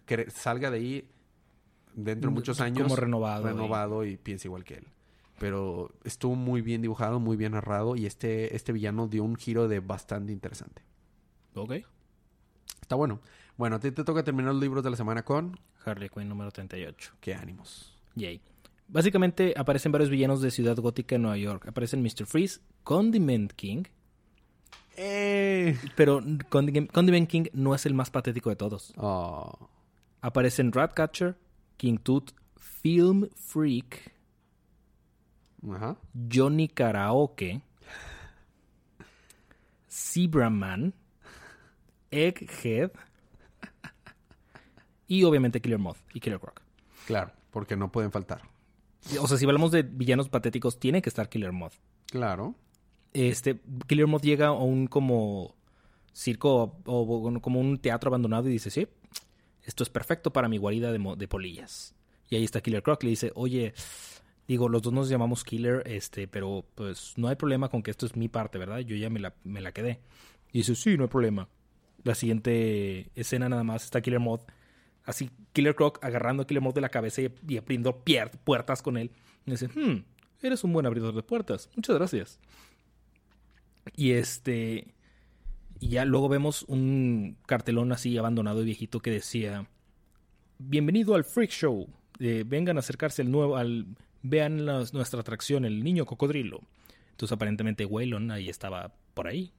que 0.05 0.30
salga 0.32 0.72
de 0.72 0.78
ahí 0.78 1.10
dentro 1.93 2.30
de 2.30 2.34
muchos 2.36 2.62
años. 2.62 2.84
Como 2.84 2.95
renovado. 2.95 3.43
renovado 3.45 4.05
y 4.05 4.18
piensa 4.18 4.47
igual 4.47 4.64
que 4.64 4.76
él. 4.76 4.88
Pero 5.39 5.91
estuvo 6.03 6.36
muy 6.36 6.62
bien 6.62 6.82
dibujado, 6.82 7.20
muy 7.20 7.38
bien 7.38 7.51
narrado 7.51 7.95
y 7.95 8.08
este, 8.08 8.55
este 8.55 8.72
villano 8.74 9.08
dio 9.08 9.24
un 9.24 9.36
giro 9.36 9.68
de 9.68 9.80
bastante 9.80 10.32
interesante. 10.34 10.82
y- 11.55 11.60
Ok. 11.60 11.74
Está 12.82 12.95
bueno. 12.95 13.20
Bueno, 13.55 13.76
a 13.76 13.80
ti 13.80 13.91
te 13.91 14.03
toca 14.03 14.24
terminar 14.24 14.53
los 14.53 14.62
libros 14.62 14.84
de 14.84 14.89
la 14.91 14.95
semana 14.97 15.24
con... 15.24 15.60
Harley 15.86 16.10
Quinn 16.10 16.28
número 16.30 16.51
38. 16.51 17.14
¿Qué 17.20 17.34
ánimos? 17.36 17.95
Yay. 18.16 18.41
Básicamente 18.88 19.53
aparecen 19.57 19.91
varios 19.91 20.09
villanos 20.09 20.41
de 20.41 20.51
Ciudad 20.51 20.77
Gótica 20.77 21.15
en 21.15 21.23
Nueva 21.23 21.38
York. 21.38 21.67
Aparecen 21.67 22.01
Mr. 22.01 22.25
Freeze, 22.25 22.61
Condiment 22.83 23.51
King. 23.51 23.83
¡Eh! 24.95 25.77
Pero 25.95 26.21
Condiment, 26.49 26.91
Condiment 26.91 27.29
King 27.29 27.45
no 27.53 27.75
es 27.75 27.85
el 27.85 27.93
más 27.93 28.09
patético 28.09 28.49
de 28.49 28.55
todos. 28.55 28.93
Oh. 28.97 29.69
Aparecen 30.21 30.71
Ratcatcher, 30.71 31.38
King 31.75 31.97
Tooth, 31.97 32.31
Film 32.55 33.29
Freak. 33.35 34.17
Johnny 36.31 36.67
Karaoke, 36.67 37.61
Zebraman, 39.89 40.93
Egghead 42.11 42.91
y 45.07 45.23
obviamente 45.23 45.61
Killer 45.61 45.79
Moth 45.79 45.97
y 46.13 46.19
Killer 46.19 46.39
Croc. 46.39 46.61
Claro, 47.05 47.31
porque 47.51 47.75
no 47.75 47.91
pueden 47.91 48.11
faltar. 48.11 48.41
O 49.22 49.28
sea, 49.28 49.38
si 49.38 49.45
hablamos 49.45 49.72
de 49.72 49.84
villanos 49.84 50.30
patéticos, 50.30 50.80
tiene 50.80 51.01
que 51.01 51.10
estar 51.10 51.30
Killer 51.30 51.51
Moth. 51.51 51.74
Claro. 52.08 52.55
Este, 53.14 53.60
Killer 53.88 54.08
Moth 54.08 54.24
llega 54.24 54.47
a 54.47 54.51
un 54.51 54.88
como 54.88 55.55
circo 56.14 56.80
o, 56.86 57.01
o 57.01 57.41
como 57.41 57.60
un 57.60 57.78
teatro 57.78 58.10
abandonado 58.10 58.49
y 58.49 58.51
dice, 58.51 58.70
sí, 58.70 58.88
esto 59.64 59.84
es 59.84 59.89
perfecto 59.89 60.32
para 60.32 60.49
mi 60.49 60.58
guarida 60.58 60.91
de, 60.91 61.16
de 61.18 61.28
polillas. 61.28 61.95
Y 62.30 62.36
ahí 62.36 62.43
está 62.43 62.62
Killer 62.62 62.84
Croc, 62.84 63.03
le 63.03 63.12
dice, 63.12 63.32
oye, 63.36 63.74
digo, 64.47 64.70
los 64.70 64.82
dos 64.82 64.93
nos 64.93 65.10
llamamos 65.10 65.43
Killer, 65.43 65.84
este, 65.86 66.28
pero 66.28 66.66
pues 66.76 67.14
no 67.18 67.28
hay 67.28 67.36
problema 67.36 67.70
con 67.70 67.84
que 67.84 67.91
esto 67.91 68.05
es 68.05 68.16
mi 68.16 68.30
parte, 68.30 68.58
¿verdad? 68.58 68.80
Yo 68.80 68.95
ya 68.95 69.10
me 69.10 69.20
la, 69.20 69.36
me 69.43 69.62
la 69.62 69.72
quedé. 69.72 69.99
Y 70.51 70.60
dice, 70.60 70.76
sí, 70.76 70.97
no 70.97 71.03
hay 71.03 71.10
problema. 71.10 71.49
La 72.03 72.16
siguiente 72.16 73.12
escena 73.16 73.49
nada 73.49 73.64
más 73.64 73.84
está 73.84 74.01
Killer 74.01 74.20
Moth, 74.20 74.43
así 75.08 75.32
Killer 75.53 75.74
Croc 75.74 75.97
agarrando 76.03 76.43
a 76.43 76.47
Killer 76.47 76.62
Moth 76.62 76.76
de 76.76 76.82
la 76.82 76.89
cabeza 76.89 77.22
y, 77.22 77.58
abriendo 77.58 78.03
puertas 78.43 78.84
con 78.84 78.97
él. 78.97 79.10
Y 79.45 79.51
dice, 79.51 79.70
hmm, 79.70 80.03
eres 80.43 80.64
un 80.64 80.74
buen 80.74 80.86
abridor 80.86 81.16
de 81.16 81.24
puertas, 81.24 81.72
muchas 81.76 81.95
gracias. 81.95 82.39
Y 83.95 84.12
este. 84.12 84.93
Y 85.80 85.89
ya 85.89 86.05
luego 86.05 86.28
vemos 86.28 86.64
un 86.64 87.38
cartelón 87.45 87.91
así 87.91 88.18
abandonado 88.18 88.62
y 88.62 88.66
viejito 88.66 88.99
que 88.99 89.10
decía: 89.10 89.68
Bienvenido 90.60 91.16
al 91.16 91.24
Freak 91.24 91.51
Show. 91.51 91.88
Eh, 92.20 92.43
vengan 92.45 92.78
a 92.78 92.82
acercarse 92.82 93.22
al 93.22 93.32
nuevo. 93.32 93.58
al 93.58 93.88
Vean 94.24 94.66
nuestra 94.66 95.22
atracción, 95.22 95.64
el 95.64 95.84
niño 95.84 96.05
cocodrilo. 96.05 96.60
Entonces, 97.12 97.34
aparentemente, 97.34 97.86
Waylon 97.86 98.32
ahí 98.32 98.49
estaba 98.49 98.93
por 99.14 99.28
ahí, 99.28 99.53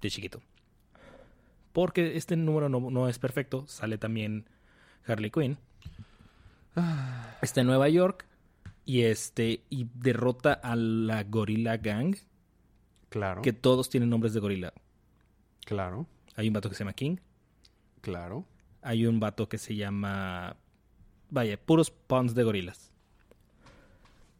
de 0.00 0.08
chiquito. 0.08 0.40
Porque 1.72 2.16
este 2.16 2.36
número 2.36 2.68
no, 2.70 2.90
no 2.90 3.08
es 3.08 3.18
perfecto. 3.18 3.66
Sale 3.66 3.98
también 3.98 4.46
Harley 5.06 5.30
Quinn. 5.30 5.58
Está 7.42 7.60
en 7.62 7.66
Nueva 7.66 7.88
York. 7.88 8.26
Y 8.84 9.02
este. 9.02 9.62
Y 9.70 9.86
derrota 9.94 10.52
a 10.52 10.74
la 10.76 11.22
Gorilla 11.24 11.76
Gang 11.76 12.16
Claro. 13.08 13.42
que 13.42 13.52
todos 13.52 13.90
tienen 13.90 14.08
nombres 14.10 14.32
de 14.34 14.40
gorila. 14.40 14.72
Claro. 15.64 16.06
Hay 16.36 16.46
un 16.48 16.54
vato 16.54 16.68
que 16.68 16.74
se 16.76 16.84
llama 16.84 16.92
King, 16.92 17.16
Claro. 18.02 18.44
hay 18.82 19.04
un 19.06 19.18
vato 19.20 19.48
que 19.48 19.58
se 19.58 19.74
llama... 19.74 20.56
Vaya, 21.28 21.56
puros 21.60 21.90
puns 21.90 22.34
de 22.36 22.44
gorilas. 22.44 22.92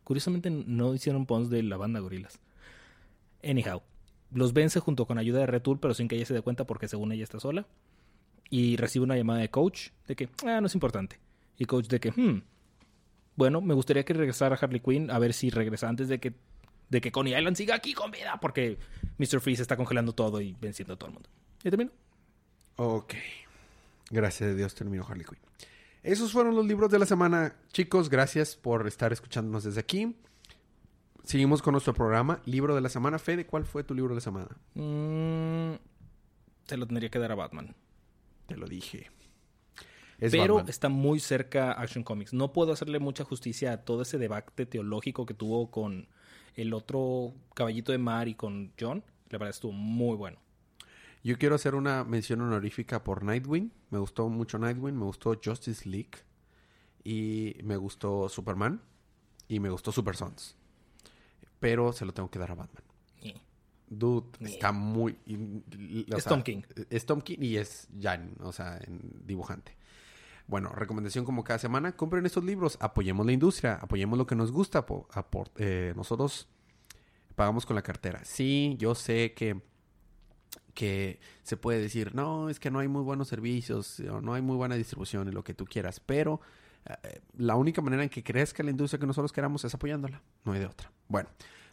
Curiosamente 0.05 0.51
no 0.51 0.95
hicieron 0.95 1.27
puns 1.27 1.51
de 1.51 1.63
la 1.65 1.77
banda 1.77 2.01
gorilas. 2.01 2.41
Anyhow, 3.45 3.83
los 4.33 4.53
vence 4.53 4.79
junto 4.81 5.05
con 5.07 5.19
ayuda 5.19 5.41
de 5.41 5.47
Retool, 5.47 5.79
pero 5.81 5.95
sin 5.95 6.07
que 6.09 6.17
ella 6.17 6.27
se 6.27 6.35
dé 6.35 6.43
cuenta 6.43 6.65
porque 6.65 6.89
según 6.89 7.13
ella 7.13 7.25
está 7.25 7.39
sola. 7.41 7.67
Y 8.51 8.77
recibe 8.77 9.05
una 9.05 9.17
llamada 9.17 9.41
de 9.41 9.49
coach 9.49 9.91
de 10.07 10.17
que, 10.17 10.29
ah, 10.45 10.61
no 10.61 10.67
es 10.67 10.75
importante. 10.75 11.19
Y 11.57 11.65
coach 11.65 11.87
de 11.87 12.01
que, 12.01 12.11
hmm, 12.11 12.43
bueno, 13.37 13.61
me 13.61 13.75
gustaría 13.75 14.05
que 14.05 14.13
regresara 14.13 14.59
Harley 14.61 14.81
Quinn 14.81 15.11
a 15.11 15.19
ver 15.19 15.33
si 15.33 15.51
regresa 15.51 15.89
antes 15.89 16.09
de 16.09 16.19
que, 16.19 16.35
de 16.89 17.01
que 17.01 17.13
Coney 17.13 17.37
Island 17.37 17.57
siga 17.57 17.77
aquí 17.77 17.95
con 17.95 18.11
vida, 18.11 18.39
porque 18.41 18.79
Mr. 19.19 19.41
Freeze 19.41 19.63
está 19.63 19.77
congelando 19.77 20.13
todo 20.13 20.41
y 20.41 20.57
venciendo 20.61 20.95
a 20.95 20.97
todo 20.97 21.09
el 21.09 21.15
mundo. 21.15 21.31
Y 21.63 21.71
termino. 21.71 21.93
Ok. 22.77 23.15
Gracias 24.11 24.51
a 24.51 24.55
Dios 24.55 24.75
terminó 24.75 25.07
Harley 25.07 25.25
Quinn. 25.25 25.39
Esos 26.03 26.33
fueron 26.33 26.57
los 26.57 26.67
libros 26.67 26.91
de 26.91 26.99
la 26.99 27.07
semana. 27.07 27.55
Chicos, 27.73 28.09
gracias 28.09 28.57
por 28.57 28.87
estar 28.87 29.13
escuchándonos 29.13 29.65
desde 29.65 29.81
aquí. 29.81 30.17
Seguimos 31.25 31.61
con 31.63 31.73
nuestro 31.73 31.93
programa. 31.93 32.41
Libro 32.47 32.75
de 32.75 32.81
la 32.81 32.89
semana. 32.89 33.19
Fede, 33.19 33.47
¿cuál 33.47 33.67
fue 33.67 33.85
tu 33.85 33.95
libro 33.95 34.11
de 34.11 34.15
la 34.17 34.21
semana? 34.23 34.49
Mm, 34.75 35.75
se 36.67 36.77
lo 36.77 36.87
tendría 36.87 37.11
que 37.11 37.19
dar 37.19 37.33
a 37.33 37.35
Batman. 37.35 37.75
Te 38.51 38.57
lo 38.57 38.67
dije. 38.67 39.11
Es 40.19 40.33
Pero 40.33 40.57
Batman. 40.57 40.69
está 40.71 40.89
muy 40.89 41.21
cerca 41.21 41.73
Action 41.73 42.05
Comics. 42.05 42.35
No 42.35 42.53
puedo 42.53 42.73
hacerle 42.73 42.99
mucha 42.99 43.25
justicia 43.25 43.73
a 43.73 43.85
todo 43.85 44.03
ese 44.03 44.19
debate 44.19 44.67
teológico 44.67 45.25
que 45.25 45.35
tuvo 45.35 45.71
con 45.71 46.09
el 46.57 46.75
otro 46.75 47.33
caballito 47.55 47.93
de 47.93 47.99
mar 47.99 48.27
y 48.29 48.35
con 48.35 48.73
John. 48.79 49.03
La 49.31 49.39
verdad 49.39 49.51
estuvo 49.51 49.73
muy 49.73 50.17
bueno. 50.17 50.39
Yo 51.23 51.39
quiero 51.39 51.55
hacer 51.55 51.75
una 51.75 52.03
mención 52.03 52.41
honorífica 52.41 53.05
por 53.05 53.23
Nightwing. 53.23 53.73
Me 53.91 53.99
gustó 53.99 54.29
mucho 54.29 54.59
Nightwing. 54.59 54.97
Me 54.97 55.05
gustó 55.05 55.39
Justice 55.43 55.89
League. 55.89 56.19
Y 57.05 57.57
me 57.63 57.77
gustó 57.77 58.29
Superman. 58.29 58.83
Y 59.47 59.61
me 59.61 59.71
gustó 59.71 59.93
Super 59.93 60.17
Sons. 60.17 60.57
Pero 61.61 61.93
se 61.93 62.05
lo 62.05 62.13
tengo 62.13 62.31
que 62.31 62.39
dar 62.39 62.51
a 62.51 62.57
Batman. 62.57 62.83
Dude, 63.91 64.29
Yeah. 64.39 64.49
está 64.49 64.73
muy... 64.73 65.19
Es 66.17 66.23
sea, 66.23 66.31
Tom 66.31 66.43
King. 66.43 66.63
Es 66.89 67.05
Tom 67.07 67.21
King 67.21 67.39
y 67.41 67.57
es 67.57 67.89
Jan, 68.01 68.35
o 68.41 68.53
sea, 68.53 68.79
en 68.79 69.01
dibujante. 69.27 69.77
Bueno, 70.47 70.71
recomendación 70.71 71.25
como 71.25 71.45
cada 71.45 71.59
semana, 71.59 71.97
compren 71.97 72.25
estos 72.25 72.45
libros, 72.45 72.79
apoyemos 72.81 73.27
la 73.27 73.33
industria, 73.33 73.75
apoyemos 73.75 74.17
lo 74.19 74.27
que 74.27 74.35
nos 74.37 74.51
gusta. 74.53 74.87
po- 74.87 75.07
eh, 75.57 75.93
nosotros 75.97 76.49
pagamos 77.35 77.67
con 77.67 77.75
la 77.77 77.83
cartera. 77.83 78.21
Sí, 78.25 78.77
yo 78.79 78.95
sé 78.95 79.33
que, 79.35 79.61
que 80.75 81.21
se 81.43 81.57
puede 81.57 81.81
decir, 81.81 82.15
no, 82.15 82.49
es 82.49 82.61
que 82.61 82.71
no 82.71 82.79
hay 82.79 82.89
muy 82.89 83.03
buenos 83.03 83.29
servicios, 83.29 84.01
o 84.01 84.21
no 84.21 84.35
hay 84.35 84.43
muy 84.43 84.57
buena 84.57 84.77
distribución 84.77 85.29
y 85.29 85.33
lo 85.33 85.43
que 85.45 85.55
tú 85.55 85.65
quieras, 85.65 86.01
pero 86.01 86.41
eh, 86.87 87.21
la 87.37 87.57
única 87.57 87.81
manera 87.83 88.03
en 88.03 88.09
que 88.09 88.23
crezca 88.23 88.63
la 88.63 88.71
industria 88.71 88.99
que 89.01 89.07
nosotros 89.07 89.33
queramos 89.33 89.65
es 89.65 89.75
apoyándola, 89.75 90.23
no 90.45 90.53
hay 90.53 90.61
de 90.61 90.67
otra. 90.67 90.91
Bueno, 91.09 91.29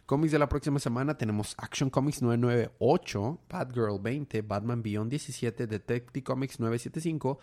cómics 0.08 0.32
de 0.32 0.38
la 0.38 0.48
próxima 0.48 0.78
semana 0.78 1.18
tenemos 1.18 1.54
Action 1.58 1.90
Comics 1.90 2.22
998, 2.22 3.40
Batgirl 3.48 3.98
20, 4.02 4.40
Batman 4.40 4.82
Beyond 4.82 5.10
17, 5.10 5.66
Detective 5.66 6.24
Comics 6.24 6.58
975, 6.58 7.38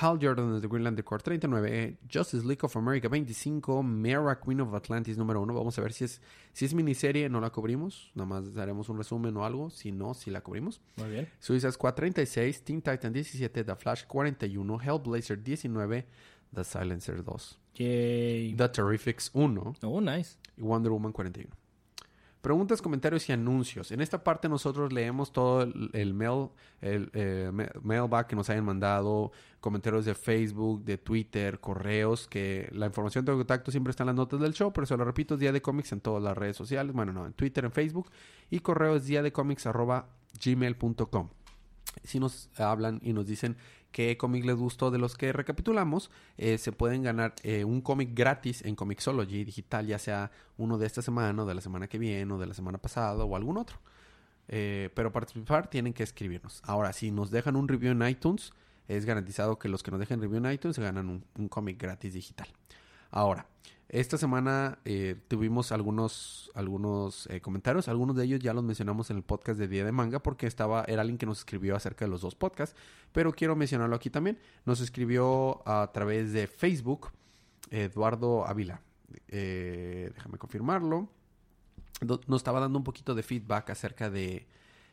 Hal 0.00 0.18
Jordan 0.18 0.52
and 0.54 0.62
the 0.62 0.66
Green 0.68 0.82
Lantern 0.82 1.04
Corps 1.04 1.22
39, 1.22 1.98
Justice 2.08 2.42
League 2.44 2.64
of 2.64 2.74
America 2.74 3.06
25, 3.08 3.82
Mera 3.82 4.38
Queen 4.40 4.60
of 4.62 4.72
Atlantis 4.74 5.18
número 5.18 5.42
1. 5.42 5.52
Vamos 5.54 5.78
a 5.78 5.82
ver 5.82 5.92
si 5.92 6.04
es, 6.04 6.20
si 6.54 6.64
es 6.64 6.72
miniserie, 6.74 7.28
no 7.28 7.38
la 7.40 7.50
cubrimos. 7.50 8.10
Nada 8.14 8.26
más 8.26 8.54
daremos 8.54 8.88
un 8.88 8.96
resumen 8.96 9.36
o 9.36 9.44
algo. 9.44 9.68
Si 9.70 9.92
no, 9.92 10.14
si 10.14 10.30
la 10.30 10.40
cubrimos. 10.40 10.80
Muy 10.96 11.10
bien. 11.10 11.28
Suicide 11.38 11.72
Squad 11.72 11.94
36, 11.94 12.62
Teen 12.64 12.80
Titan 12.80 13.12
17, 13.12 13.62
The 13.64 13.76
Flash 13.76 14.04
41, 14.06 14.78
Hellblazer 14.80 15.42
19, 15.42 16.04
The 16.54 16.64
Silencer 16.64 17.22
2, 17.22 17.58
Yay. 17.74 18.54
The 18.54 18.68
Terrifics 18.70 19.30
1 19.34 19.76
Oh, 19.82 20.00
nice. 20.00 20.38
y 20.56 20.62
Wonder 20.62 20.92
Woman 20.92 21.12
41. 21.12 21.54
Preguntas, 22.46 22.80
comentarios 22.80 23.28
y 23.28 23.32
anuncios. 23.32 23.90
En 23.90 24.00
esta 24.00 24.22
parte 24.22 24.48
nosotros 24.48 24.92
leemos 24.92 25.32
todo 25.32 25.62
el, 25.62 26.14
mail, 26.14 26.50
el 26.80 27.10
eh, 27.12 27.50
ma- 27.52 27.66
mailback 27.82 28.28
que 28.28 28.36
nos 28.36 28.48
hayan 28.48 28.64
mandado, 28.64 29.32
comentarios 29.58 30.04
de 30.04 30.14
Facebook, 30.14 30.84
de 30.84 30.96
Twitter, 30.96 31.58
correos, 31.58 32.28
que 32.28 32.68
la 32.70 32.86
información 32.86 33.24
de 33.24 33.32
contacto 33.32 33.72
siempre 33.72 33.90
está 33.90 34.04
en 34.04 34.06
las 34.06 34.14
notas 34.14 34.38
del 34.38 34.54
show, 34.54 34.72
pero 34.72 34.86
se 34.86 34.96
lo 34.96 35.04
repito, 35.04 35.34
es 35.34 35.40
Día 35.40 35.50
de 35.50 35.60
Cómics 35.60 35.90
en 35.90 36.00
todas 36.00 36.22
las 36.22 36.38
redes 36.38 36.56
sociales, 36.56 36.94
bueno, 36.94 37.12
no, 37.12 37.26
en 37.26 37.32
Twitter, 37.32 37.64
en 37.64 37.72
Facebook, 37.72 38.12
y 38.48 38.60
correo 38.60 38.94
es 38.94 39.06
día 39.06 39.24
de 39.24 39.32
gmail.com. 39.32 41.28
Si 42.04 42.20
nos 42.20 42.48
hablan 42.60 43.00
y 43.02 43.12
nos 43.12 43.26
dicen 43.26 43.56
qué 43.96 44.18
cómic 44.18 44.44
les 44.44 44.56
gustó 44.56 44.90
de 44.90 44.98
los 44.98 45.16
que 45.16 45.32
recapitulamos, 45.32 46.10
eh, 46.36 46.58
se 46.58 46.70
pueden 46.70 47.02
ganar 47.02 47.34
eh, 47.42 47.64
un 47.64 47.80
cómic 47.80 48.10
gratis 48.12 48.62
en 48.62 48.76
Comixology 48.76 49.42
digital, 49.42 49.86
ya 49.86 49.98
sea 49.98 50.30
uno 50.58 50.76
de 50.76 50.84
esta 50.84 51.00
semana, 51.00 51.44
o 51.44 51.46
de 51.46 51.54
la 51.54 51.62
semana 51.62 51.88
que 51.88 51.98
viene, 51.98 52.30
o 52.30 52.36
de 52.36 52.44
la 52.44 52.52
semana 52.52 52.76
pasada, 52.76 53.24
o 53.24 53.36
algún 53.36 53.56
otro. 53.56 53.78
Eh, 54.48 54.90
pero 54.94 55.10
para 55.10 55.24
participar 55.24 55.70
tienen 55.70 55.94
que 55.94 56.02
escribirnos. 56.02 56.60
Ahora, 56.66 56.92
si 56.92 57.10
nos 57.10 57.30
dejan 57.30 57.56
un 57.56 57.68
review 57.68 57.92
en 57.92 58.06
iTunes, 58.06 58.52
es 58.86 59.06
garantizado 59.06 59.58
que 59.58 59.70
los 59.70 59.82
que 59.82 59.90
nos 59.90 59.98
dejen 59.98 60.20
review 60.20 60.44
en 60.44 60.52
iTunes 60.52 60.76
se 60.76 60.82
ganan 60.82 61.08
un, 61.08 61.24
un 61.38 61.48
cómic 61.48 61.80
gratis 61.80 62.12
digital. 62.12 62.48
Ahora, 63.10 63.46
esta 63.88 64.18
semana 64.18 64.78
eh, 64.84 65.16
tuvimos 65.28 65.70
algunos, 65.70 66.50
algunos 66.54 67.28
eh, 67.30 67.40
comentarios. 67.40 67.88
Algunos 67.88 68.16
de 68.16 68.24
ellos 68.24 68.40
ya 68.40 68.52
los 68.52 68.64
mencionamos 68.64 69.10
en 69.10 69.18
el 69.18 69.22
podcast 69.22 69.58
de 69.58 69.68
Día 69.68 69.84
de 69.84 69.92
Manga 69.92 70.18
porque 70.18 70.46
estaba, 70.46 70.84
era 70.88 71.02
alguien 71.02 71.18
que 71.18 71.26
nos 71.26 71.38
escribió 71.38 71.76
acerca 71.76 72.04
de 72.04 72.10
los 72.10 72.20
dos 72.20 72.34
podcasts. 72.34 72.76
Pero 73.12 73.32
quiero 73.32 73.54
mencionarlo 73.54 73.94
aquí 73.94 74.10
también. 74.10 74.38
Nos 74.64 74.80
escribió 74.80 75.62
a 75.68 75.90
través 75.92 76.32
de 76.32 76.46
Facebook 76.48 77.12
Eduardo 77.70 78.46
Ávila. 78.46 78.80
Eh, 79.28 80.10
déjame 80.14 80.38
confirmarlo. 80.38 81.08
Nos 82.00 82.40
estaba 82.40 82.60
dando 82.60 82.78
un 82.78 82.84
poquito 82.84 83.14
de 83.14 83.22
feedback 83.22 83.70
acerca 83.70 84.10
de, 84.10 84.46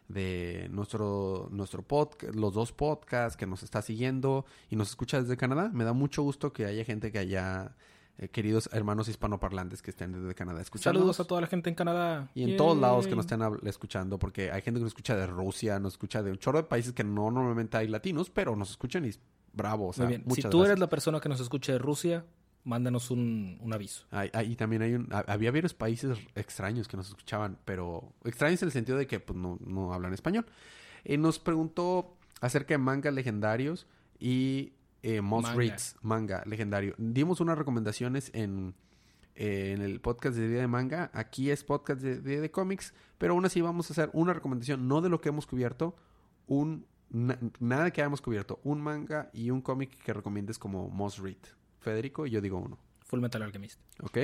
de 0.07 0.69
nuestro, 0.71 1.49
nuestro 1.51 1.81
podcast, 1.81 2.33
los 2.35 2.53
dos 2.53 2.71
podcasts 2.71 3.35
que 3.35 3.45
nos 3.45 3.63
está 3.63 3.81
siguiendo 3.81 4.45
y 4.69 4.75
nos 4.75 4.89
escucha 4.89 5.21
desde 5.21 5.35
Canadá. 5.35 5.69
Me 5.73 5.83
da 5.83 5.93
mucho 5.93 6.23
gusto 6.23 6.53
que 6.53 6.65
haya 6.65 6.85
gente 6.85 7.11
que 7.11 7.19
haya, 7.19 7.75
eh, 8.17 8.27
queridos 8.29 8.69
hermanos 8.73 9.07
hispanoparlantes 9.07 9.81
que 9.81 9.91
estén 9.91 10.11
desde 10.11 10.35
Canadá 10.35 10.61
escuchando. 10.61 10.99
Saludos 10.99 11.19
a 11.19 11.25
toda 11.25 11.41
la 11.41 11.47
gente 11.47 11.69
en 11.69 11.75
Canadá. 11.75 12.29
Y 12.35 12.43
en 12.51 12.57
todos 12.57 12.77
lados 12.77 13.07
que 13.07 13.15
nos 13.15 13.25
estén 13.25 13.41
escuchando, 13.67 14.19
porque 14.19 14.51
hay 14.51 14.61
gente 14.61 14.79
que 14.79 14.83
nos 14.83 14.91
escucha 14.91 15.15
de 15.15 15.27
Rusia, 15.27 15.79
nos 15.79 15.93
escucha 15.93 16.21
de 16.23 16.31
un 16.31 16.37
chorro 16.37 16.59
de 16.59 16.63
países 16.65 16.93
que 16.93 17.03
no 17.03 17.31
normalmente 17.31 17.77
hay 17.77 17.87
latinos, 17.87 18.29
pero 18.29 18.55
nos 18.55 18.69
escuchan 18.71 19.05
y 19.05 19.11
bravo. 19.51 19.87
O 19.87 19.93
sea, 19.93 20.05
Muy 20.05 20.17
bien. 20.17 20.35
Si 20.35 20.43
tú 20.43 20.63
eres 20.63 20.79
la 20.79 20.89
persona 20.89 21.19
que 21.19 21.29
nos 21.29 21.39
escucha 21.39 21.71
de 21.73 21.79
Rusia, 21.79 22.25
mándanos 22.65 23.11
un, 23.11 23.57
un 23.61 23.73
aviso. 23.73 24.05
Y 24.45 24.55
también 24.55 24.81
hay 24.83 24.93
un, 24.93 25.07
ha- 25.11 25.25
había 25.27 25.51
varios 25.51 25.73
países 25.73 26.17
extraños 26.35 26.87
que 26.87 26.95
nos 26.97 27.09
escuchaban, 27.09 27.57
pero 27.65 28.13
extraños 28.23 28.61
en 28.61 28.67
el 28.67 28.71
sentido 28.71 28.97
de 28.97 29.05
que 29.07 29.19
pues, 29.19 29.37
no, 29.37 29.57
no 29.65 29.93
hablan 29.93 30.13
español. 30.13 30.45
Eh, 31.03 31.17
nos 31.17 31.39
preguntó 31.39 32.15
acerca 32.39 32.73
de 32.75 32.77
mangas 32.77 33.13
legendarios 33.13 33.85
y 34.19 34.71
eh, 35.03 35.21
most 35.21 35.47
Manga. 35.49 35.57
reads, 35.57 35.95
manga 36.01 36.43
legendario. 36.45 36.95
Dimos 36.97 37.39
unas 37.41 37.57
recomendaciones 37.57 38.31
en, 38.33 38.73
eh, 39.35 39.73
en 39.75 39.81
el 39.81 39.99
podcast 40.01 40.35
de 40.37 40.47
Día 40.49 40.61
de 40.61 40.67
Manga. 40.67 41.11
Aquí 41.13 41.51
es 41.51 41.63
podcast 41.63 42.01
de 42.01 42.19
Día 42.21 42.41
de 42.41 42.49
Cómics, 42.49 42.93
pero 43.17 43.33
aún 43.33 43.45
así 43.45 43.61
vamos 43.61 43.89
a 43.89 43.93
hacer 43.93 44.09
una 44.13 44.33
recomendación, 44.33 44.87
no 44.87 45.01
de 45.01 45.09
lo 45.09 45.21
que 45.21 45.29
hemos 45.29 45.45
cubierto, 45.45 45.95
un 46.47 46.85
na- 47.09 47.37
nada 47.59 47.91
que 47.91 48.01
hayamos 48.01 48.21
cubierto, 48.21 48.59
un 48.63 48.81
manga 48.81 49.29
y 49.33 49.51
un 49.51 49.61
cómic 49.61 49.97
que 50.03 50.13
recomiendes 50.13 50.57
como 50.57 50.89
most 50.89 51.19
read. 51.19 51.37
Federico, 51.79 52.25
y 52.25 52.31
yo 52.31 52.41
digo 52.41 52.57
uno. 52.57 52.79
Full 53.05 53.19
Metal 53.19 53.41
Alchemist. 53.43 53.79
¿Ok? 54.01 54.17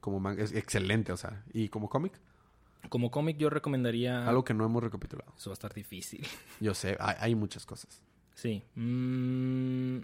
Como 0.00 0.18
manga, 0.18 0.42
es 0.42 0.52
excelente, 0.52 1.12
o 1.12 1.16
sea. 1.16 1.44
¿Y 1.52 1.68
como 1.68 1.88
cómic? 1.88 2.18
Como 2.88 3.10
cómic 3.12 3.36
yo 3.36 3.48
recomendaría... 3.50 4.26
Algo 4.26 4.44
que 4.44 4.54
no 4.54 4.64
hemos 4.64 4.82
recapitulado. 4.82 5.32
Eso 5.36 5.50
va 5.50 5.52
a 5.52 5.54
estar 5.54 5.72
difícil. 5.72 6.26
Yo 6.60 6.74
sé, 6.74 6.96
hay, 6.98 7.14
hay 7.20 7.34
muchas 7.36 7.64
cosas. 7.64 8.02
Sí. 8.34 8.62
Mm, 8.74 9.98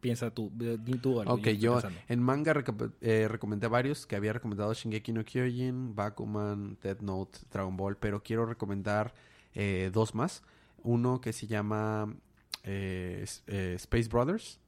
Piensa 0.00 0.30
tú. 0.30 0.50
Di 0.54 0.98
tú 0.98 1.20
algo. 1.20 1.34
ok, 1.34 1.48
yo 1.48 1.80
en 2.08 2.22
manga 2.22 2.54
eh, 3.00 3.26
recomendé 3.28 3.66
varios 3.66 4.06
que 4.06 4.14
había 4.16 4.32
recomendado 4.32 4.72
Shingeki 4.72 5.12
no 5.12 5.24
Kyojin, 5.24 5.94
Bakuman, 5.94 6.78
Death 6.82 7.00
Note, 7.00 7.38
Dragon 7.50 7.76
Ball, 7.76 7.96
pero 7.96 8.22
quiero 8.22 8.46
recomendar 8.46 9.12
eh, 9.54 9.90
dos 9.92 10.14
más. 10.14 10.42
Uno 10.84 11.20
que 11.20 11.32
se 11.32 11.46
llama 11.48 12.14
eh, 12.62 13.24
eh, 13.48 13.72
Space 13.76 14.08
Brothers. 14.08 14.60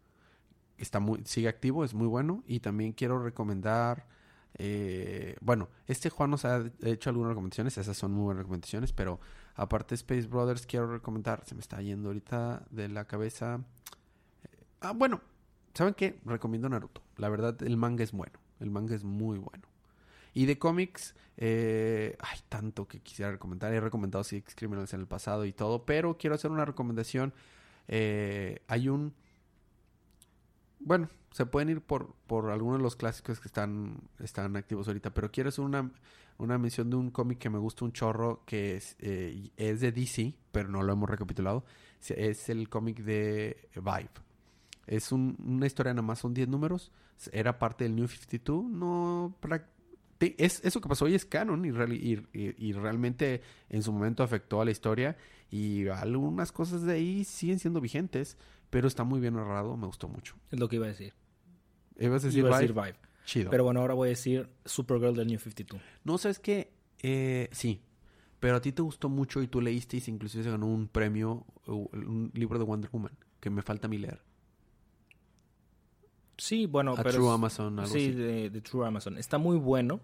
Está 0.79 0.99
muy, 0.99 1.21
sigue 1.25 1.49
activo, 1.49 1.85
es 1.85 1.95
muy 1.95 2.09
bueno. 2.09 2.43
Y 2.47 2.61
también 2.61 2.93
quiero 2.93 3.23
recomendar. 3.23 4.07
eh, 4.59 5.37
bueno, 5.41 5.69
este 5.87 6.11
Juan 6.11 6.31
nos 6.31 6.45
ha 6.45 6.65
hecho 6.83 7.11
algunas 7.11 7.31
recomendaciones, 7.31 7.79
esas 7.79 7.97
son 7.97 8.13
muy 8.13 8.25
buenas 8.25 8.43
recomendaciones, 8.43 8.93
pero 8.93 9.21
aparte 9.55 9.95
Space 9.95 10.27
Brothers, 10.27 10.67
quiero 10.67 10.91
recomendar, 10.93 11.43
se 11.47 11.55
me 11.55 11.61
está 11.61 11.81
yendo 11.81 12.09
ahorita 12.09 12.67
de 12.71 12.89
la 12.89 13.05
cabeza. 13.07 13.61
Ah, 14.81 14.93
bueno, 14.93 15.21
¿saben 15.75 15.95
qué? 15.95 16.19
Recomiendo 16.25 16.69
Naruto. 16.69 17.03
La 17.17 17.29
verdad, 17.29 17.63
el 17.63 17.77
manga 17.77 18.03
es 18.03 18.13
bueno. 18.13 18.39
El 18.61 18.71
manga 18.71 18.95
es 18.95 19.05
muy 19.05 19.39
bueno. 19.39 19.69
Y 20.33 20.47
de 20.47 20.59
cómics, 20.59 21.15
eh, 21.37 22.17
hay 22.21 22.39
tanto 22.49 22.89
que 22.89 23.01
quisiera 23.01 23.31
recomendar. 23.31 23.73
He 23.73 23.81
recomendado 23.81 24.25
Six 24.25 24.55
Criminals 24.55 24.95
en 24.95 25.01
el 25.01 25.07
pasado 25.07 25.45
y 25.45 25.53
todo, 25.53 25.85
pero 25.85 26.17
quiero 26.17 26.35
hacer 26.37 26.51
una 26.51 26.65
recomendación. 26.65 27.35
Eh, 27.89 28.63
hay 28.69 28.89
un... 28.89 29.15
Bueno, 30.79 31.11
se 31.33 31.45
pueden 31.47 31.69
ir 31.69 31.83
por, 31.83 32.15
por 32.27 32.51
algunos 32.51 32.79
de 32.79 32.83
los 32.83 32.97
clásicos 32.97 33.41
que 33.41 33.49
están, 33.49 34.01
están 34.19 34.57
activos 34.57 34.89
ahorita, 34.89 35.13
pero 35.13 35.31
quiero 35.31 35.51
hacer 35.51 35.65
una, 35.65 35.91
una 36.39 36.57
mención 36.57 36.89
de 36.89 36.97
un 36.97 37.11
cómic 37.11 37.39
que 37.39 37.51
me 37.51 37.59
gusta 37.59 37.85
un 37.85 37.93
chorro, 37.93 38.45
que 38.47 38.77
es, 38.77 38.97
eh, 39.01 39.51
es 39.57 39.81
de 39.81 39.93
DC, 39.93 40.35
pero 40.53 40.69
no 40.71 40.83
lo 40.83 40.93
hemos 40.93 41.11
recapitulado. 41.11 41.65
Es 42.09 42.49
el 42.49 42.71
cómic 42.71 43.01
de 43.01 43.69
Vibe. 43.75 44.30
Es 44.87 45.13
un- 45.13 45.37
una 45.45 45.67
historia 45.67 45.93
nada 45.95 46.03
más, 46.07 46.19
son 46.19 46.35
10 46.35 46.49
números. 46.49 46.91
Era 47.33 47.59
parte 47.59 47.85
del 47.85 47.95
New 47.97 48.09
52. 48.09 48.65
No. 48.65 49.35
Es, 50.21 50.61
eso 50.65 50.81
que 50.81 50.89
pasó 50.89 51.07
hoy 51.07 51.15
es 51.15 51.25
canon 51.25 51.65
y, 51.65 51.71
reali- 51.71 51.99
y- 52.33 52.39
y- 52.39 52.55
y 52.69 52.73
realmente 52.73 53.41
en 53.71 53.83
su 53.83 53.93
momento 53.93 54.23
afectó 54.23 54.61
a 54.61 54.65
la 54.65 54.71
historia. 54.71 55.17
Y 55.51 55.89
algunas 55.89 56.53
cosas 56.53 56.83
de 56.83 56.93
ahí 56.95 57.25
siguen 57.25 57.59
siendo 57.59 57.81
vigentes, 57.81 58.37
pero 58.69 58.87
está 58.87 59.03
muy 59.05 59.19
bien 59.21 59.35
narrado. 59.35 59.77
Me 59.77 59.87
gustó 59.87 60.09
mucho. 60.09 60.37
Es 60.51 60.59
lo 60.61 60.69
que 60.69 60.77
iba 60.77 60.87
a 60.87 60.91
decir. 60.91 61.15
¿Ibas 61.99 62.23
a 62.25 62.27
decir, 62.29 62.41
Iba 62.41 62.57
a 62.57 62.61
decir 62.61 62.73
Vibe? 62.75 62.85
Vibe. 62.93 62.99
Chido. 63.25 63.51
Pero 63.51 63.65
bueno, 63.65 63.81
ahora 63.81 63.95
voy 63.95 64.09
a 64.09 64.11
decir 64.11 64.49
Supergirl 64.65 65.15
del 65.15 65.27
New 65.29 65.39
52. 65.39 65.81
No, 66.05 66.19
¿sabes 66.19 66.39
qué? 66.39 66.73
Eh, 67.03 67.49
sí. 67.53 67.83
Pero 68.41 68.57
a 68.57 68.61
ti 68.61 68.73
te 68.73 68.81
gustó 68.83 69.09
mucho 69.11 69.43
y 69.43 69.49
tú 69.49 69.61
leíste 69.61 69.99
y 69.99 70.03
inclusive 70.07 70.43
se 70.45 70.51
ganó 70.51 70.67
un 70.67 70.89
premio, 70.89 71.45
un 71.67 72.31
libro 72.35 72.59
de 72.59 72.65
Wonder 72.65 72.91
Woman, 72.91 73.13
que 73.39 73.51
me 73.51 73.61
falta 73.63 73.87
a 73.87 73.91
mí 73.91 73.99
leer. 73.99 74.23
Sí, 76.41 76.65
bueno, 76.67 76.93
a 76.93 76.97
pero... 77.03 77.11
True 77.17 77.29
es- 77.29 77.35
Amazon, 77.35 77.79
algo 77.79 77.93
sí, 77.93 77.99
así. 77.99 78.13
de, 78.13 78.51
de 78.51 78.61
True 78.63 78.87
Amazon. 78.87 79.19
Está 79.19 79.37
muy 79.39 79.59
bueno. 79.59 80.01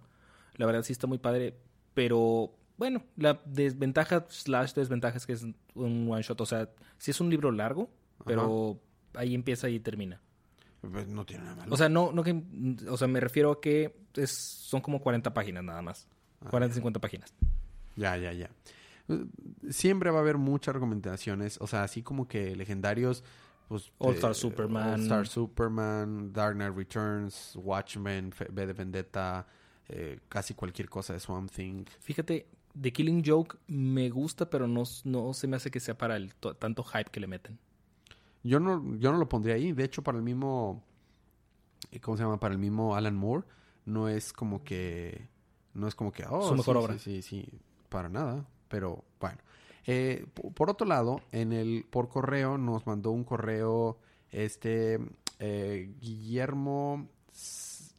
La 0.56 0.66
verdad 0.66 0.82
sí 0.82 0.92
está 0.92 1.06
muy 1.06 1.18
padre. 1.18 1.56
Pero 1.94 2.52
bueno, 2.76 3.02
la 3.16 3.40
desventaja 3.46 4.26
slash 4.28 4.74
desventaja 4.74 5.16
es 5.16 5.26
que 5.26 5.32
es 5.32 5.46
un 5.74 6.08
one 6.10 6.22
shot. 6.22 6.38
O 6.42 6.46
sea, 6.46 6.68
sí 6.98 7.10
es 7.10 7.20
un 7.22 7.30
libro 7.30 7.50
largo, 7.50 7.90
pero 8.24 8.78
ahí 9.14 9.34
empieza 9.34 9.70
y 9.70 9.80
termina. 9.80 10.20
Pues 10.82 11.08
no 11.08 11.24
tiene 11.24 11.44
nada 11.44 11.56
malo. 11.56 11.72
O 11.74 11.76
sea, 11.78 11.88
no, 11.88 12.12
no 12.12 12.22
que... 12.22 12.42
O 12.90 12.98
sea, 12.98 13.08
me 13.08 13.18
refiero 13.18 13.50
a 13.52 13.60
que 13.62 13.96
es, 14.14 14.30
son 14.30 14.82
como 14.82 15.00
40 15.00 15.32
páginas 15.32 15.64
nada 15.64 15.80
más. 15.80 16.06
Ah, 16.44 16.50
40, 16.50 16.74
50 16.74 17.00
páginas. 17.00 17.34
Ya, 17.96 18.16
ya, 18.18 18.32
ya. 18.34 18.50
Siempre 19.70 20.10
va 20.10 20.18
a 20.18 20.20
haber 20.20 20.36
muchas 20.36 20.74
recomendaciones. 20.74 21.58
O 21.62 21.66
sea, 21.66 21.82
así 21.82 22.02
como 22.02 22.28
que 22.28 22.54
legendarios. 22.56 23.24
Pues, 23.68 23.90
All 23.98 24.12
eh, 24.12 24.16
Star 24.16 24.34
Superman. 24.34 24.94
All 24.94 25.00
Star 25.02 25.26
Superman, 25.26 26.32
Dark 26.32 26.54
Knight 26.54 26.74
Returns, 26.76 27.56
Watchmen, 27.56 28.32
V 28.38 28.66
de 28.66 28.72
Vendetta, 28.72 29.46
eh, 29.88 30.20
casi 30.28 30.54
cualquier 30.54 30.88
cosa 30.88 31.12
de 31.12 31.20
Swamp 31.20 31.50
Thing. 31.50 31.84
Fíjate, 32.00 32.46
The 32.80 32.92
Killing 32.92 33.22
Joke 33.24 33.56
me 33.66 34.08
gusta, 34.10 34.48
pero 34.48 34.68
no, 34.68 34.84
no 35.04 35.32
se 35.34 35.46
me 35.48 35.56
hace 35.56 35.70
que 35.70 35.80
sea 35.80 35.96
para 35.98 36.16
el 36.16 36.34
to- 36.34 36.54
tanto 36.54 36.84
hype 36.84 37.10
que 37.10 37.20
le 37.20 37.26
meten. 37.26 37.58
Yo 38.44 38.60
no, 38.60 38.96
yo 38.98 39.10
no 39.10 39.18
lo 39.18 39.28
pondría 39.28 39.54
ahí. 39.56 39.72
De 39.72 39.82
hecho, 39.84 40.02
para 40.02 40.18
el 40.18 40.22
mismo. 40.22 40.84
eh, 41.90 41.98
¿Cómo 42.00 42.16
se 42.16 42.22
llama? 42.22 42.38
Para 42.38 42.52
el 42.54 42.60
mismo 42.60 42.94
Alan 42.94 43.16
Moore. 43.16 43.44
No 43.84 44.08
es 44.08 44.32
como 44.32 44.62
que. 44.62 45.28
No 45.74 45.88
es 45.88 45.94
como 45.96 46.12
que. 46.12 46.24
Oh, 46.30 46.48
Su 46.48 46.54
mejor 46.54 46.76
sí, 46.76 46.82
obra. 46.84 46.98
Sí, 46.98 47.22
sí, 47.22 47.42
sí. 47.42 47.58
Para 47.88 48.08
nada. 48.08 48.46
Pero 48.68 49.04
bueno. 49.18 49.38
Eh, 49.86 50.26
por 50.54 50.68
otro 50.68 50.86
lado, 50.86 51.20
en 51.32 51.52
el 51.52 51.86
por 51.88 52.08
correo 52.08 52.58
nos 52.58 52.86
mandó 52.86 53.12
un 53.12 53.24
correo 53.24 53.98
este 54.30 54.98
eh, 55.38 55.94
Guillermo 56.00 57.08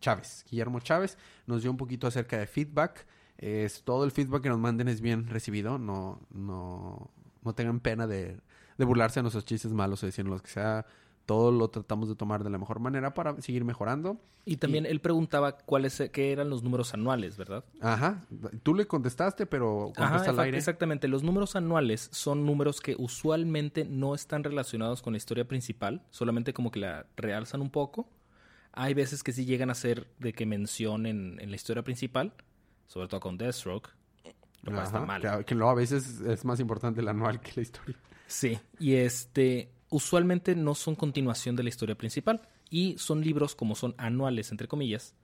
Chávez. 0.01 0.45
Guillermo 0.49 0.79
Chávez 0.79 1.17
nos 1.45 1.61
dio 1.61 1.71
un 1.71 1.77
poquito 1.77 2.07
acerca 2.07 2.37
de 2.37 2.47
feedback. 2.47 3.05
Es 3.37 3.83
todo 3.83 4.03
el 4.03 4.11
feedback 4.11 4.43
que 4.43 4.49
nos 4.49 4.59
manden 4.59 4.87
es 4.87 4.99
bien 4.99 5.27
recibido. 5.27 5.77
No, 5.77 6.19
no, 6.31 7.09
no 7.43 7.53
tengan 7.53 7.79
pena 7.79 8.07
de, 8.07 8.37
de 8.77 8.85
burlarse 8.85 9.19
de 9.19 9.23
nuestros 9.23 9.45
chistes 9.45 9.71
malos 9.71 10.03
o 10.03 10.05
decir 10.07 10.25
lo 10.25 10.39
que 10.39 10.49
sea. 10.49 10.85
Todo 11.27 11.51
lo 11.51 11.67
tratamos 11.67 12.07
de 12.07 12.15
tomar 12.15 12.45
de 12.45 12.49
la 12.49 12.57
mejor 12.57 12.79
manera 12.79 13.13
para 13.13 13.39
seguir 13.41 13.65
mejorando. 13.65 14.17
Y 14.45 14.55
también 14.55 14.85
él 14.85 15.01
preguntaba 15.01 15.57
cuáles 15.57 16.01
qué 16.13 16.31
eran 16.31 16.49
los 16.49 16.63
números 16.63 16.93
anuales, 16.93 17.35
¿verdad? 17.35 17.65
Ajá. 17.81 18.23
Tú 18.63 18.73
le 18.73 18.87
contestaste, 18.87 19.45
pero 19.45 19.91
contesta 19.93 20.29
al 20.29 20.39
aire. 20.39 20.57
exactamente. 20.57 21.09
Los 21.09 21.23
números 21.23 21.57
anuales 21.57 22.07
son 22.13 22.45
números 22.45 22.79
que 22.79 22.95
usualmente 22.97 23.83
no 23.83 24.15
están 24.15 24.45
relacionados 24.45 25.01
con 25.01 25.11
la 25.11 25.17
historia 25.17 25.45
principal, 25.45 26.01
solamente 26.11 26.53
como 26.53 26.71
que 26.71 26.79
la 26.79 27.05
realzan 27.17 27.59
un 27.59 27.71
poco. 27.71 28.07
Hay 28.71 28.93
veces 28.93 29.21
que 29.21 29.33
sí 29.33 29.43
llegan 29.43 29.69
a 29.69 29.75
ser 29.75 30.07
de 30.19 30.31
que 30.31 30.45
mencionen 30.45 31.39
en 31.41 31.49
la 31.49 31.57
historia 31.57 31.83
principal, 31.83 32.31
sobre 32.87 33.09
todo 33.09 33.19
con 33.19 33.37
Deathstroke, 33.37 33.89
lo 34.61 34.71
cual 34.71 34.85
está 34.85 35.01
mal. 35.01 35.21
Que, 35.21 35.43
que 35.43 35.55
luego 35.55 35.71
a 35.71 35.75
veces 35.75 36.21
es 36.21 36.45
más 36.45 36.61
importante 36.61 37.01
el 37.01 37.09
anual 37.09 37.41
que 37.41 37.51
la 37.57 37.61
historia. 37.63 37.97
Sí, 38.27 38.57
y 38.79 38.93
este 38.95 39.71
usualmente 39.89 40.55
no 40.55 40.75
son 40.75 40.95
continuación 40.95 41.55
de 41.55 41.63
la 41.63 41.69
historia 41.69 41.95
principal 41.95 42.41
y 42.69 42.97
son 42.97 43.21
libros 43.21 43.55
como 43.55 43.75
son 43.75 43.95
anuales 43.97 44.51
entre 44.51 44.67
comillas. 44.67 45.15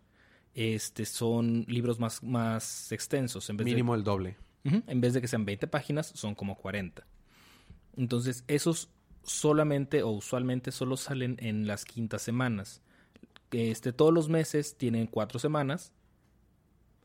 Este 0.54 1.06
son 1.06 1.66
libros 1.68 2.00
más, 2.00 2.22
más 2.24 2.92
extensos 2.92 3.50
en 3.50 3.58
vez 3.58 3.66
de 3.66 3.72
Mínimo 3.72 3.96
el 3.96 4.04
doble. 4.04 4.38
En 4.64 5.02
vez 5.02 5.14
de 5.14 5.20
que 5.20 5.28
sean 5.28 5.44
20 5.44 5.68
páginas, 5.68 6.14
son 6.16 6.36
como 6.36 6.56
40. 6.56 7.06
Entonces, 7.98 8.46
esos 8.48 8.90
solamente 9.24 10.04
o 10.04 10.10
usualmente 10.12 10.72
solo 10.72 10.96
salen 10.96 11.38
en 11.40 11.68
las 11.68 11.84
quintas 11.86 12.22
semanas. 12.22 12.82
Este, 13.52 13.92
todos 13.92 14.14
los 14.14 14.30
meses 14.30 14.78
tienen 14.78 15.08
cuatro 15.08 15.40
semanas 15.40 15.92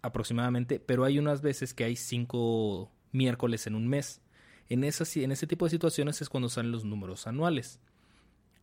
aproximadamente, 0.03 0.81
pero 0.81 1.05
hay 1.05 1.19
unas 1.19 1.43
veces 1.43 1.75
que 1.75 1.85
hay 1.85 1.97
cinco 1.97 2.91
miércoles 3.13 3.67
en 3.67 3.75
un 3.75 3.89
mes. 3.89 4.21
En, 4.69 4.85
esas, 4.85 5.16
en 5.16 5.33
ese 5.33 5.47
tipo 5.47 5.64
de 5.64 5.71
situaciones 5.71 6.21
es 6.21 6.29
cuando 6.29 6.49
salen 6.49 6.73
los 6.73 6.85
números 6.85 7.27
anuales, 7.27 7.81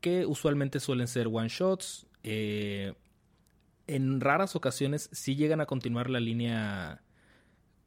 que 0.01 0.25
usualmente 0.25 0.79
suelen 0.79 1.07
ser 1.07 1.27
one 1.27 1.49
shots. 1.49 2.07
eh, 2.23 2.93
en 3.87 4.19
raras 4.19 4.55
ocasiones 4.55 5.09
sí 5.11 5.35
llegan 5.35 5.61
a 5.61 5.67
continuar 5.67 6.09
la 6.09 6.19
línea 6.19 7.03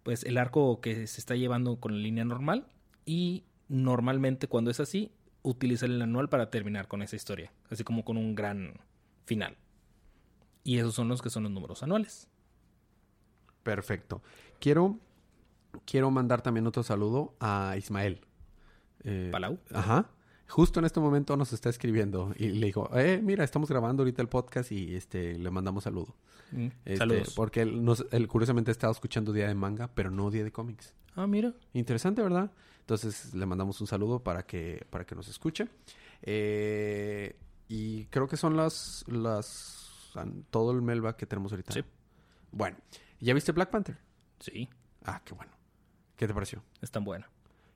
pues 0.09 0.25
el 0.25 0.39
arco 0.39 0.81
que 0.81 1.07
se 1.07 1.21
está 1.21 1.35
llevando 1.35 1.81
con 1.81 1.93
la 1.93 1.99
línea 1.99 2.25
normal 2.25 2.67
y 3.05 3.45
normalmente 3.69 4.47
cuando 4.47 4.71
es 4.71 4.81
así 4.81 5.13
utiliza 5.43 5.87
el 5.87 6.01
anual 6.01 6.29
para 6.29 6.51
terminar 6.51 6.89
con 6.89 7.03
esa 7.03 7.17
historia, 7.17 7.53
así 7.69 7.85
como 7.85 8.05
con 8.05 8.17
un 8.17 8.35
gran 8.35 8.81
final. 9.27 9.57
Y 10.65 10.79
esos 10.79 10.95
son 10.95 11.09
los 11.09 11.21
que 11.21 11.31
son 11.31 11.43
los 11.43 11.53
números 11.53 11.83
anuales. 11.83 12.29
Perfecto. 13.63 14.23
Quiero, 14.61 14.99
quiero 15.85 16.11
mandar 16.11 16.43
también 16.43 16.67
otro 16.67 16.83
saludo 16.83 17.35
a 17.41 17.75
Ismael. 17.77 18.21
Eh, 19.05 19.29
Palau. 19.31 19.59
Ajá. 19.73 20.11
justo 20.49 20.81
en 20.81 20.87
este 20.87 20.99
momento 21.01 21.37
nos 21.37 21.53
está 21.53 21.69
escribiendo 21.69 22.33
y 22.37 22.49
le 22.49 22.67
dijo, 22.67 22.89
eh, 22.99 23.21
mira, 23.23 23.45
estamos 23.45 23.69
grabando 23.69 24.03
ahorita 24.03 24.23
el 24.23 24.29
podcast 24.29 24.73
y 24.73 24.95
este 24.97 25.39
le 25.39 25.51
mandamos 25.51 25.85
saludo. 25.85 26.17
Mm, 26.53 26.67
Este, 26.87 26.97
Saludos. 26.97 27.35
Porque 27.37 27.61
él, 27.63 27.85
nos- 27.85 28.07
él 28.11 28.27
curiosamente 28.29 28.71
ha 28.71 28.73
estado 28.73 28.93
escuchando 28.93 29.33
Día 29.35 29.47
de 29.49 29.55
Manga, 29.55 29.89
pero 29.95 30.11
no 30.11 30.31
Día 30.31 30.45
de 30.45 30.51
Cómics. 30.53 30.95
Ah, 31.15 31.27
mira. 31.27 31.53
Interesante, 31.75 32.23
¿verdad? 32.23 32.51
Entonces 32.81 33.35
le 33.35 33.45
mandamos 33.45 33.81
un 33.83 33.87
saludo 33.87 34.21
para 34.25 34.45
que, 34.47 34.87
para 34.89 35.05
que 35.05 35.15
nos 35.15 35.29
escuche. 35.29 35.69
Eh, 36.23 37.37
y 37.69 38.07
creo 38.07 38.27
que 38.27 38.37
son 38.39 38.57
las, 38.57 39.05
las 39.09 40.13
todo 40.51 40.73
el 40.73 40.81
Melba 40.83 41.17
que 41.17 41.27
tenemos 41.27 41.53
ahorita. 41.53 41.73
Sí. 41.75 41.85
Bueno, 42.51 42.79
¿ya 43.21 43.35
viste 43.35 43.53
Black 43.53 43.71
Panther? 43.71 43.99
Sí, 44.41 44.69
Ah, 45.05 45.21
qué 45.25 45.35
bueno. 45.35 45.53
¿Qué 46.19 46.27
te 46.27 46.35
pareció? 46.35 46.63
es 46.83 46.91
tan 46.91 47.05
buena. 47.05 47.31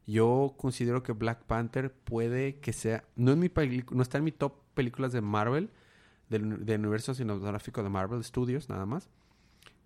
Yo 0.06 0.54
considero 0.58 1.02
que 1.02 1.12
Black 1.12 1.44
Panther 1.44 1.90
puede 1.94 2.56
que 2.58 2.74
sea, 2.74 3.04
no 3.16 3.30
es 3.30 3.38
mi 3.38 3.50
no 3.92 4.02
está 4.02 4.18
en 4.18 4.24
mi 4.24 4.32
top 4.32 4.52
películas 4.74 5.12
de 5.12 5.20
Marvel, 5.22 5.70
del, 6.28 6.66
del 6.66 6.80
universo 6.80 7.14
cinematográfico 7.14 7.82
de 7.82 7.88
Marvel 7.88 8.22
Studios, 8.24 8.68
nada 8.68 8.84
más. 8.84 9.08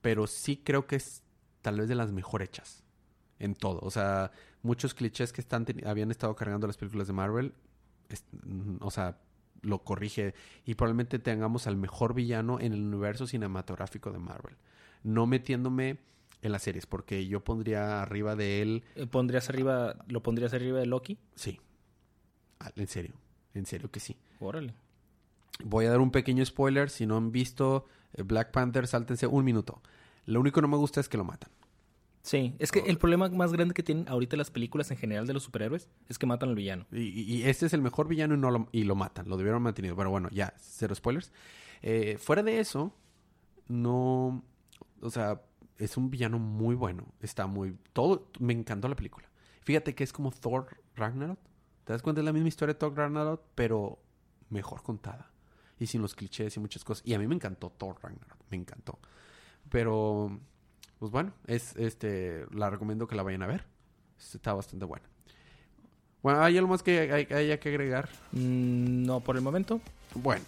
Pero 0.01 0.27
sí 0.27 0.57
creo 0.57 0.87
que 0.87 0.97
es 0.97 1.23
tal 1.61 1.79
vez 1.79 1.89
de 1.89 1.95
las 1.95 2.13
mejor 2.13 2.43
hechas 2.43 2.83
en 3.39 3.55
todo. 3.55 3.79
O 3.83 3.91
sea, 3.91 4.31
muchos 4.63 4.95
clichés 4.95 5.33
que 5.33 5.41
están 5.43 5.67
habían 5.85 6.11
estado 6.11 6.35
cargando 6.35 6.67
las 6.67 6.79
películas 6.79 7.07
de 7.09 7.13
Marvel, 7.13 7.53
es- 8.09 8.25
o 8.81 8.91
sea, 8.91 9.19
lo 9.63 9.83
corrige 9.85 10.35
y 10.65 10.75
probablemente 10.77 11.19
tengamos 11.19 11.67
al 11.67 11.77
mejor 11.77 12.15
villano 12.15 12.59
en 12.61 12.73
el 12.73 12.81
universo 12.83 13.27
cinematográfico 13.27 14.13
de 14.13 14.19
Marvel. 14.19 14.57
No 15.03 15.27
metiéndome 15.27 15.99
en 16.43 16.53
las 16.53 16.63
series, 16.63 16.87
porque 16.87 17.27
yo 17.27 17.43
pondría 17.43 18.03
arriba 18.03 18.37
de 18.37 18.63
él 18.63 18.85
Eh, 18.95 19.07
¿Pondrías 19.07 19.49
arriba, 19.49 19.97
¿Lo 20.09 20.23
pondrías 20.23 20.53
arriba 20.55 20.79
de 20.79 20.87
Loki? 20.87 21.19
Sí. 21.35 21.61
Ah, 22.61 22.71
En 22.77 22.87
serio. 22.87 23.15
En 23.55 23.67
serio 23.67 23.91
que 23.91 24.01
sí. 24.01 24.17
Órale. 24.39 24.75
Voy 25.65 25.87
a 25.87 25.91
dar 25.91 26.01
un 26.01 26.11
pequeño 26.11 26.45
spoiler. 26.45 26.91
Si 26.91 27.07
no 27.07 27.17
han 27.17 27.33
visto 27.33 27.87
eh, 28.13 28.23
Black 28.23 28.51
Panther, 28.51 28.87
sáltense 28.87 29.27
un 29.27 29.45
minuto. 29.45 29.81
Lo 30.27 30.41
único 30.41 30.57
que 30.57 30.63
no 30.63 30.69
me 30.69 30.77
gusta 30.77 31.01
es 31.01 31.09
que 31.09 31.17
lo 31.17 31.25
matan. 31.25 31.51
Sí, 32.23 32.55
es 32.59 32.73
que 32.73 32.81
el 32.81 32.99
problema 32.99 33.29
más 33.29 33.53
grande 33.53 33.73
que 33.73 33.85
tienen 33.85 34.09
ahorita 34.09 34.37
las 34.37 34.51
películas 34.51 34.91
en 34.91 34.97
general 34.97 35.29
de 35.29 35.33
los 35.33 35.45
superhéroes 35.45 35.89
es 36.09 36.19
que 36.19 36.27
matan 36.27 36.49
al 36.49 36.57
villano. 36.57 36.85
Y 36.91 37.45
este 37.45 37.67
es 37.67 37.73
el 37.73 37.81
mejor 37.83 38.09
villano 38.09 38.35
y, 38.35 38.39
no 38.39 38.51
lo, 38.51 38.69
y 38.73 38.83
lo 38.83 38.97
matan. 38.97 39.29
Lo 39.29 39.37
debieron 39.37 39.63
mantenido. 39.63 39.95
Pero 39.95 40.11
bueno, 40.11 40.29
ya, 40.33 40.53
cero 40.59 40.93
spoilers. 40.95 41.33
Eh, 41.83 42.19
fuera 42.19 42.43
de 42.43 42.59
eso, 42.59 42.93
no... 43.69 44.43
O 45.01 45.11
sea, 45.11 45.41
es 45.79 45.97
un 45.97 46.11
villano 46.11 46.39
muy 46.39 46.75
bueno. 46.75 47.05
Está 47.21 47.47
muy... 47.47 47.77
Todo... 47.93 48.29
Me 48.39 48.53
encantó 48.53 48.89
la 48.89 48.97
película. 48.97 49.29
Fíjate 49.63 49.95
que 49.95 50.05
es 50.05 50.13
como 50.13 50.31
Thor 50.31 50.69
Ragnarok. 50.95 51.39
¿Te 51.85 51.93
das 51.93 52.03
cuenta? 52.03 52.21
Es 52.21 52.25
la 52.25 52.33
misma 52.33 52.49
historia 52.49 52.75
de 52.75 52.79
Thor 52.81 52.97
Ragnarok, 52.97 53.43
pero 53.55 53.99
mejor 54.51 54.83
contada. 54.83 55.31
Y 55.79 55.87
sin 55.87 56.03
los 56.03 56.15
clichés 56.15 56.57
y 56.57 56.61
muchas 56.61 56.85
cosas. 56.85 57.07
Y 57.07 57.15
a 57.15 57.19
mí 57.19 57.27
me 57.27 57.35
encantó 57.35 57.71
Thor 57.71 57.97
Ragnarok. 58.03 58.39
Me 58.51 58.57
encantó. 58.57 58.99
Pero... 59.69 60.39
Pues 60.99 61.11
bueno, 61.13 61.33
es 61.47 61.77
este... 61.77 62.47
La 62.53 62.71
recomiendo 62.71 63.07
que 63.07 63.17
la 63.17 63.23
vayan 63.23 63.43
a 63.43 63.47
ver. 63.47 63.65
Está 64.19 64.55
bastante 64.55 64.87
buena. 64.87 65.07
Bueno, 66.23 66.43
¿hay 66.43 66.57
algo 66.57 66.71
más 66.71 66.83
que 66.83 67.13
hay- 67.13 67.33
haya 67.33 67.61
que 67.61 67.69
agregar? 67.69 68.09
Mm, 68.33 69.05
no, 69.05 69.21
por 69.21 69.37
el 69.37 69.43
momento. 69.43 69.81
Bueno, 70.15 70.43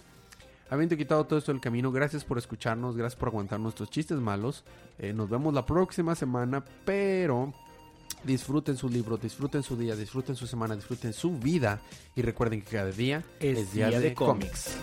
habiendo 0.69 0.95
quitado 0.95 1.25
todo 1.25 1.39
esto 1.39 1.51
del 1.51 1.61
camino, 1.61 1.91
gracias 1.91 2.23
por 2.23 2.37
escucharnos, 2.37 2.95
gracias 2.95 3.19
por 3.19 3.29
aguantar 3.29 3.59
nuestros 3.59 3.89
chistes 3.89 4.17
malos. 4.19 4.63
Eh, 4.97 5.13
nos 5.13 5.29
vemos 5.29 5.53
la 5.53 5.65
próxima 5.65 6.15
semana, 6.15 6.63
pero 6.85 7.53
disfruten 8.23 8.77
su 8.77 8.89
libro, 8.89 9.17
disfruten 9.17 9.63
su 9.63 9.75
día, 9.77 9.95
disfruten 9.95 10.35
su 10.35 10.47
semana, 10.47 10.75
disfruten 10.75 11.13
su 11.13 11.37
vida 11.37 11.79
y 12.15 12.21
recuerden 12.21 12.61
que 12.61 12.77
cada 12.77 12.91
día 12.91 13.23
Es 13.39 13.73
día 13.73 13.89
de 13.89 14.13
cómics. 14.13 14.77